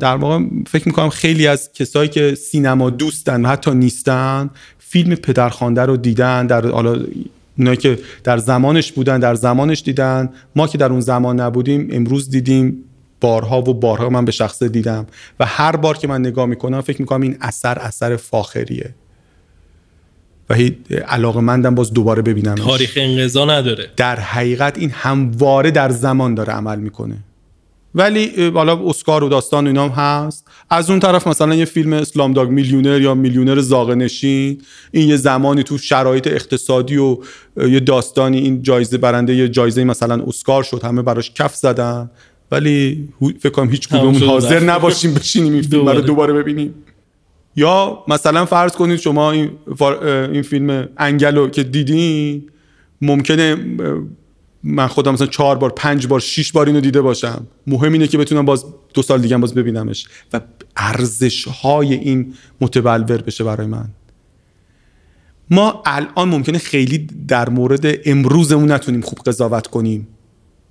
[0.00, 5.82] در واقع فکر می‌کنم خیلی از کسایی که سینما دوستن و حتی نیستن فیلم پدرخوانده
[5.82, 7.04] رو دیدن در حالا
[7.58, 10.28] اونایی که در زمانش بودن در زمانش دیدن.
[10.56, 12.84] ما که در اون زمان نبودیم امروز دیدیم
[13.20, 15.06] بارها و بارها من به شخصه دیدم.
[15.40, 18.94] و هر بار که من نگاه می‌کنم فکر می‌کنم این اثر اثر فاخریه.
[20.50, 20.56] و
[21.08, 23.86] علاقه مندم باز دوباره ببینم تاریخ انقضا نداره.
[23.96, 27.16] در حقیقت این همواره در زمان داره عمل می‌کنه.
[27.94, 30.46] ولی حالا اسکار و داستان اینا هم هست.
[30.70, 34.60] از اون طرف مثلا یه فیلم اسلام داگ میلیونر یا میلیونر زاغه نشین
[34.90, 37.18] این یه زمانی تو شرایط اقتصادی و
[37.56, 42.10] یه داستانی این جایزه برنده یه جایزه مثلا اسکار شد همه براش کف زدن.
[42.50, 43.08] ولی
[43.40, 46.32] فکر کنم هیچ کدوم حاضر نباشیم بشینیم این فیلم رو دوباره.
[46.32, 46.74] ببینیم.
[47.56, 49.50] یا مثلا فرض کنید شما این,
[50.32, 52.42] این فیلم انگلو که دیدین
[53.00, 53.56] ممکنه
[54.64, 57.46] من خودم مثلا چهار بار پنج بار شیش بار اینو دیده باشم.
[57.66, 58.64] مهم اینه که بتونم باز
[58.94, 60.40] دو سال دیگه باز ببینمش و
[60.76, 63.88] ارزش های این متبلور بشه برای من.
[65.50, 70.08] ما الان ممکنه خیلی در مورد امروزمون نتونیم خوب قضاوت کنیم.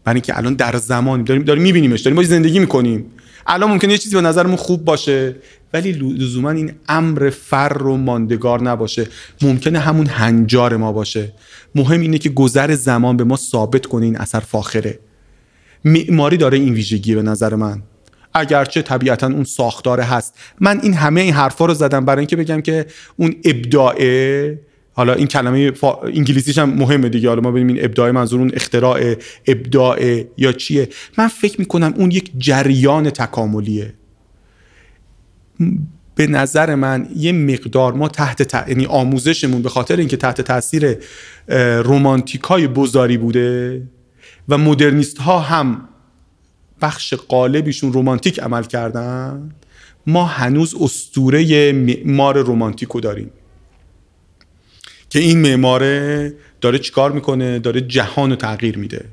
[0.04, 3.06] برای اینکه الان در زمان داریم داریم میبینیمش داریم زندگی می‌کنیم.
[3.48, 5.36] الان ممکنه یه چیزی به نظرمون خوب باشه
[5.74, 9.08] ولی لزوما این امر فر و ماندگار نباشه.
[9.42, 11.34] ممکنه همون هنجار ما باشه.
[11.76, 15.00] مهم اینه که گذر زمان به ما ثابت کنه این اثر فاخره.
[15.86, 17.82] معماری داره این ویژگی به نظر من.
[18.34, 20.38] اگرچه طبیعتا اون ساختاره هست.
[20.60, 22.86] من این همه این حرفا رو زدم برای اینکه بگم که
[23.18, 24.60] اون ابداعه
[24.94, 26.02] حالا این کلمه فا...
[26.02, 27.30] انگلیسیش هم مهمه دیگه.
[27.30, 29.16] حالا ما ببینیم این ابداع منظور اون اختراع
[29.48, 33.94] ابداع یا چیه؟ من فکر می‌کنم اون یک جریان تکاملیه.
[36.16, 40.98] به نظر من یه مقدار ما تحت یعنی آموزشمون به خاطر اینکه تحت تاثیر
[41.84, 43.82] رومانتیک های بزاری بوده
[44.50, 45.90] و مدرنیست ها هم
[46.82, 49.50] بخش قالبیشون رومانتیک عمل کردن
[50.08, 53.32] ما هنوز استوره معمار رومانتیکو داریم.
[55.14, 59.06] که این معماره داره چیکار می‌کنه داره جهان رو تغییر میده.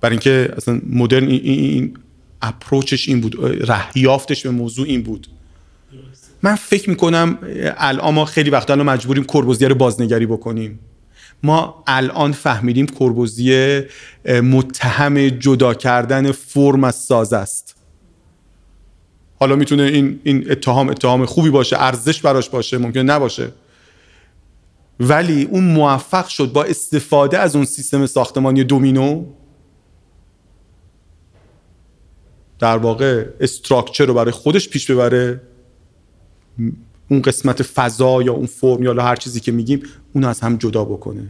[0.00, 1.96] برای اینکه اصلا مدرن این,
[2.42, 3.36] اپروچش این بود
[3.70, 5.26] رهیافتش به موضوع این بود.
[6.42, 7.38] من فکر می‌کنم
[7.76, 10.78] الان ما خیلی وقتا الان مجبوریم کربوزیه رو بازنگری بکنیم.
[11.42, 13.88] ما الان فهمیدیم کربوزیه
[14.26, 17.76] متهم جدا کردن فرم از ساز است.
[19.40, 23.48] حالا می‌تونه این, این اتهام اتهام خوبی باشه ارزش براش باشه ممکن نباشه.
[25.00, 29.24] ولی اون موفق شد با استفاده از اون سیستم ساختمانی دومینو
[32.58, 35.40] در واقع استراکچر رو برای خودش پیش ببره.
[37.10, 40.84] اون قسمت فضا یا اون فرم یا هر چیزی که میگیم اون از هم جدا
[40.84, 41.28] بکنه.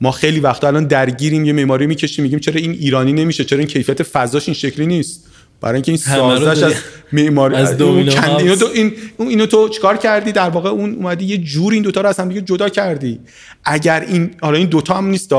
[0.00, 3.68] ما خیلی وقتا الان درگیریم یه معماری می‌کشیم میگیم چرا این ایرانی نمیشه؟ چرا این
[3.68, 5.28] کیفیت فضاش این شکلی نیست؟
[5.60, 6.74] برای اینکه این سازش از
[7.12, 11.72] معماری از اینو تو این اینو تو چیکار کردی؟ در واقع اون اومدی یه جور
[11.72, 13.20] این دوتا رو از هم دیگه جدا کردی.
[13.64, 15.34] اگر این حالا این دوتا هم نیست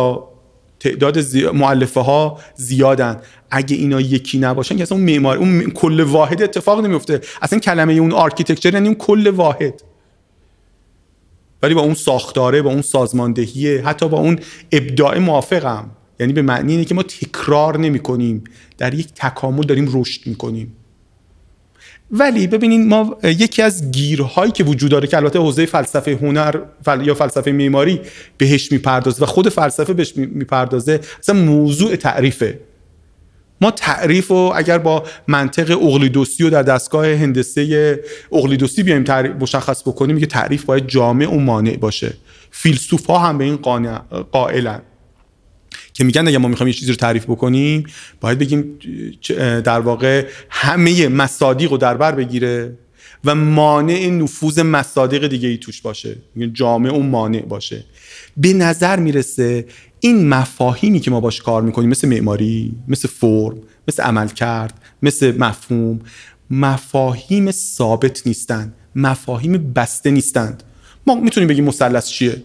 [0.80, 1.48] تعداد زی...
[1.48, 3.22] مؤلفه ها زیادن.
[3.52, 7.94] اگه اینا یکی نباشن که اصلا اون معماری اون کل واحد اتفاق نمیفته اصلا کلمه
[7.94, 9.81] اون architecture یعنی اون کل واحد.
[11.64, 14.39] ولی با اون ساختاره با اون سازماندهیه حتی با اون
[14.72, 15.89] ابداع موافقم.
[16.19, 18.44] یعنی به معنی اینه که ما تکرار نمی کنیم
[18.77, 20.73] در یک تکامل داریم رشد می کنیم
[22.11, 26.60] ولی ببینین ما یکی از گیرهایی که وجود داره که البته حوزه فلسفه هنر
[27.02, 28.02] یا فلسفه معماری
[28.38, 32.60] بهش می‌پردازه و خود فلسفه بهش می‌پردازه اصلا موضوع تعریفه.
[33.61, 39.03] ما تعریف و اگر با منطق اقلیدوسی و در دستگاه هندسه اقلیدوسی بیایم
[39.39, 42.14] مشخص بکنیم که تعریف باید جامع و مانع باشه.
[42.52, 43.56] فیلسوف ها هم به این
[44.31, 44.81] قائلن.
[45.98, 47.84] که میگن اگه ما می‌خوایم یه چیزی رو تعریف بکنیم
[48.22, 48.80] باید بگیم
[49.64, 52.78] در واقع همه مصادیق رو در بر بگیره
[53.26, 56.15] و مانع نفوذ مصادیق دیگه ای توش باشه.
[56.53, 57.84] جامع اون مانع باشه.
[58.38, 59.65] به نظر می‌رسه
[59.99, 63.57] این مفاهیمی که ما باش کار می‌کنیم مثل معماری مثل فرم
[63.88, 65.99] مثل عمل کرد مثل مفهوم
[66.49, 70.64] مفاهیم ثابت نیستند مفاهیم بسته نیستند.
[71.07, 72.44] ما می‌تونیم بگیم مثلث چیه؟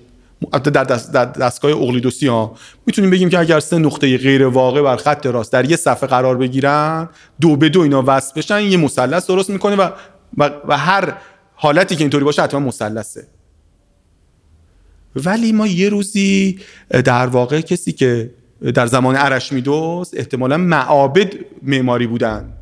[0.50, 2.54] در, دست در دستگاه اقلیدوسی ها.
[2.86, 6.36] می‌تونیم بگیم که اگر سه نقطه غیر واقع بر خط راست در یه صفحه قرار
[6.36, 7.08] بگیرن
[7.40, 9.90] دو به دو اینا وصل بشن یه مثلث درست می‌کنه و,
[10.38, 11.14] و, و هر
[11.54, 13.26] حالتی که اینطوری باشه حتما مثلثه.
[15.16, 16.58] ولی ما یه روزی
[17.04, 18.30] در واقع کسی که
[18.74, 21.32] در زمان ارشمیدس احتمالا معابد
[21.62, 22.52] معماری بودن.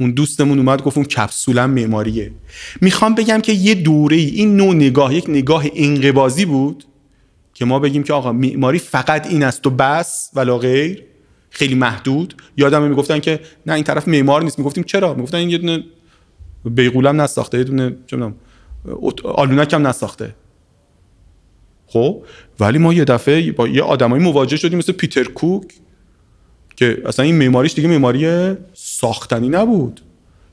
[0.00, 2.32] اون دوستمون اومد گفت اون کپسولم معماریه.
[2.80, 6.84] می‌خوام بگم که یه دوره ای این نوع نگاه یک نگاه انقبازی بود
[7.54, 11.04] که ما بگیم که آقا معماری فقط این است و بس ولا غیر
[11.50, 12.34] خیلی محدود.
[12.56, 14.58] یادم می‌گفتن که نه این طرف معمار نیست.
[14.58, 15.84] می‌گفتیم چرا؟ می‌گفتن این یه دونه
[16.64, 18.32] بیغولم نساخته یه دونه چه
[19.24, 20.34] آلونک هم نساخته.
[21.86, 22.22] خب؟
[22.60, 25.72] ولی ما یه دفعه با یه آدمایی مواجه شدیم مثل پیتر کوک.
[26.80, 30.00] که اصلا این معماریش دیگه معماری ساختنی نبود.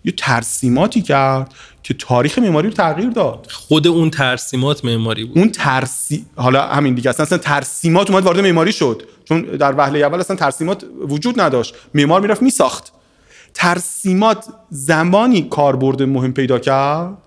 [0.06, 3.48] یه ترسیماتی کرد که تاریخ معماری رو تغییر داد.
[3.52, 5.38] خود اون ترسیمات معماری بود.
[5.38, 9.04] اون ترسی حالا همین دیگه اصلا, اصلا ترسیمات اومد وارد معماری شد.
[9.26, 11.76] چون در وهله اول اصلا ترسیمات وجود نداشت.
[11.94, 12.92] معمار می‌رفت میساخت.
[13.54, 17.18] ترسیمات زمانی کاربرد مهم پیدا کرد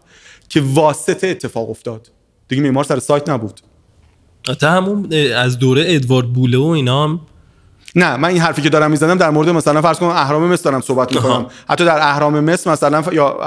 [0.49, 2.11] که واسطه اتفاق افتاد.
[2.49, 3.61] دیگه معمار سر سایت نبود.
[4.49, 7.21] حتی همون از دوره ادوارد بوله و اینا هم
[7.97, 10.81] نه من این حرفی که دارم می‌زنم در مورد مثلا فرض کنم اهرام مصر دارم
[10.81, 11.47] صحبت می‌کنم.
[11.69, 13.39] حتی در اهرام مصر مثلا یا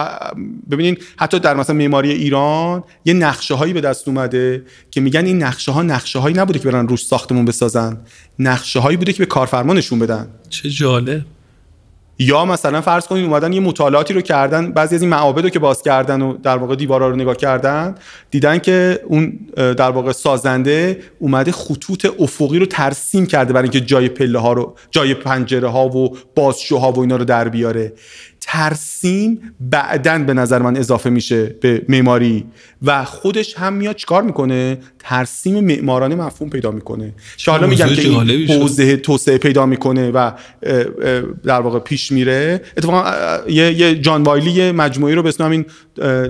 [0.72, 5.44] ببینین حتی در مثلا معماری ایران یه نقشه هایی به دست اومده که میگن این
[5.44, 7.98] نقشه ها نقشه هایی نبوده که برن روش ساختمون بسازن.
[8.40, 10.28] نقشه هایی بوده که به کارفرما بدن.
[10.50, 11.22] چه جالب.
[12.24, 15.60] یا مثلا فرض کنید اومدن یه مطالعاتی رو کردن بعضی از این معابد رو که
[15.60, 17.96] باز کردن و در واقع دیوارا رو نگاه کردن
[18.32, 24.10] دیدن که اون در واقع سازنده اومده خطوط افقی رو ترسیم کرده برای اینکه جای
[24.10, 27.94] پله ها رو جای پنجره ها و بازشوها و اینا رو در بیاره.
[28.46, 32.46] ترسیم بعدا به نظر من اضافه میشه به معماری
[32.82, 37.14] و خودش هم میاد چیکار می‌کنه؟ ترسیم معمارانه مفهوم پیدا می‌کنه.
[37.48, 40.32] حالا میگم که این حوزه توسعه پیدا می‌کنه و
[41.44, 42.62] در واقع پیش میره.
[42.78, 43.12] اتفاقا
[43.50, 45.66] یه, یه جان وایلی یه مجموعه‌ای رو به اسم همین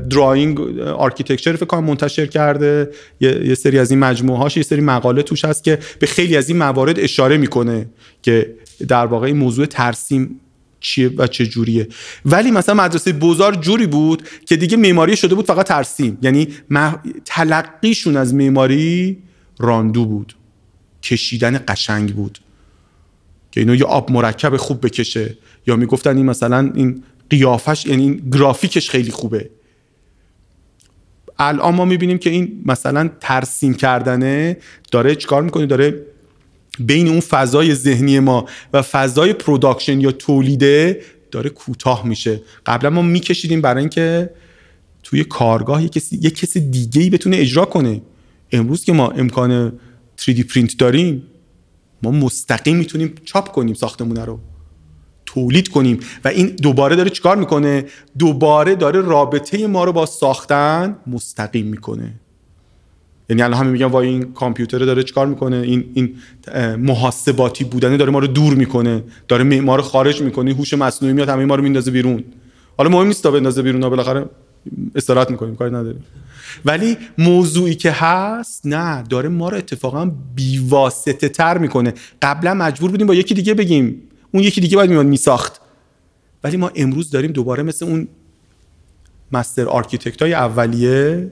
[0.09, 2.89] drawing architecture فکر کنم منتشر کرده.
[3.19, 6.37] یه،, یه سری از این مجموعه هاش یه سری مقاله توش هست که به خیلی
[6.37, 7.85] از این موارد اشاره می‌کنه
[8.21, 8.53] که
[8.87, 10.39] در واقع این موضوع ترسیم
[10.83, 11.87] چیه و چه جوریه.
[12.25, 16.17] ولی مثلا مدرسه بزار جوری بود که دیگه معماری شده بود فقط ترسیم.
[16.21, 16.47] یعنی
[17.25, 19.17] تلقیشون از معماری
[19.59, 20.35] راندو بود.
[21.03, 22.39] کشیدن قشنگ بود.
[23.51, 25.37] که اینو یه آب مرکب خوب بکشه.
[25.67, 29.49] یا می‌گفتن این مثلا این قیافش یعنی این گرافیکش خیلی خوبه.
[31.39, 34.57] الان ما می‌بینیم که این مثلا ترسیم کردنه
[34.91, 36.05] داره چیکار می‌کنه؟ داره
[36.79, 41.01] بین اون فضای ذهنی ما و فضای production یا تولیده
[41.31, 42.41] داره کوتاه میشه.
[42.65, 44.29] قبلا ما میکشیدیم برای اینکه
[45.03, 48.01] توی کارگاه یه کسی یه کسی دیگه ای بتونه اجرا کنه.
[48.51, 49.73] امروز که ما امکان
[50.21, 51.23] 3D پرینت داریم
[52.03, 54.39] ما مستقیم می‌تونیم چاپ کنیم ساختمونه رو.
[55.25, 55.99] تولید کنیم.
[56.25, 57.85] و این دوباره داره چیکار می‌کنه؟
[58.19, 62.13] دوباره داره رابطه ما رو با ساختن مستقیم می‌کنه.
[63.33, 66.15] یعنی الان همه میگن وای این کامپیوتر داره چیکار می‌کنه؟ این این
[66.77, 71.29] محاسباتی بودنه داره ما رو دور می‌کنه داره ما رو خارج می‌کنه هوش مصنوعی میاد
[71.29, 72.23] همه ما رو میندازه بیرون.
[72.77, 74.25] حالا مهم نیست تا بندازه بیرون بالاخره
[74.95, 76.03] استراحت می‌کنیم کاری نداریم.
[76.65, 81.93] ولی موضوعی که هست نه داره ما رو اتفاقا بیواسطه تر می‌کنه.
[82.21, 84.01] قبلا مجبور بودیم با یکی دیگه بگیم.
[84.31, 85.61] اون یکی دیگه باید میاد میساخت.
[86.43, 88.07] ولی ما امروز داریم دوباره مثل اون
[89.31, 91.31] master architect های اولیه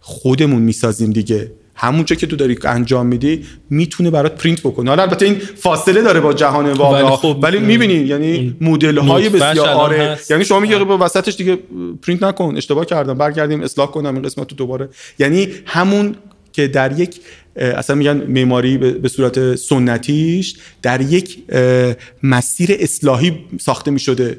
[0.00, 1.52] خودمون می‌سازیم دیگه.
[1.80, 4.90] همونجا که تو داری انجام میدی می‌تونه برات پرینت بکنه.
[4.90, 9.68] حالا البته این فاصله داره با جهان واقعا خب ولی می‌بینی یعنی مدل های بسیار
[9.68, 10.18] آره.
[10.30, 11.58] یعنی شما میگه با وسطش دیگه
[12.02, 14.88] پرینت نکن اشتباه کردم برگردیم اصلاح کنم این قسمت رو دوباره.
[15.18, 16.14] یعنی همون
[16.52, 17.20] که در یک
[17.56, 21.38] اصلا میگن معماری به صورت سنتیش در یک
[22.22, 24.38] مسیر اصلاحی ساخته می‌شده.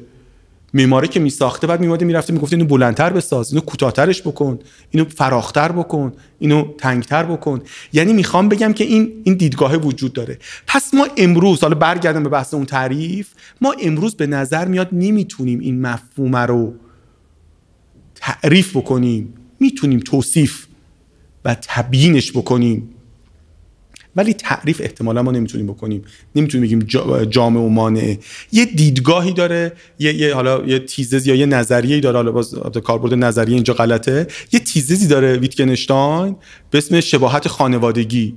[0.74, 4.58] معماری که میساخته بعد میومده می‌رفته می‌گفته اینو بلندتر بساز اینو کوتاهترش بکن
[4.90, 7.62] اینو فراختر بکن اینو تنگتر بکن.
[7.92, 10.38] یعنی می‌خوام بگم که این این دیدگاه وجود داره.
[10.66, 13.28] پس ما امروز حالا برگردم به بحث اون تعریف
[13.60, 16.74] ما امروز به نظر میاد نمی‌تونیم این مفهوم رو
[18.14, 19.34] تعریف بکنیم.
[19.60, 20.66] می‌تونیم توصیف
[21.44, 22.88] و تبیینش بکنیم.
[24.16, 26.02] ولی تعریف احتمالا ما نمی‌تونیم بکنیم.
[26.36, 26.78] نمی‌تونیم بگیم
[27.24, 28.18] جامع و مانعه
[28.52, 32.16] یه دیدگاهی داره یه, یه حالا یه تیزز یا یه نظریه‌ای داره.
[32.16, 32.54] حالا باز
[32.84, 34.26] کاربرد نظریه اینجا غلطه.
[34.52, 36.36] یه تیززی داره ویتگنشتاین
[36.70, 38.34] به اسم شباهت خانوادگی.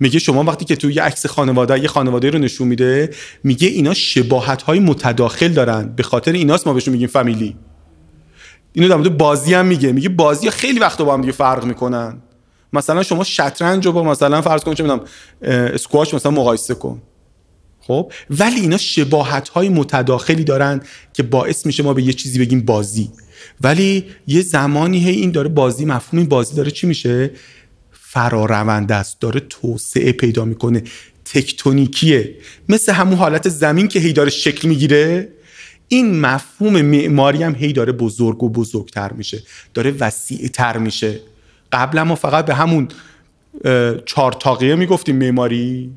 [0.00, 3.10] میگه شما وقتی که توی یه عکس خانواده یه خانواده رو نشون میده
[3.44, 5.92] میگه اینا شباهت های متداخل دارن.
[5.96, 7.56] به خاطر ایناست ما بهشون میگیم فامیلی.
[8.72, 9.92] اینو در مورد بازی هم میگه.
[9.92, 12.22] میگه بازی خیلی وقت با هم دیگه فرق می‌کنن.
[12.76, 15.04] مثلا شما شطرنج رو با مثلا فرض کن چه می‌دونم
[15.42, 17.02] اسکواش مثلا مقایسه کن.
[17.80, 20.80] خب؟ ولی اینا شباهت های متداخلی دارن
[21.12, 23.10] که باعث میشه ما به یه چیزی بگیم بازی.
[23.60, 27.30] ولی یه زمانی هی این داره بازی مفهوم بازی داره چی میشه؟
[27.92, 29.20] فرارونده است.
[29.20, 30.82] داره توسعه پیدا می‌کنه.
[31.24, 32.34] تکتونیکیه.
[32.68, 35.28] مثل همون حالت زمین که هی داره شکل می‌گیره.
[35.88, 39.42] این مفهوم معماری هم هی داره بزرگ و بزرگتر میشه.
[39.74, 41.20] داره وسیع تر میشه.
[41.72, 42.88] قبلا ما فقط به همون
[44.04, 45.90] چهار تاقیه می‌گفتیم معماری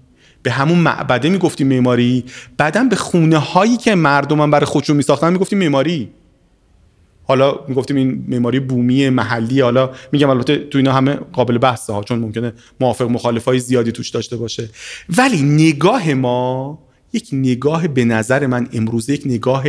[0.43, 2.25] به همون معبده می‌گفتیم معماری
[2.57, 6.09] بعدا به خونه هایی که مردم برای خودشون میساختن می‌گفتیم معماری.
[7.23, 12.03] حالا می‌گفتیم این معماری بومی محلی حالا میگم البته تو اینا همه قابل بحثه ها
[12.03, 14.69] چون ممکنه موافق مخالف های زیادی توش داشته باشه.
[15.17, 16.79] ولی نگاه ما
[17.13, 19.63] یک نگاه به نظر من امروز یک نگاه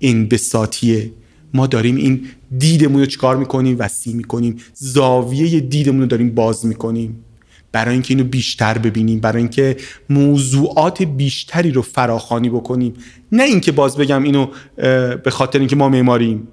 [0.00, 1.10] انبساطیه.
[1.56, 2.26] ما داریم این
[2.58, 4.56] دیدمون رو چیکار می‌کنیم؟ وسیع می‌کنیم.
[4.74, 7.22] زاویه دیدمون رو داریم باز می‌کنیم.
[7.72, 9.76] برای اینکه اینو بیشتر ببینیم برای اینکه
[10.10, 12.94] موضوعات بیشتری رو فراخانی بکنیم.
[13.32, 14.46] نه اینکه باز بگم اینو
[15.16, 16.48] به خاطر اینکه ما معماریم.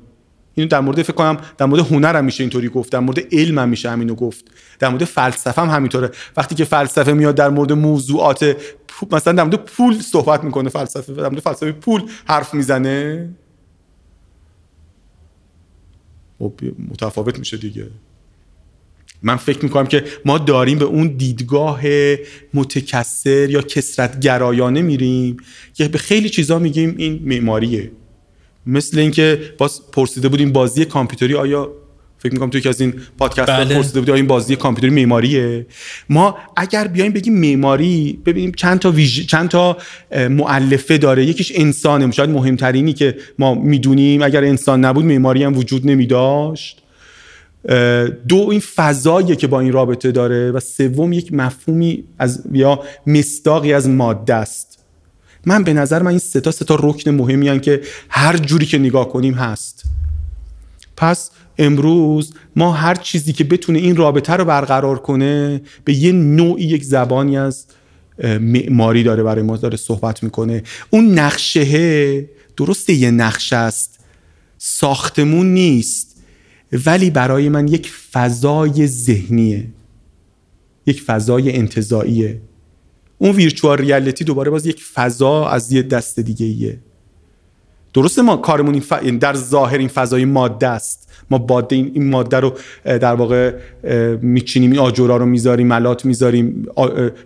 [0.55, 3.59] اینو در مورد فکر کنم در مورد هنر هم میشه اینطوری گفت در مورد علم
[3.59, 4.45] هم میشه همینو گفت.
[4.79, 6.09] در مورد فلسفه هم همینطوره.
[6.37, 8.55] وقتی که فلسفه میاد در مورد موضوعات
[9.11, 13.29] مثلا در مورد پول صحبت می‌کنه فلسفه در مورد فلسفه پول حرف می‌زنه.
[16.43, 16.53] خب
[16.91, 17.87] متفاوت میشه دیگه.
[19.21, 21.81] من فکر می‌کنم که ما داریم به اون دیدگاه
[22.53, 25.37] متکثر یا کسرت گرایانه میریم
[25.73, 27.91] که به خیلی چیزا میگیم این معماریه.
[28.65, 31.71] مثل اینکه باز پرسیده بودیم بازی کامپیوتری آیا
[32.23, 33.75] فکر می‌کنم توی که از این پادکست بله.
[33.75, 35.65] پرسیده بودیم این بازی کامپیوتری معماریه.
[36.09, 39.25] ما اگر بیایم بگیم معماری ببینیم چند تا ویژ...
[39.25, 39.77] چند تا
[40.29, 41.25] مؤلفه داره.
[41.25, 42.11] یکیش انسانه.
[42.11, 46.79] شاید مهمترینی که ما می‌دونیم اگر انسان نبود معماری هم وجود نمیداشت.
[48.27, 50.51] دو این فضایی که با این رابطه داره.
[50.51, 54.79] و سوم یک مفهومی از یا مستاقی از ماده است.
[55.45, 58.65] من به نظر من این سه تا سه تا رکن مهمی هن که هر جوری
[58.65, 59.83] که نگاه کنیم هست.
[60.97, 66.65] پس امروز ما هر چیزی که بتونه این رابطه رو برقرار کنه به یه نوعی
[66.65, 67.65] یک زبانی از
[68.23, 70.63] معماری داره برای ما داره صحبت می‌کنه.
[70.89, 73.99] اون نقشه درسته یه نقشه است.
[74.57, 76.21] ساختمون نیست.
[76.85, 79.67] ولی برای من یک فضای ذهنیه.
[80.85, 82.41] یک فضای انتظاییه
[83.17, 86.79] اون ویرچوال ریالیتی دوباره باز یک فضا از یه دست دیگه ایه
[87.93, 91.09] درسته ما کارمون این در ظاهر این فضای ماده است.
[91.29, 92.53] ما باده این, این ماده رو
[92.83, 93.53] در واقع
[94.21, 96.67] میچینیم این آجورا رو می‌ذاریم ملات می‌ذاریم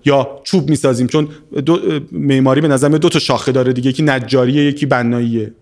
[0.05, 1.07] یا چوب می‌سازیم.
[1.07, 1.29] چون
[1.65, 1.79] دو
[2.11, 3.89] معماری به نظر دو تا شاخه داره دیگه.
[3.89, 5.53] یکی نجاریه یکی بناییه.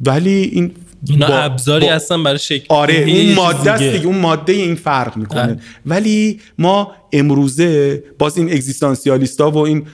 [0.00, 0.70] ولی این
[1.08, 2.66] اینا ابزاری هستن برای شکل.
[2.68, 4.06] آره اون ماده است دیگه.
[4.06, 5.46] اون ماده این فرق می‌کنه.
[5.46, 5.58] بله.
[5.86, 9.86] ولی ما امروزه باز این اگزیستانسیالیستا و این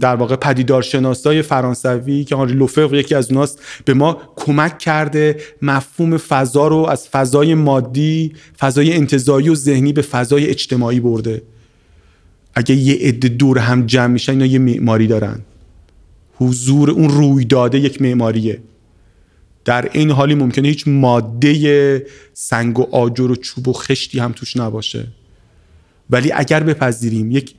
[0.00, 6.16] در واقع پدیدارشناسای فرانسوی که آنری لوفر یکی از اوناست به ما کمک کرده مفهوم
[6.16, 11.42] فضا رو از فضای مادی فضای انتظایی و ذهنی به فضای اجتماعی برده.
[12.54, 15.40] اگه یه عده دور هم جمع میشن اینا یه معماری دارن.
[16.34, 18.58] حضور اون رویداده یک معماریه.
[19.64, 24.56] در این حالی ممکنه هیچ ماده سنگ و آجر و چوب و خشتی هم توش
[24.56, 25.06] نباشه.
[26.10, 27.54] ولی اگر بپذیریم یک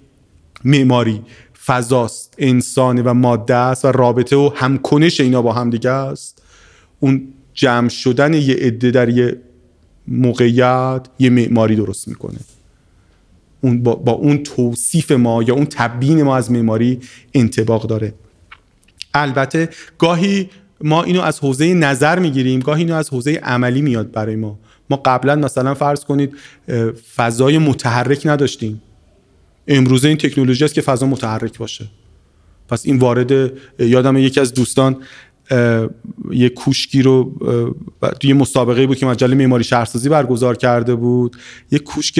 [0.63, 1.21] معماری
[1.65, 6.41] فضاست انسانه و ماده است و رابطه و همکنش اینا با هم دیگه است.
[6.99, 9.37] اون جمع شدن یه عده در یه
[10.07, 12.39] موقعیت یه معماری درست می‌کنه.
[13.61, 16.99] اون با, با اون توصیف ما یا اون تبیین ما از معماری
[17.33, 18.13] انتباق داره.
[19.13, 20.49] البته گاهی
[20.81, 24.59] ما اینو از حوزه نظر می‌گیریم گاهی اینو از حوزه عملی میاد برای ما.
[24.89, 26.35] ما قبلا مثلا فرض کنید
[27.15, 28.81] فضای متحرک نداشتیم.
[29.67, 31.85] امروزه این تکنولوژی است که فضا متحرک باشه.
[32.69, 34.97] پس این وارد یادم یکی از دوستان
[36.31, 37.31] یه کوشکی رو
[38.19, 41.35] توی مسابقه بود که مجله معماری شهرسازی برگزار کرده بود.
[41.71, 42.17] یه کوشک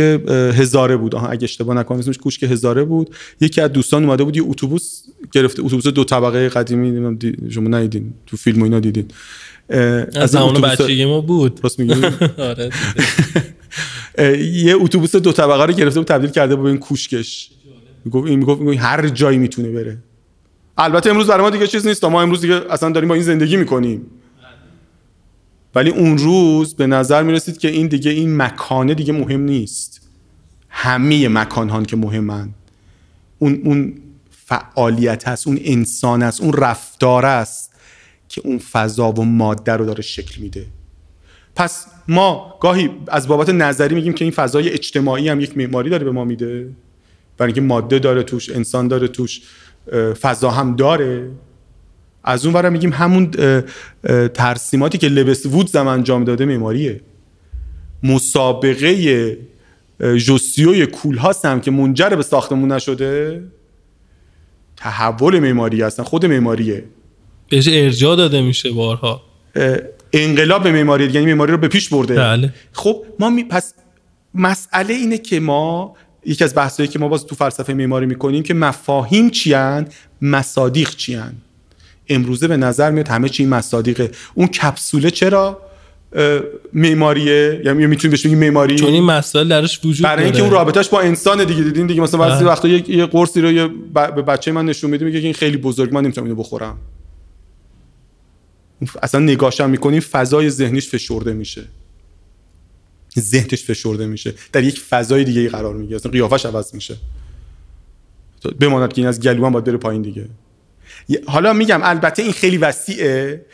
[0.58, 1.16] هزاره بود.
[1.16, 3.16] آها اگه اشتباه نکنم اسمش کوشک هزاره بود.
[3.42, 5.66] یکی از دوستان اومده بود یه اتوبوس گرفته.
[5.66, 7.18] اتوبوس دو طبقه قدیمی
[7.50, 9.06] شما ندیدین؟ تو فیلم و اینا دیدین.
[10.16, 11.60] از زمان بچگی ما بود.
[11.64, 11.80] راست
[12.40, 12.70] آره
[14.40, 17.50] یه اتوبوس دو طبقه رو گرفته بود تبدیل کرده بود به این کوشکش.
[18.06, 19.98] می‌گفت این می‌گفت هر جایی می‌تونه بره.
[20.78, 23.58] البته امروز برای ما دیگه چیز نیست ما امروز دیگه اصلا داریم با این زندگی
[23.58, 24.06] می‌کنیم.
[25.76, 30.02] ولی اون روز به نظر می‌رسید که این دیگه این مکانه دیگه مهم نیست.
[30.70, 32.50] همه مکان ها که مهمن.
[33.40, 33.94] اون اون
[34.46, 37.74] فعالیت هست اون انسان است اون رفتار است
[38.30, 40.66] که اون فضا و ماده رو داره شکل میده.
[41.56, 46.04] پس ما گاهی از بابت نظری میگیم که این فضای اجتماعی هم یک معماری داره
[46.04, 46.70] به ما میده.
[47.38, 49.42] برای اینکه ماده داره توش انسان داره توش
[50.22, 51.30] فضا هم داره.
[52.24, 53.32] از اون برای میگیم همون
[54.34, 57.02] ترسیماتی که لبس وود انجام داده معماریه.
[58.04, 59.38] مسابقه
[60.18, 63.44] جوسیوی کول هم که منجر به ساختمون نشده.
[64.78, 66.84] تحول معماری هستن خود معماریه.
[67.50, 69.22] بهش ارجاع داده میشه بارها.
[70.14, 72.16] انقلاب معماری یعنی معماری رو به پیش برده.
[72.16, 72.54] بله.
[72.72, 73.44] خب ما می...
[73.44, 73.74] پس
[74.36, 75.96] مسئله اینه که ما
[76.26, 79.88] یکی از بحثایی که ما باز تو فلسفه معماری می‌کنیم که مفاهیم چیان
[80.22, 81.34] مصادیق چیان
[82.10, 84.12] امروزه به نظر میاد همه چی مصادیقه.
[84.34, 85.62] اون کپسوله چرا؟
[86.74, 90.90] معماریه؟ یعنی می‌تونیم بهش بگیم معماری؟ چون این مسائل درش وجود برای اینکه اون رابطش
[90.90, 94.52] با انسان دیگه دیدین دیگه؟ مثلا بعضی وقتا یه, یه قرصی رو یه به بچه
[94.52, 96.78] من نشون میده میگه که این خیلی بزرگ من نمی‌تونم اینو بخورم.
[99.04, 101.64] اصلا نگاهشم می‌کنیم فضای ذهنیش فشرده میشه.
[103.20, 104.34] ذهنش فشرده میشه.
[104.52, 105.96] در یک فضای دیگه ای قرار می‌گیره.
[105.96, 106.96] اصلا قیافش عوض میشه.
[108.60, 110.28] بماند که این از گلو هم باید بره پایین دیگه.
[111.28, 113.46] حالا میگم البته این خیلی وسیعه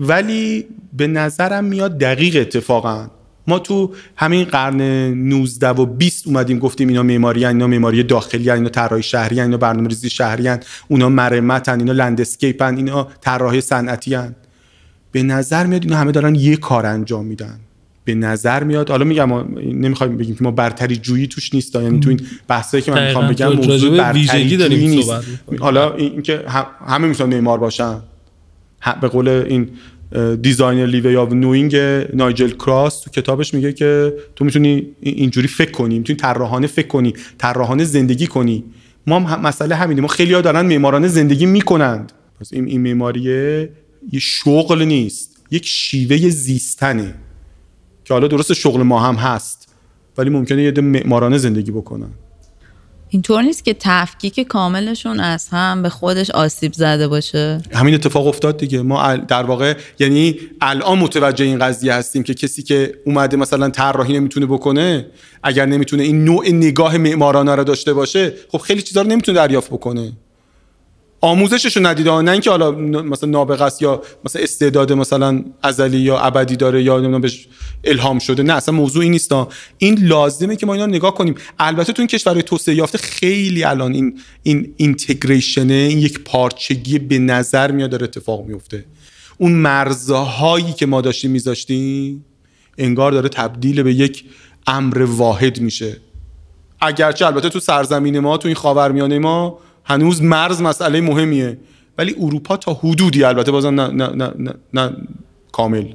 [0.00, 3.10] ولی به نظرم میاد دقیق اتفاقا.
[3.46, 8.68] ما تو همین قرن 19 و 20 اومدیم گفتیم اینا معماری اینا معماری داخلی اینا
[8.68, 10.50] طراحی شهری اینا برنامه‌ریزی شهری
[10.88, 14.16] اونا مرمتن اینا landscape ن اینا طراحی صنعتی
[15.16, 17.58] به نظر میاد اینا همه دارن یه کار انجام میدن.
[18.04, 22.08] به نظر میاد حالا میگم نمی‌خوایم بگیم که ما برتری جویی توش نیست یعنی تو
[22.08, 25.12] این بحثایی که من می‌خوام بگم موضوع برتری جویی نیست.
[25.58, 26.44] حالا اینکه
[26.86, 27.98] همه می‌تونن معمار باشن.
[29.00, 29.68] به قول این
[30.42, 31.76] designerly way of knowing
[32.14, 37.14] نایجل کراس تو کتابش میگه که تو می‌تونی اینجوری فکر کنی می‌تونی طراحانه فکر کنی
[37.38, 38.64] طراحانه زندگی کنی.
[39.06, 42.12] ما هم مسئله همینه ما خیلی ها دارن معمارانه زندگی می‌کنند.
[42.40, 43.70] پس این این معماریه
[44.12, 45.36] یه شغل نیست.
[45.50, 47.14] یک شیوه زیستنه
[48.04, 49.68] که حالا درست شغل ما هم هست
[50.18, 52.10] ولی ممکنه یه معمارانه زندگی بکنن.
[53.08, 58.56] اینطور نیست که تفکیک کاملشون از هم به خودش آسیب زده باشه؟ همین اتفاق افتاد
[58.56, 58.82] دیگه.
[58.82, 64.12] ما در واقع یعنی الان متوجه این قضیه هستیم که کسی که اومده مثلا طراحی
[64.12, 65.06] نمی‌تونه بکنه
[65.42, 69.70] اگر نمی‌تونه این نوع نگاه معمارانه رو داشته باشه خب خیلی چیزا رو نمی‌تونه دریافت
[69.70, 70.12] بکنه.
[71.26, 72.20] آموزشش رو ندیده.
[72.20, 76.96] نه اینکه حالا مثلا نابغه است یا مثلا استعداد مثلا ازلی یا ابدی داره یا
[76.96, 77.48] نمی‌دونم بهش
[77.84, 78.42] الهام شده.
[78.42, 79.32] نه اصلا موضوع این نیست.
[79.78, 81.34] این لازمه که ما اینا نگاه کنیم.
[81.58, 87.18] البته تو این کشورهای توسعه یافته خیلی الان این این اینتگریشن این یک پارچگی به
[87.18, 88.84] نظر میاد داره اتفاق میفته.
[89.38, 92.24] اون مرزهایی که ما داشتیم میذاشتیم
[92.78, 94.24] انگار داره تبدیل به یک
[94.66, 95.96] امر واحد میشه.
[96.80, 101.58] اگرچه البته تو سرزمین ما تو این خاورمیانه ما هنوز مرز مسئله مهمیه.
[101.98, 104.96] ولی اروپا تا حدودی البته بازم نه, نه, نه, نه, نه
[105.52, 105.92] کامل.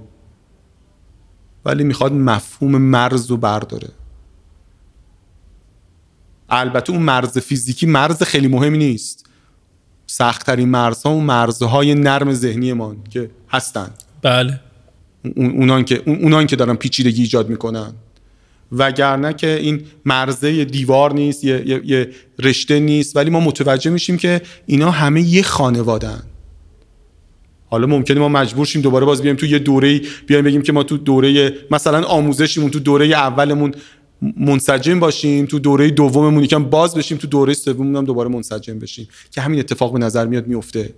[1.65, 3.89] ولی می‌خواد مفهوم مرز رو برداره.
[6.49, 9.25] البته اون مرز فیزیکی مرز خیلی مهمی نیست.
[10.07, 13.89] سختترین مرزها اون مرزهای نرم ذهنی ما که هستن.
[14.21, 14.59] بله.
[15.35, 17.93] اونان که اونان که دارن پیچیدگی ایجاد می‌کنن.
[18.71, 24.17] وگرنه که این مرزه دیوار نیست یه،, یه،, یه رشته نیست ولی ما متوجه میشیم
[24.17, 26.23] که اینا همه یه خانوادن
[27.69, 30.83] حالا ممکنه ما مجبور شیم دوباره باز بیایم تو یه دوره بیایم بگیم که ما
[30.83, 33.73] تو دوره مثلا آموزشیمون تو دوره اولمون
[34.37, 39.07] منسجم باشیم تو دوره دوممون یکم باز بشیم تو دوره سوممون هم دوباره منسجم بشیم.
[39.31, 40.93] که همین اتفاق به نظر میاد میفته.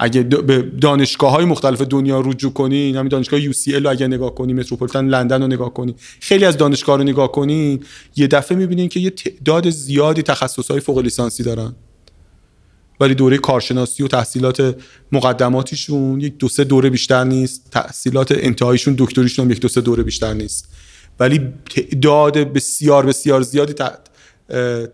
[0.00, 4.34] اگه به دانشگاه های مختلف دنیا رجوع کنین همین دانشگاه یو سی رو اگه نگاه
[4.34, 7.84] کنی متروپولیتن لندن رو نگاه کنی خیلی از دانشگاه رو نگاه کنین
[8.16, 11.74] یه دفعه می‌بینین که یه تعداد زیادی تخصص های فوق لیسانسی دارن.
[13.00, 14.76] ولی دوره کارشناسی و تحصیلات
[15.12, 20.02] مقدماتیشون یک دو سه دوره بیشتر نیست تحصیلات انتهاییشون دکتریشون هم یک دو سه دوره
[20.02, 20.68] بیشتر نیست.
[21.20, 23.74] ولی تعداد بسیار بسیار زیادی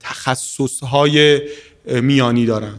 [0.01, 1.41] تخصص های
[1.87, 2.75] میانی دارن.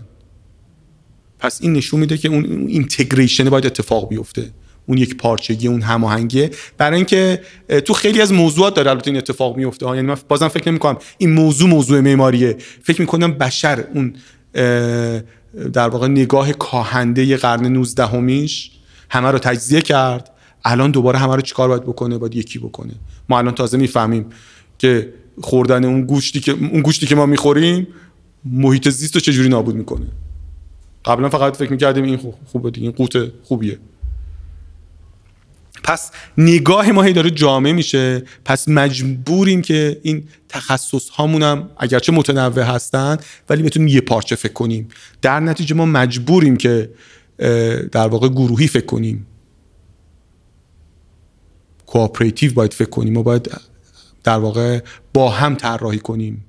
[1.45, 4.51] پس این نشون میده که اون اینتگریشن باید اتفاق بیفته.
[4.85, 6.49] اون یک پارچگی اون هماهنگی.
[6.77, 7.41] برای اینکه
[7.85, 9.85] تو خیلی از موضوعات داره البته این اتفاق میفته.
[9.85, 12.57] یعنی من بازم فکر نمی کنم این موضوع موضوع معماریه.
[12.83, 14.15] فکر می‌کنم بشر اون
[15.73, 18.71] در واقع نگاه کاهنده قرن 19 همیش
[19.09, 20.31] همه رو تجزیه کرد.
[20.63, 22.93] الان دوباره همه رو چیکار باید بکنه؟ باید یکی بکنه.
[23.29, 24.25] ما الان تازه می‌فهمیم
[24.77, 27.87] که خوردن اون گوشتی که اون گوشتی که ما می‌خوریم
[28.45, 30.05] محیط زیست رو چجوری نابود می‌کنه.
[31.05, 33.79] قبلا فقط فکر می‌کردیم این خوبه دیگه این قوت خوبیه.
[35.83, 38.23] پس نگاه ما هی داره جامع میشه.
[38.45, 43.17] پس مجبوریم که این تخصص هامونم اگرچه متنوع هستن
[43.49, 44.87] ولی بتونیم یه پارچه فکر کنیم.
[45.21, 46.89] در نتیجه ما مجبوریم که
[47.91, 49.27] در واقع گروهی فکر کنیم.
[51.85, 53.51] کوآپریتیو باید فکر کنیم ما باید
[54.23, 54.79] در واقع
[55.13, 56.45] با هم طراحی کنیم.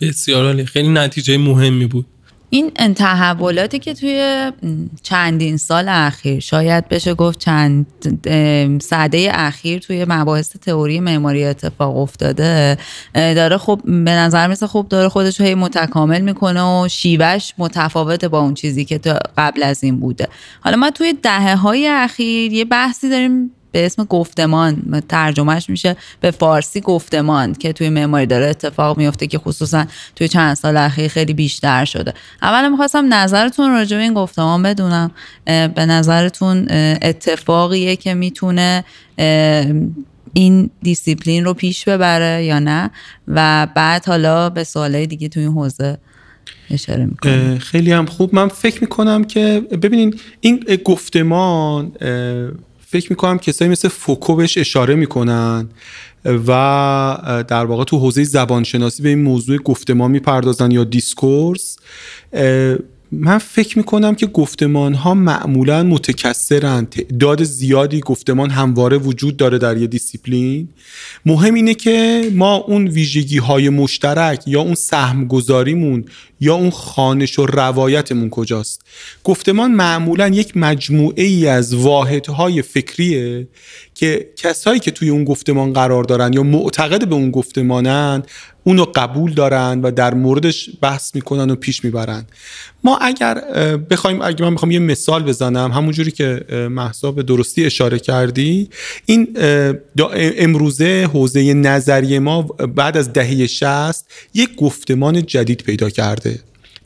[0.00, 2.06] بسیار خیلی نتیجه مهمی بود.
[2.50, 4.52] این تحولاتی که توی
[5.02, 7.86] چندین سال اخیر شاید بشه گفت چند
[8.82, 12.78] سعده اخیر توی مباحث تئوری معماری اتفاق افتاده
[13.14, 18.40] داره خب به نظر میسه خوب داره خودش هی متکامل می‌کنه و شیوهش متفاوت با
[18.40, 19.00] اون چیزی که
[19.38, 20.28] قبل از این بوده.
[20.60, 26.30] حالا ما توی دهه های اخیر یه بحثی داریم به اسم گفتمان ترجمهش میشه به
[26.30, 29.84] فارسی گفتمان که توی معماری داره اتفاق میفته که خصوصا
[30.16, 32.14] توی چند سال اخیر خیلی بیشتر شده.
[32.42, 35.10] اولا می‌خواستم نظرتون راجع به این گفتمان بدونم.
[35.44, 36.66] به نظرتون
[37.02, 38.84] اتفاقیه که می‌تونه
[40.32, 42.90] این دیسیپلین رو پیش ببره یا نه؟
[43.28, 45.98] و بعد حالا به سوالای دیگه توی این حوزه
[46.70, 47.58] اشاره می‌کنم.
[47.58, 48.34] خیلی هم خوب.
[48.34, 51.92] من فکر می‌کنم که ببینین این گفتمان
[52.90, 55.68] فکر می‌کنم کسایی مثل فوکو بهش اشاره می‌کنن
[56.24, 61.76] و در واقع تو حوزه زبانشناسی به این موضوع گفتمان می‌پردازن یا discourse
[63.12, 66.86] من فکر می‌کنم که گفتمان ها معمولا متکثرن.
[66.86, 70.68] تعداد زیادی گفتمان همواره وجود داره در یه دیسیپلین.
[71.26, 76.04] مهم اینه که ما اون ویژگی های مشترک یا اون سهم گذاریمون
[76.40, 78.82] یا اون خانش و روایتمون کجاست؟
[79.24, 83.48] گفتمان معمولا یک مجموعه ای از واحدهای فکریه
[83.98, 88.22] که کسایی که توی اون گفتمان قرار دارن یا معتقد به اون گفتمانن
[88.64, 92.26] اونو قبول دارن و در موردش بحث می‌کنن و پیش می‌برن.
[92.84, 93.34] ما اگر
[93.90, 98.70] بخوایم اگر من بخوام یه مثال بزنم همونجوری که محسا به درستی اشاره کردی
[99.06, 99.36] این
[100.14, 106.38] امروزه حوزه نظری ما بعد از دهه 60 یک گفتمان جدید پیدا کرده.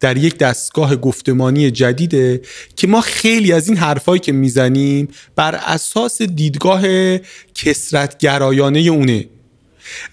[0.02, 2.40] در یک دستگاه گفتمانی جدیده
[2.76, 6.82] که ما خیلی از این حرفایی که می‌زنیم بر اساس دیدگاه
[7.54, 9.24] کسرتگرایانه اونه.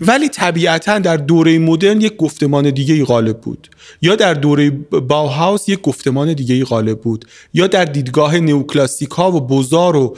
[0.02, 3.70] ولی طبیعتا در دوره مدرن یک گفتمان دیگه ای غالب بود.
[4.02, 4.70] یا در دوره
[5.08, 7.26] باوهاوس یک گفتمان دیگه ای غالب بود.
[7.54, 10.18] یا در دیدگاه نیوکلاسیک ها و بزار و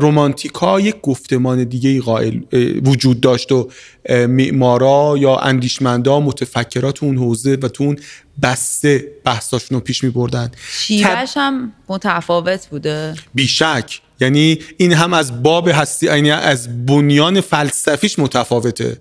[0.00, 2.42] رومانتیک ها یک گفتمان دیگه ای
[2.84, 3.68] وجود داشت و
[4.08, 7.98] معمارا یا اندیشمندا متفکرای اون حوزه و تو اون
[8.42, 13.14] بسته بحثاشون رو پیش می بردن شیوه‌ش هم متفاوت بوده.
[13.34, 14.00] بی‌شک.
[14.20, 18.96] یعنی این هم از باب هستی یعنی از بنیان فلسفیش متفاوته.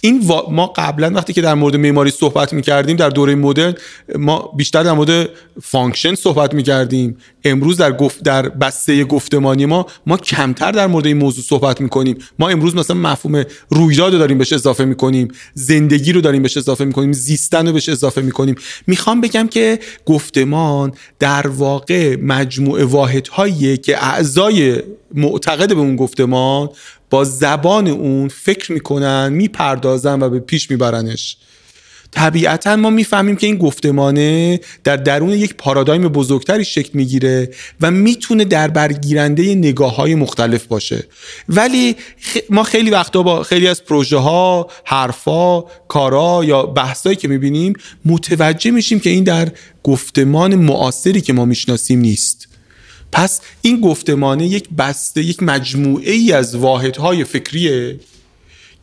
[0.00, 3.74] این ما قبلا وقتی که در مورد معماری صحبت می‌کردیم در دوره مدرن
[4.18, 5.28] ما بیشتر در مورد
[5.62, 7.16] function صحبت می‌کردیم.
[7.44, 12.18] امروز در گفت در بسته گفتمانی ما ما کمتر در مورد این موضوع صحبت می‌کنیم.
[12.38, 15.28] ما امروز مثلا مفهوم رویداد رو داریم بهش اضافه می‌کنیم.
[15.54, 17.12] زندگی رو داریم بهش اضافه می‌کنیم.
[17.12, 18.54] زیستن رو بهش اضافه می‌کنیم.
[18.86, 24.63] می‌خوام بگم که گفتمان در واقع مجموعه واحدهایی که اعضای
[25.14, 26.68] معتقد به اون گفتمان
[27.10, 31.36] با زبان اون فکر می‌کنن می‌پردازن و به پیش میبرنش.
[32.10, 37.50] طبیعتا ما می‌فهمیم که این گفتمانه در درون یک پارادایم بزرگتری شکل می‌گیره
[37.80, 41.04] و می‌تونه در برگیرنده نگاه های مختلف باشه.
[41.48, 41.96] ولی
[42.50, 47.72] ما خیلی وقتا با خیلی از پروژه ها حرفا کارا یا بحثایی که می‌بینیم
[48.04, 49.48] متوجه میشیم که این در
[49.82, 52.48] گفتمان معاصری که ما می‌شناسیم نیست.
[53.14, 58.00] پس این گفتمانه یک بسته یک مجموعه ای از واحدهای فکریه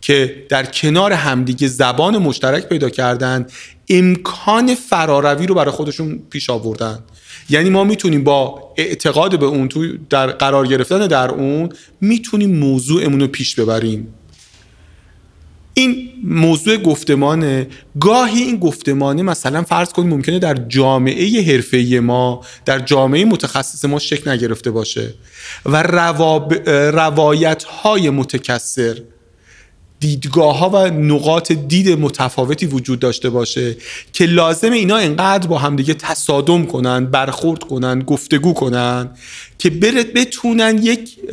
[0.01, 3.45] که در کنار همدیگه زبان مشترک پیدا کردن
[3.89, 6.99] امکان فراروی رو برای خودشون پیش آوردن.
[7.49, 11.69] یعنی ما می‌تونیم با اعتقاد به اون تو در قرار گرفتن در اون
[12.01, 14.07] می‌تونیم موضوعمون رو پیش ببریم.
[15.73, 17.68] این موضوع گفتمانه.
[17.99, 23.99] گاهی این گفتمانه مثلا فرض کنیم ممکنه در جامعه حرفه‌ای ما در جامعه متخصص ما
[23.99, 25.14] شکل نگرفته باشه
[25.65, 25.84] و
[26.93, 28.98] روایت های متکثر
[29.99, 33.76] دیدگاه ها و نقاط دید متفاوتی وجود داشته باشه
[34.14, 39.10] که لازم اینا انقدر با همدیگه تصادم کنن برخورد کنن گفتگو کنن
[39.57, 41.31] که برد بتونن یک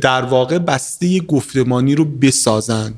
[0.00, 2.94] در واقع بسته گفتمانی رو بسازن.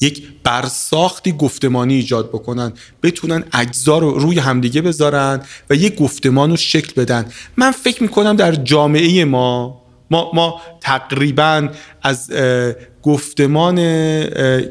[0.00, 2.72] یک برساختی گفتمانی ایجاد بکنن
[3.02, 7.26] بتونن اجزا رو روی همدیگه بذارن و یک گفتمان رو شکل بدن.
[7.56, 11.68] من فکر می‌کنم در جامعه ما ما, ما تقریبا
[12.02, 12.30] از
[13.02, 13.76] گفتمان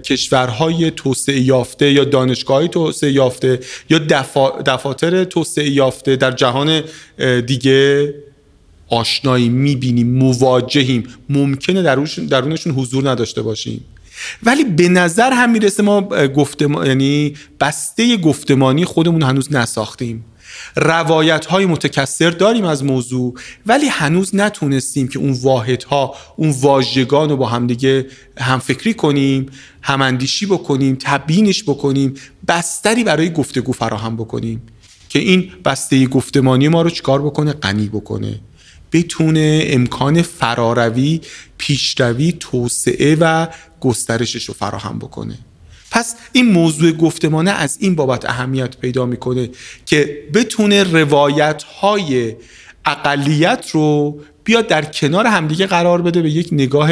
[0.02, 3.60] کشورهای توسعه یافته یا دانشگاه توسعه یافته
[3.90, 4.00] یا
[4.66, 6.82] دفاتر توسعه یافته در جهان
[7.46, 8.14] دیگه
[8.90, 11.04] آشنایی می‌بینیم مواجهیم.
[11.30, 11.82] ممکنه
[12.30, 13.86] درونشون حضور نداشته باشیم.
[14.44, 20.26] ولی به نظر هم می‌رسه ما گفتمان یعنی بسته گفتمانی خودمون هنوز نساختیم.
[20.76, 23.34] روایت های متکثر داریم از موضوع
[23.66, 28.06] ولی هنوز نتونستیم که اون واحدها اون واژگان رو با همدیگه
[28.40, 29.46] همفکری کنیم
[29.82, 32.14] هماندیشی بکنیم تبیینش بکنیم
[32.48, 34.62] بستری برای گفتگو فراهم بکنیم
[35.10, 38.40] که این بسته گفتمانی ما رو چکار بکنه؟ غنی بکنه.
[38.92, 41.22] بتونه امکان فراروی
[41.58, 43.48] پیشروی توسعه و
[43.82, 45.38] گسترشش رو فراهم بکنه.
[45.92, 49.50] پس این موضوع گفتمانه از این بابت اهمیت پیدا می‌کنه
[49.86, 52.36] که بتونه روایت های
[52.86, 56.92] اقلیت رو بیاد در کنار همدیگه قرار بده به یک نگاه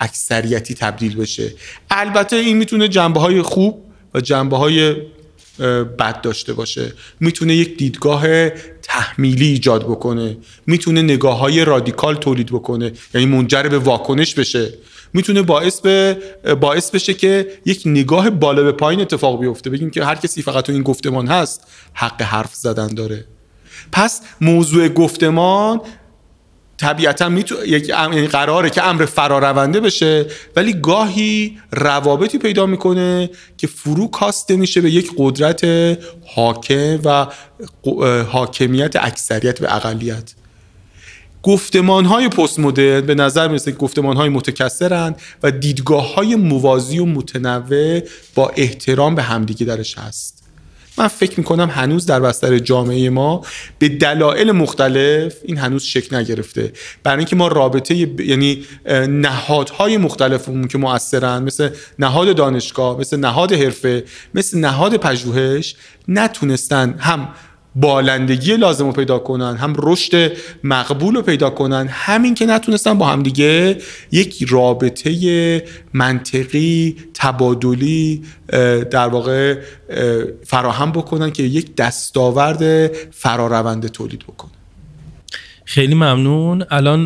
[0.00, 1.52] اکثریتی تبدیل بشه.
[1.90, 3.84] البته این می‌تونه جنبه های خوب
[4.14, 4.96] و جنبه های
[5.98, 6.92] بد داشته باشه.
[7.20, 8.48] می‌تونه یک دیدگاه
[8.84, 10.36] تحمیلی ایجاد بکنه.
[10.66, 12.92] می‌تونه نگاه های رادیکال تولید بکنه.
[13.14, 14.72] یعنی منجر به واکنش بشه.
[15.12, 16.18] می‌تونه باعث به
[16.60, 19.70] باعث بشه که یک نگاه بالا به پایین اتفاق بیفته.
[19.70, 23.24] بگیم که هر کسی فقط تو این گفتمان هست حق حرف زدن داره.
[23.92, 25.80] پس موضوع گفتمان
[26.78, 27.66] طبیعتا میتو...
[27.66, 30.26] یک یعنی قراره که امر فرارونده بشه
[30.56, 35.64] ولی گاهی روابطی پیدا می‌کنه که فرو کاسته میشه به یک قدرت
[36.34, 37.26] حاکم و
[38.24, 40.34] حاکمیت اکثریت به اقلیت.
[41.42, 47.04] گفتمان های پست مدرن به نظر می‌رسه گفتمان های متکثرند و دیدگاه های موازی و
[47.04, 48.00] متنوع
[48.34, 50.43] با احترام به همدیگه درش هست.
[50.98, 53.42] من فکر می‌کنم هنوز در بستر جامعه ما
[53.78, 56.72] به دلایل مختلف این هنوز شکل نگرفته.
[57.02, 57.94] برای اینکه ما رابطه
[58.24, 58.64] یعنی
[59.08, 61.68] نهادهای مختلفمون که مؤثرن مثل
[61.98, 64.04] نهاد دانشگاه مثل نهاد حرفه
[64.34, 65.76] مثل نهاد پژوهش
[66.08, 67.28] نتونستن هم
[67.76, 70.32] بالندگی لازم رو پیدا کنن هم رشد
[70.64, 73.78] مقبول رو پیدا کنن همین که نتونستن با همدیگه
[74.12, 78.22] یک رابطه منطقی تبادلی
[78.90, 79.58] در واقع
[80.46, 84.50] فراهم بکنن که یک دستاورد فرارونده تولید بکنن.
[85.64, 86.64] خیلی ممنون.
[86.70, 87.04] الان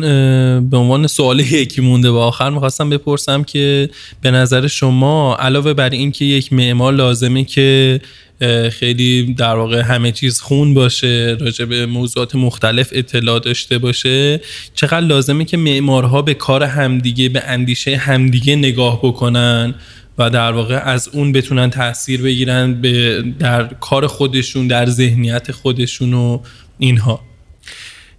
[0.69, 3.89] به عنوان سوال یکی مونده با آخر می‌خواستم بپرسم که
[4.21, 8.01] به نظر شما علاوه بر اینکه یک معمار لازمه که
[8.71, 14.41] خیلی در واقع همه چیز خون باشه راجع به موضوعات مختلف اطلاع داشته باشه.
[14.75, 19.75] چقدر لازمه که معمارها به کار همدیگه به اندیشه همدیگه نگاه بکنن
[20.17, 26.13] و در واقع از اون بتونن تاثیر بگیرن به در کار خودشون در ذهنیت خودشون
[26.13, 26.39] و
[26.79, 27.28] اینها.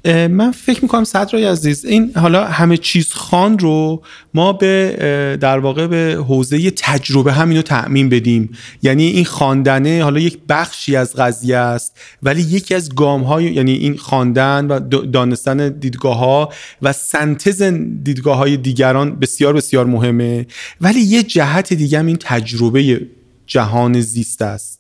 [0.05, 4.03] من فکر می‌کنم صدرای عزیز این حالا همه چیز خان رو
[4.35, 4.97] ما به
[5.41, 8.51] در واقع به حوزه تجربه همینو تعمین بدیم.
[8.83, 13.73] یعنی این خواندنه حالا یک بخشی از قضیه است ولی یکی از گام های یعنی
[13.73, 16.53] این خواندن و دانستن دیدگاه ها
[16.83, 17.63] و سنتز
[18.03, 20.47] دیدگاه های دیگران بسیار بسیار مهمه.
[20.81, 23.07] ولی یه جهت دیگه هم این تجربه
[23.47, 24.80] جهان زیست است.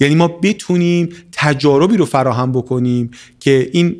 [0.00, 3.10] یعنی ما بتونیم تجاربی رو فراهم بکنیم
[3.40, 3.96] که این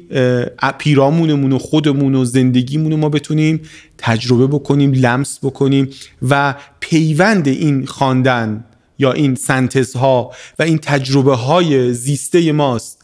[0.79, 3.61] پیرامونمون و خودمون و زندگیمون رو ما بتونیم
[3.99, 5.89] تجربه بکنیم لمس بکنیم
[6.23, 8.65] و پیوند این خواندن
[8.99, 12.96] یا این سنتزها و این تجربه های زیسته ماست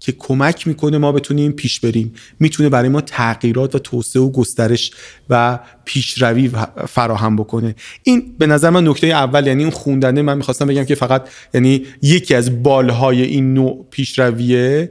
[0.00, 2.12] که کمک می‌کنه ما بتونیم پیش بریم.
[2.40, 4.90] می‌تونه برای ما تغییرات و توسعه و گسترش
[5.30, 6.50] و پیشروی
[6.88, 7.74] فراهم بکنه.
[8.02, 11.86] این به نظر من نکته اول یعنی اون خوندنه من می‌خواستم بگم که فقط یعنی
[12.02, 14.90] یکی از بالهای این نوع پیشرویه.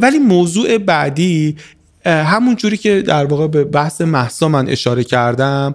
[0.00, 1.56] ولی موضوع بعدی
[2.06, 5.74] همون جوری که در واقع به بحث محسا من اشاره کردم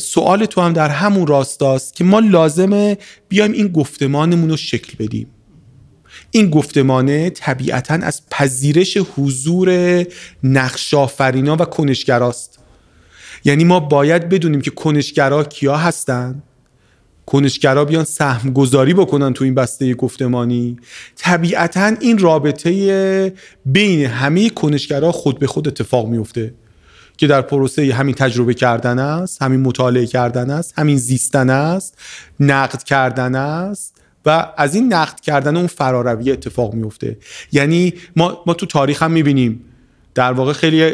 [0.00, 5.26] سوال تو هم در همون راستاست که ما لازمه بیایم این گفتمانمون رو شکل بدیم.
[6.30, 10.04] این گفتمانه طبیعتا از پذیرش حضور
[10.44, 12.58] نقشافرینا و کنشگراست.
[13.44, 16.42] یعنی ما باید بدونیم که کنشگرا کیا هستن.
[17.26, 20.76] کنشگرا بیان سهم گذاری بکنن تو این بسته گفتمانی.
[21.16, 23.32] طبیعتا این رابطه
[23.66, 26.54] بین همه کنشگرا خود به خود اتفاق میفته
[27.16, 31.98] که در پروسه همین تجربه کردن است همین مطالعه کردن است همین زیستن است
[32.40, 33.96] نقد کردن است.
[34.26, 37.16] و از این نقد کردن اون فراروی اتفاق میفته
[37.52, 39.64] یعنی ما, ما تو تاریخ هم می‌بینیم.
[40.14, 40.90] در واقع خیلی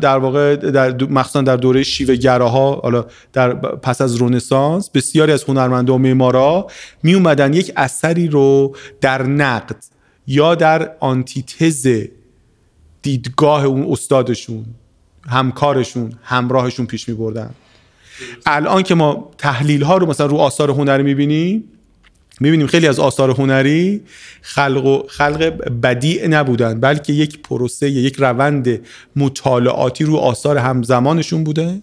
[0.00, 5.44] در واقع در مخصوصا در دوره شیوه گراها حالا در پس از رنسانس بسیاری از
[5.44, 6.66] هنرمندا و معمارا
[7.02, 9.76] می اومدن یک اثری رو در نقد
[10.26, 11.88] یا در آنتیتز
[13.02, 14.64] دیدگاه اون استادشون
[15.28, 17.50] همکارشون همراهشون پیش می بردن
[18.46, 21.64] الان که ما تحلیل ها رو مثلا رو آثار هنری می‌بینیم
[22.40, 24.02] می‌بینیم خیلی از آثار هنری
[24.40, 25.44] خلق خلق
[25.82, 28.80] بدیع نبودن بلکه یک پروسه یک روند
[29.16, 31.82] مطالعاتی رو آثار همزمانشون بوده.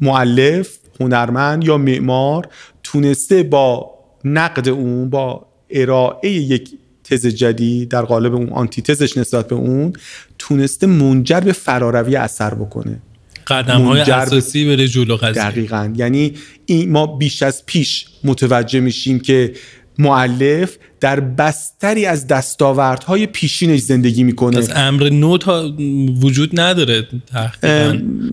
[0.00, 2.48] معلف هنرمند یا معمار
[2.82, 3.90] تونسته با
[4.24, 6.70] نقد اون با ارائه یک
[7.04, 9.92] تز جدید در قالب اون آنتیتزش نسبت به اون
[10.38, 13.02] تونسته منجر به فراروی اثر بکنه.
[13.50, 15.42] قدم های اساسی بره جلو قضیه.
[15.42, 15.92] دقیقا.
[15.96, 16.32] یعنی
[16.66, 19.52] این ما بیش از پیش متوجه میشیم که
[19.98, 24.58] معلف در بستری از دستاوردهای پیشینش زندگی می‌کنه.
[24.58, 25.72] از امر نو تا
[26.20, 27.06] وجود نداره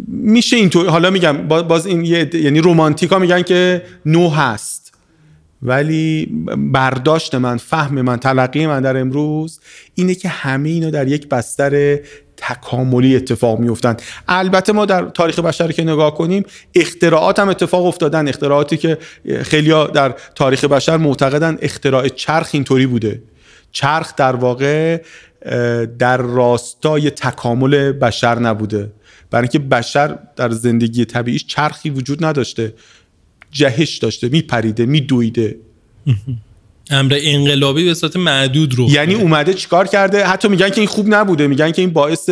[0.08, 0.90] میشه اینطور.
[0.90, 4.94] حالا میگم باز این یعنی رومانتیکا میگن که نو هست.
[5.62, 6.26] ولی
[6.58, 9.60] برداشت من فهم من تلقی من در امروز
[9.96, 12.00] اینه که همه اینا در یک بستر
[12.38, 13.98] تکاملی اتفاق میفتن
[14.28, 16.44] البته ما در تاریخ بشر که نگاه کنیم
[16.76, 18.28] اختراعات هم اتفاق افتادن.
[18.28, 18.98] اختراعاتی که
[19.42, 23.22] خیلی در تاریخ بشر معتقدن اختراع چرخ اینطوری بوده.
[23.72, 25.02] چرخ در واقع
[26.00, 28.92] در راستای تکامل بشر نبوده.
[29.32, 32.74] برای اینکه بشر در زندگی طبیعیش چرخی وجود نداشته.
[33.52, 35.56] جهش داشته میپریده میدویده.
[36.92, 41.16] امر انقلابی به صورت معدود رو یعنی اومده چیکار کرده؟ حتی میگن که این خوب
[41.16, 41.48] نبوده.
[41.48, 42.30] میگن که این باعث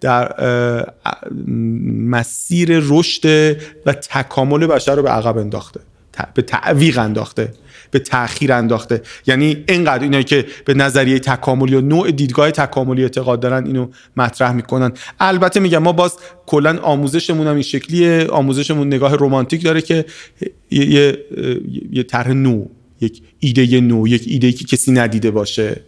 [0.00, 0.34] در
[2.10, 3.56] مسیر رشد
[3.86, 5.80] و تکامل بشر رو به عقب انداخته.
[6.34, 7.52] به تعویق انداخته.
[7.90, 9.02] به تاخیر انداخته.
[9.26, 14.52] یعنی اینقدر اینایی که به نظریه تکاملی و نوع دیدگاه تکاملی اعتقاد دارن اینو مطرح
[14.52, 14.92] می‌کنن.
[15.20, 18.26] البته میگم ما باز کلا آموزشمون هم این شکلیه.
[18.26, 20.04] آموزشمون نگاه رمانتیک داره که
[20.70, 21.18] یه،,
[21.92, 22.64] یه طرح نو.
[23.00, 25.80] یک ایده نو یک ایده که کسی ندیده باشه.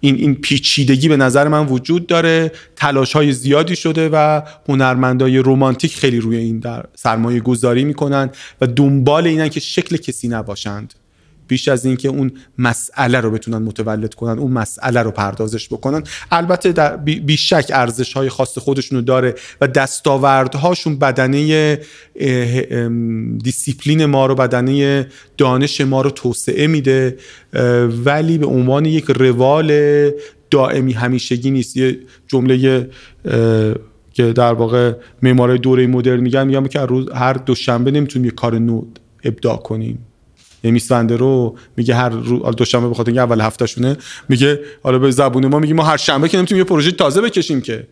[0.00, 2.52] این این پیچیدگی به نظر من وجود داره.
[2.76, 8.66] تلاش های زیادی شده و هنرمندای رمانتیک خیلی روی این در سرمایه گذاری می‌کنن و
[8.66, 10.94] دنبال اینن که شکل کسی نباشند.
[11.50, 16.02] بیش از اینکه اون مسئله رو بتونن متولد کنن اون مسئله رو پردازش بکنن.
[16.30, 21.78] البته در بیشک ارزش های خاص خودشونو داره و دستاوردهاشون بدنه
[23.42, 25.06] دیسیپلین ما رو بدنه
[25.38, 27.16] دانش ما رو توسعه میده
[28.04, 29.70] ولی به عنوان یک روال
[30.50, 31.76] دائمی همیشگی نیست.
[31.76, 31.98] یه
[32.28, 32.88] جمله
[34.12, 36.80] که در واقع معمارای دوره مدرن میگن میگم که
[37.14, 38.84] هر دوشنبه نمی‌تونیم یه کار نو
[39.24, 39.98] ابداع کنیم.
[40.64, 43.96] یعنی میسفنده رو میگه هر رو دوشنبه بخاطر اینکه اول هفتهشونه
[44.28, 47.60] میگه حالا به زبون ما میگه ما هر شنبه که نمی‌تونیم یه پروژه تازه بکشیم
[47.60, 47.86] که.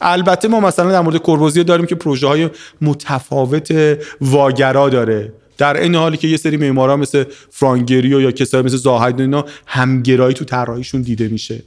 [0.00, 2.48] البته ما مثلا در مورد کوربوزیه داریم که پروژه های
[2.80, 5.32] متفاوت واگرا داره.
[5.58, 10.34] در این حالی که یه سری معمارا مثل فرانگریو یا کسایی مثل زاهد اینا همگرایی
[10.34, 11.62] تو طراحیشون دیده میشه.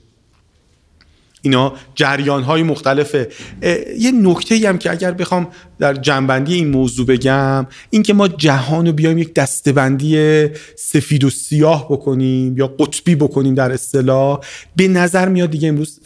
[1.42, 3.30] اینا جریان های مختلفه
[4.00, 5.48] یه نکته هم که اگر بخوام
[5.80, 11.30] در جنبندی این موضوع بگم این که ما جهان رو بیایم یک دستبندی سفید و
[11.30, 14.40] سیاه بکنیم یا قطبی بکنیم در اصطلاح
[14.76, 16.00] به نظر میاد دیگه امروز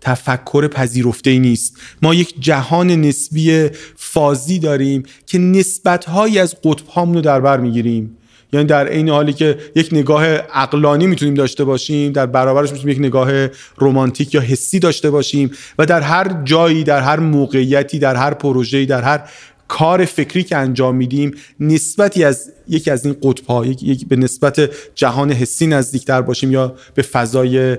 [0.00, 1.76] تفکر پذیرفته ای نیست.
[2.02, 8.17] ما یک جهان نسبی فازی داریم که نسبت از قطب رو در بر می‌گیریم.
[8.52, 12.98] یعنی در عین حالی که یک نگاه عقلانی می‌تونیم داشته باشیم در برابرش می‌تونیم یک
[12.98, 13.48] نگاه
[13.78, 18.86] رمانتیک یا حسی داشته باشیم و در هر جایی در هر موقعیتی در هر پروژه‌ای
[18.86, 19.20] در هر
[19.68, 24.70] کار فکری که انجام میدیم نسبتی از یکی از این قطب ها یک،, به نسبت
[24.94, 27.76] جهان حسی نزدیکتر باشیم یا به فضای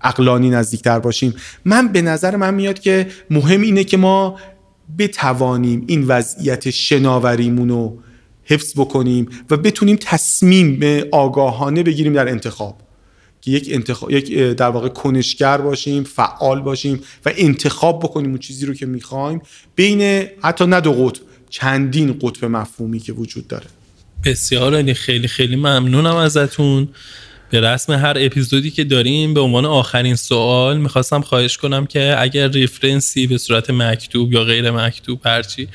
[0.00, 1.34] عقلانی نزدیکتر باشیم.
[1.64, 4.38] من به نظر من میاد که مهم اینه که ما
[4.98, 7.98] بتوانیم این وضعیت شناوریمون رو
[8.48, 12.80] حفظ بکنیم و بتونیم تصمیم آگاهانه بگیریم در انتخاب.
[13.40, 18.66] که یک انتخاب یک در واقع کنشگر باشیم فعال باشیم و انتخاب بکنیم اون چیزی
[18.66, 19.42] رو که می‌خوایم.
[19.76, 21.20] بین حتی نه دو قطب
[21.50, 23.66] چندین قطب مفهومی که وجود داره.
[24.24, 26.88] بسیار خیلی خیلی ممنونم ازتون.
[27.50, 32.48] به رسم هر اپیزودی که داریم به عنوان آخرین سوال می‌خواستم خواهش کنم که اگر
[32.48, 35.68] reference ی به صورت مکتوب یا غیر مکتوب هرچی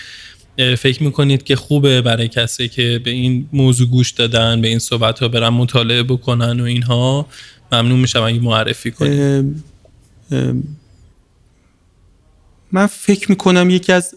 [0.57, 5.19] فکر می‌کنید که خوبه برای کسی که به این موضوع گوش دادن به این صحبت
[5.19, 7.27] ها برن مطالعه بکنن و اینها؟
[7.71, 9.63] ممنون میشم اگه معرفی کنید.
[12.71, 14.15] من فکر می‌کنم یکی از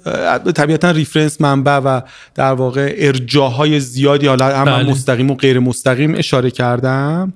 [0.55, 2.01] طبیعتا reference منبع و
[2.35, 4.91] در واقع ارجاع‌های زیادی حالا هم بله.
[4.91, 7.33] مستقیم و غیر مستقیم اشاره کردم.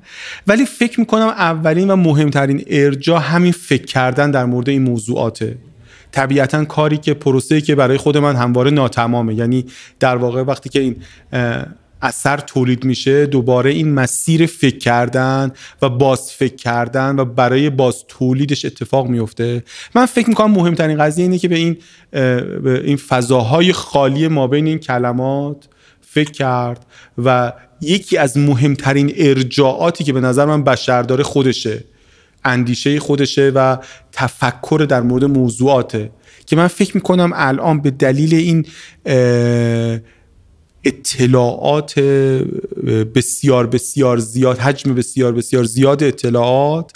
[0.47, 5.59] ولی فکر می‌کنم اولین و مهمترین ارجا همین فکر کردن در مورد این موضوعاته.
[6.13, 9.35] طبیعتا کاری که پروسه که برای خود من همواره ناتمامه.
[9.35, 9.65] یعنی
[10.01, 10.97] در واقع وقتی که این
[12.03, 18.05] اثر تولید میشه دوباره این مسیر فکر کردن و باز فکر کردن و برای باز
[18.09, 19.63] تولیدش اتفاق میفته.
[19.95, 21.77] من فکر می‌کنم مهمترین قضیه اینه که به این
[22.63, 25.69] به این فضاهای خالی ما بین این کلمات
[26.01, 26.87] فکر کرد
[27.25, 31.85] و یکی از مهمترین ارجاعاتی که به نظر من بشر داره خودشه.
[32.45, 33.77] اندیشه خودشه و
[34.13, 36.11] تفکر در مورد موضوعاته.
[36.47, 38.67] که من فکر می‌کنم الان به دلیل این
[40.85, 42.01] اطلاعات
[43.15, 46.93] بسیار بسیار زیاد حجم بسیار بسیار زیاد اطلاعات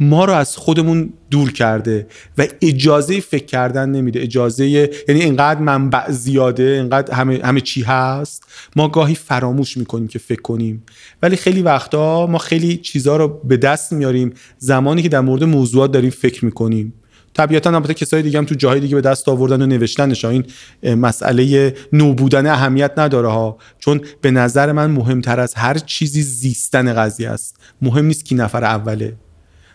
[0.00, 2.06] ما رو از خودمون دور کرده
[2.38, 4.22] و اجازه فکر کردن نمیده.
[4.22, 8.44] اجازه یعنی اینقدر منبع زیاده اینقدر همه, همه چی هست.
[8.76, 10.82] ما گاهی فراموش می‌کنیم که فکر کنیم.
[11.22, 14.32] ولی خیلی وقتا ما خیلی چیزها رو به دست میاریم.
[14.58, 16.94] زمانی که در مورد موضوعات داریم فکر می‌کنیم.
[17.34, 20.44] طبیعتا البته کسای دیگه هم تو جاهای دیگه به دست آوردن و نوشتنش این
[20.82, 23.58] مسئله نو بودن اهمیت نداره ها.
[23.78, 27.56] چون به نظر من مهمتر از هر چیزی زیستن قضیه است.
[27.82, 29.16] مهم نیست کی نفر اوله.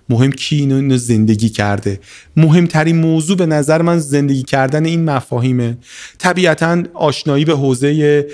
[0.10, 1.99] مهم کی اینو, زندگی کرده.
[2.38, 5.77] مهمترین موضوع به نظر من زندگی کردن این مفاهیمه.
[6.18, 8.27] طبیعتا آشنایی به حوزه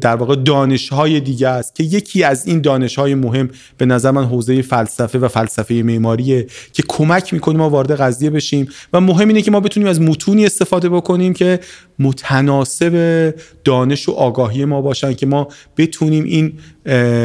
[0.00, 4.10] در واقع دانش های دیگه است که یکی از این دانش های مهم به نظر
[4.10, 9.28] من حوزه فلسفه و فلسفه معماریه که کمک می‌کنه ما وارد قضیه بشیم و مهم
[9.28, 11.60] اینه که ما بتونیم از متونی استفاده بکنیم که
[11.98, 16.52] متناسب دانش و آگاهی ما باشن که ما بتونیم این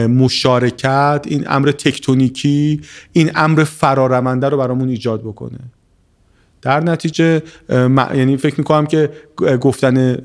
[0.08, 2.82] مشارکت این امر تکتونیکی
[3.12, 5.60] این امر فرارمنده رو برامون ایجاد بکنه.
[6.62, 7.44] در نتیجه
[7.90, 9.10] یعنی فکر می‌کنم که
[9.62, 10.18] گفتن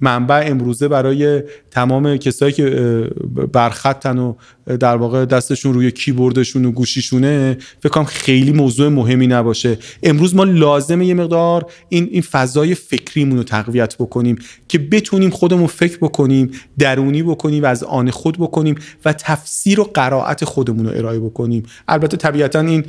[0.00, 3.10] منبع امروزه برای تمام کسایی که
[3.52, 4.34] برخطن و
[4.80, 9.78] در واقع دستشون روی کیبوردشون و گوشیشونه فکر کنم خیلی موضوع مهمی نباشه.
[10.02, 14.38] امروز ما لازمه یه مقدار این این فضای فکریمون رو تقویت بکنیم
[14.68, 18.74] که بتونیم خودمون فکر بکنیم درونی بکنیم و از آن خود بکنیم
[19.04, 21.62] و تفسیر و قرائت خودمون رو ارائه بکنیم.
[21.88, 22.84] البته طبیعتا این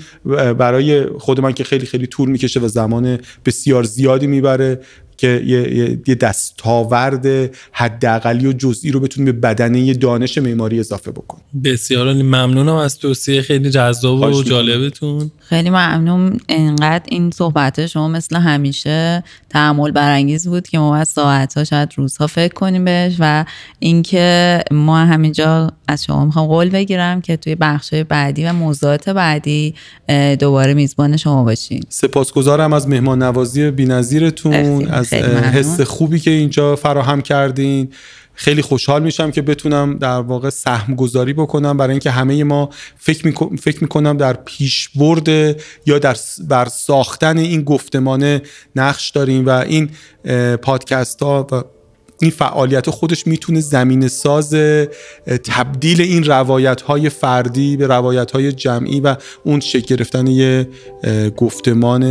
[0.58, 4.80] برای خود من که خیلی خیلی طول می‌کشه و زمان بسیار زیادی می‌بره
[5.18, 11.38] که یه, یه دستاورد حداقلی و جزئی رو بتونیم به بدنه دانش معماری اضافه بکن.
[11.64, 15.32] بسیار ممنونم از توصیه خیلی جذاب و جالبتون.
[15.40, 16.40] خیلی ممنون.
[16.50, 19.24] انقدر این صحبت شما مثل همیشه
[19.58, 23.46] تعمل برانگیز بود که ما باید ساعت ها شاید روزها فکر کنیم بهش و
[23.80, 29.76] اینکه ما همینجا از شما می‌خوام قول بگیرم که توی بخش بعدی و موضوعات بعدی
[30.40, 31.84] دوباره میزبان شما باشین.
[31.90, 37.90] سپاسگزارم از مهمان نوازی بینظیرتون از حس خوبی که اینجا فراهم کردین.
[38.40, 43.56] خیلی خوشحال میشم که بتونم در واقع سهم گذاری بکنم برای اینکه همه ما فکر,
[43.56, 45.28] فکر می‌کنم در پیشبرد
[45.86, 48.42] یا در بر ساختن این گفتمان
[48.76, 49.90] نقش داریم و این
[50.58, 51.64] پادکست ها و
[52.22, 54.56] این فعالیت خودش می‌تونه زمین ساز
[55.26, 60.70] تبدیل این روایت های فردی به روایت های جمعی و اون شکل گرفتن یه
[61.38, 62.04] گفتمان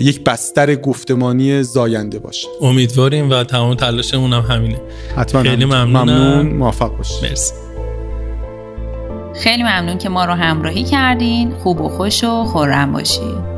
[0.00, 2.48] یک بستر گفتمانی زاینده باشه.
[2.62, 4.80] امیدواریم و تمام تلاشمون هم همینه.
[5.16, 5.42] حتما.
[5.42, 6.46] خیلی ممنون.
[6.46, 7.54] موفق باشید مرسی.
[9.34, 11.50] خیلی ممنون که ما رو همراهی کردین.
[11.50, 13.57] خوب و خوش و خورم باشید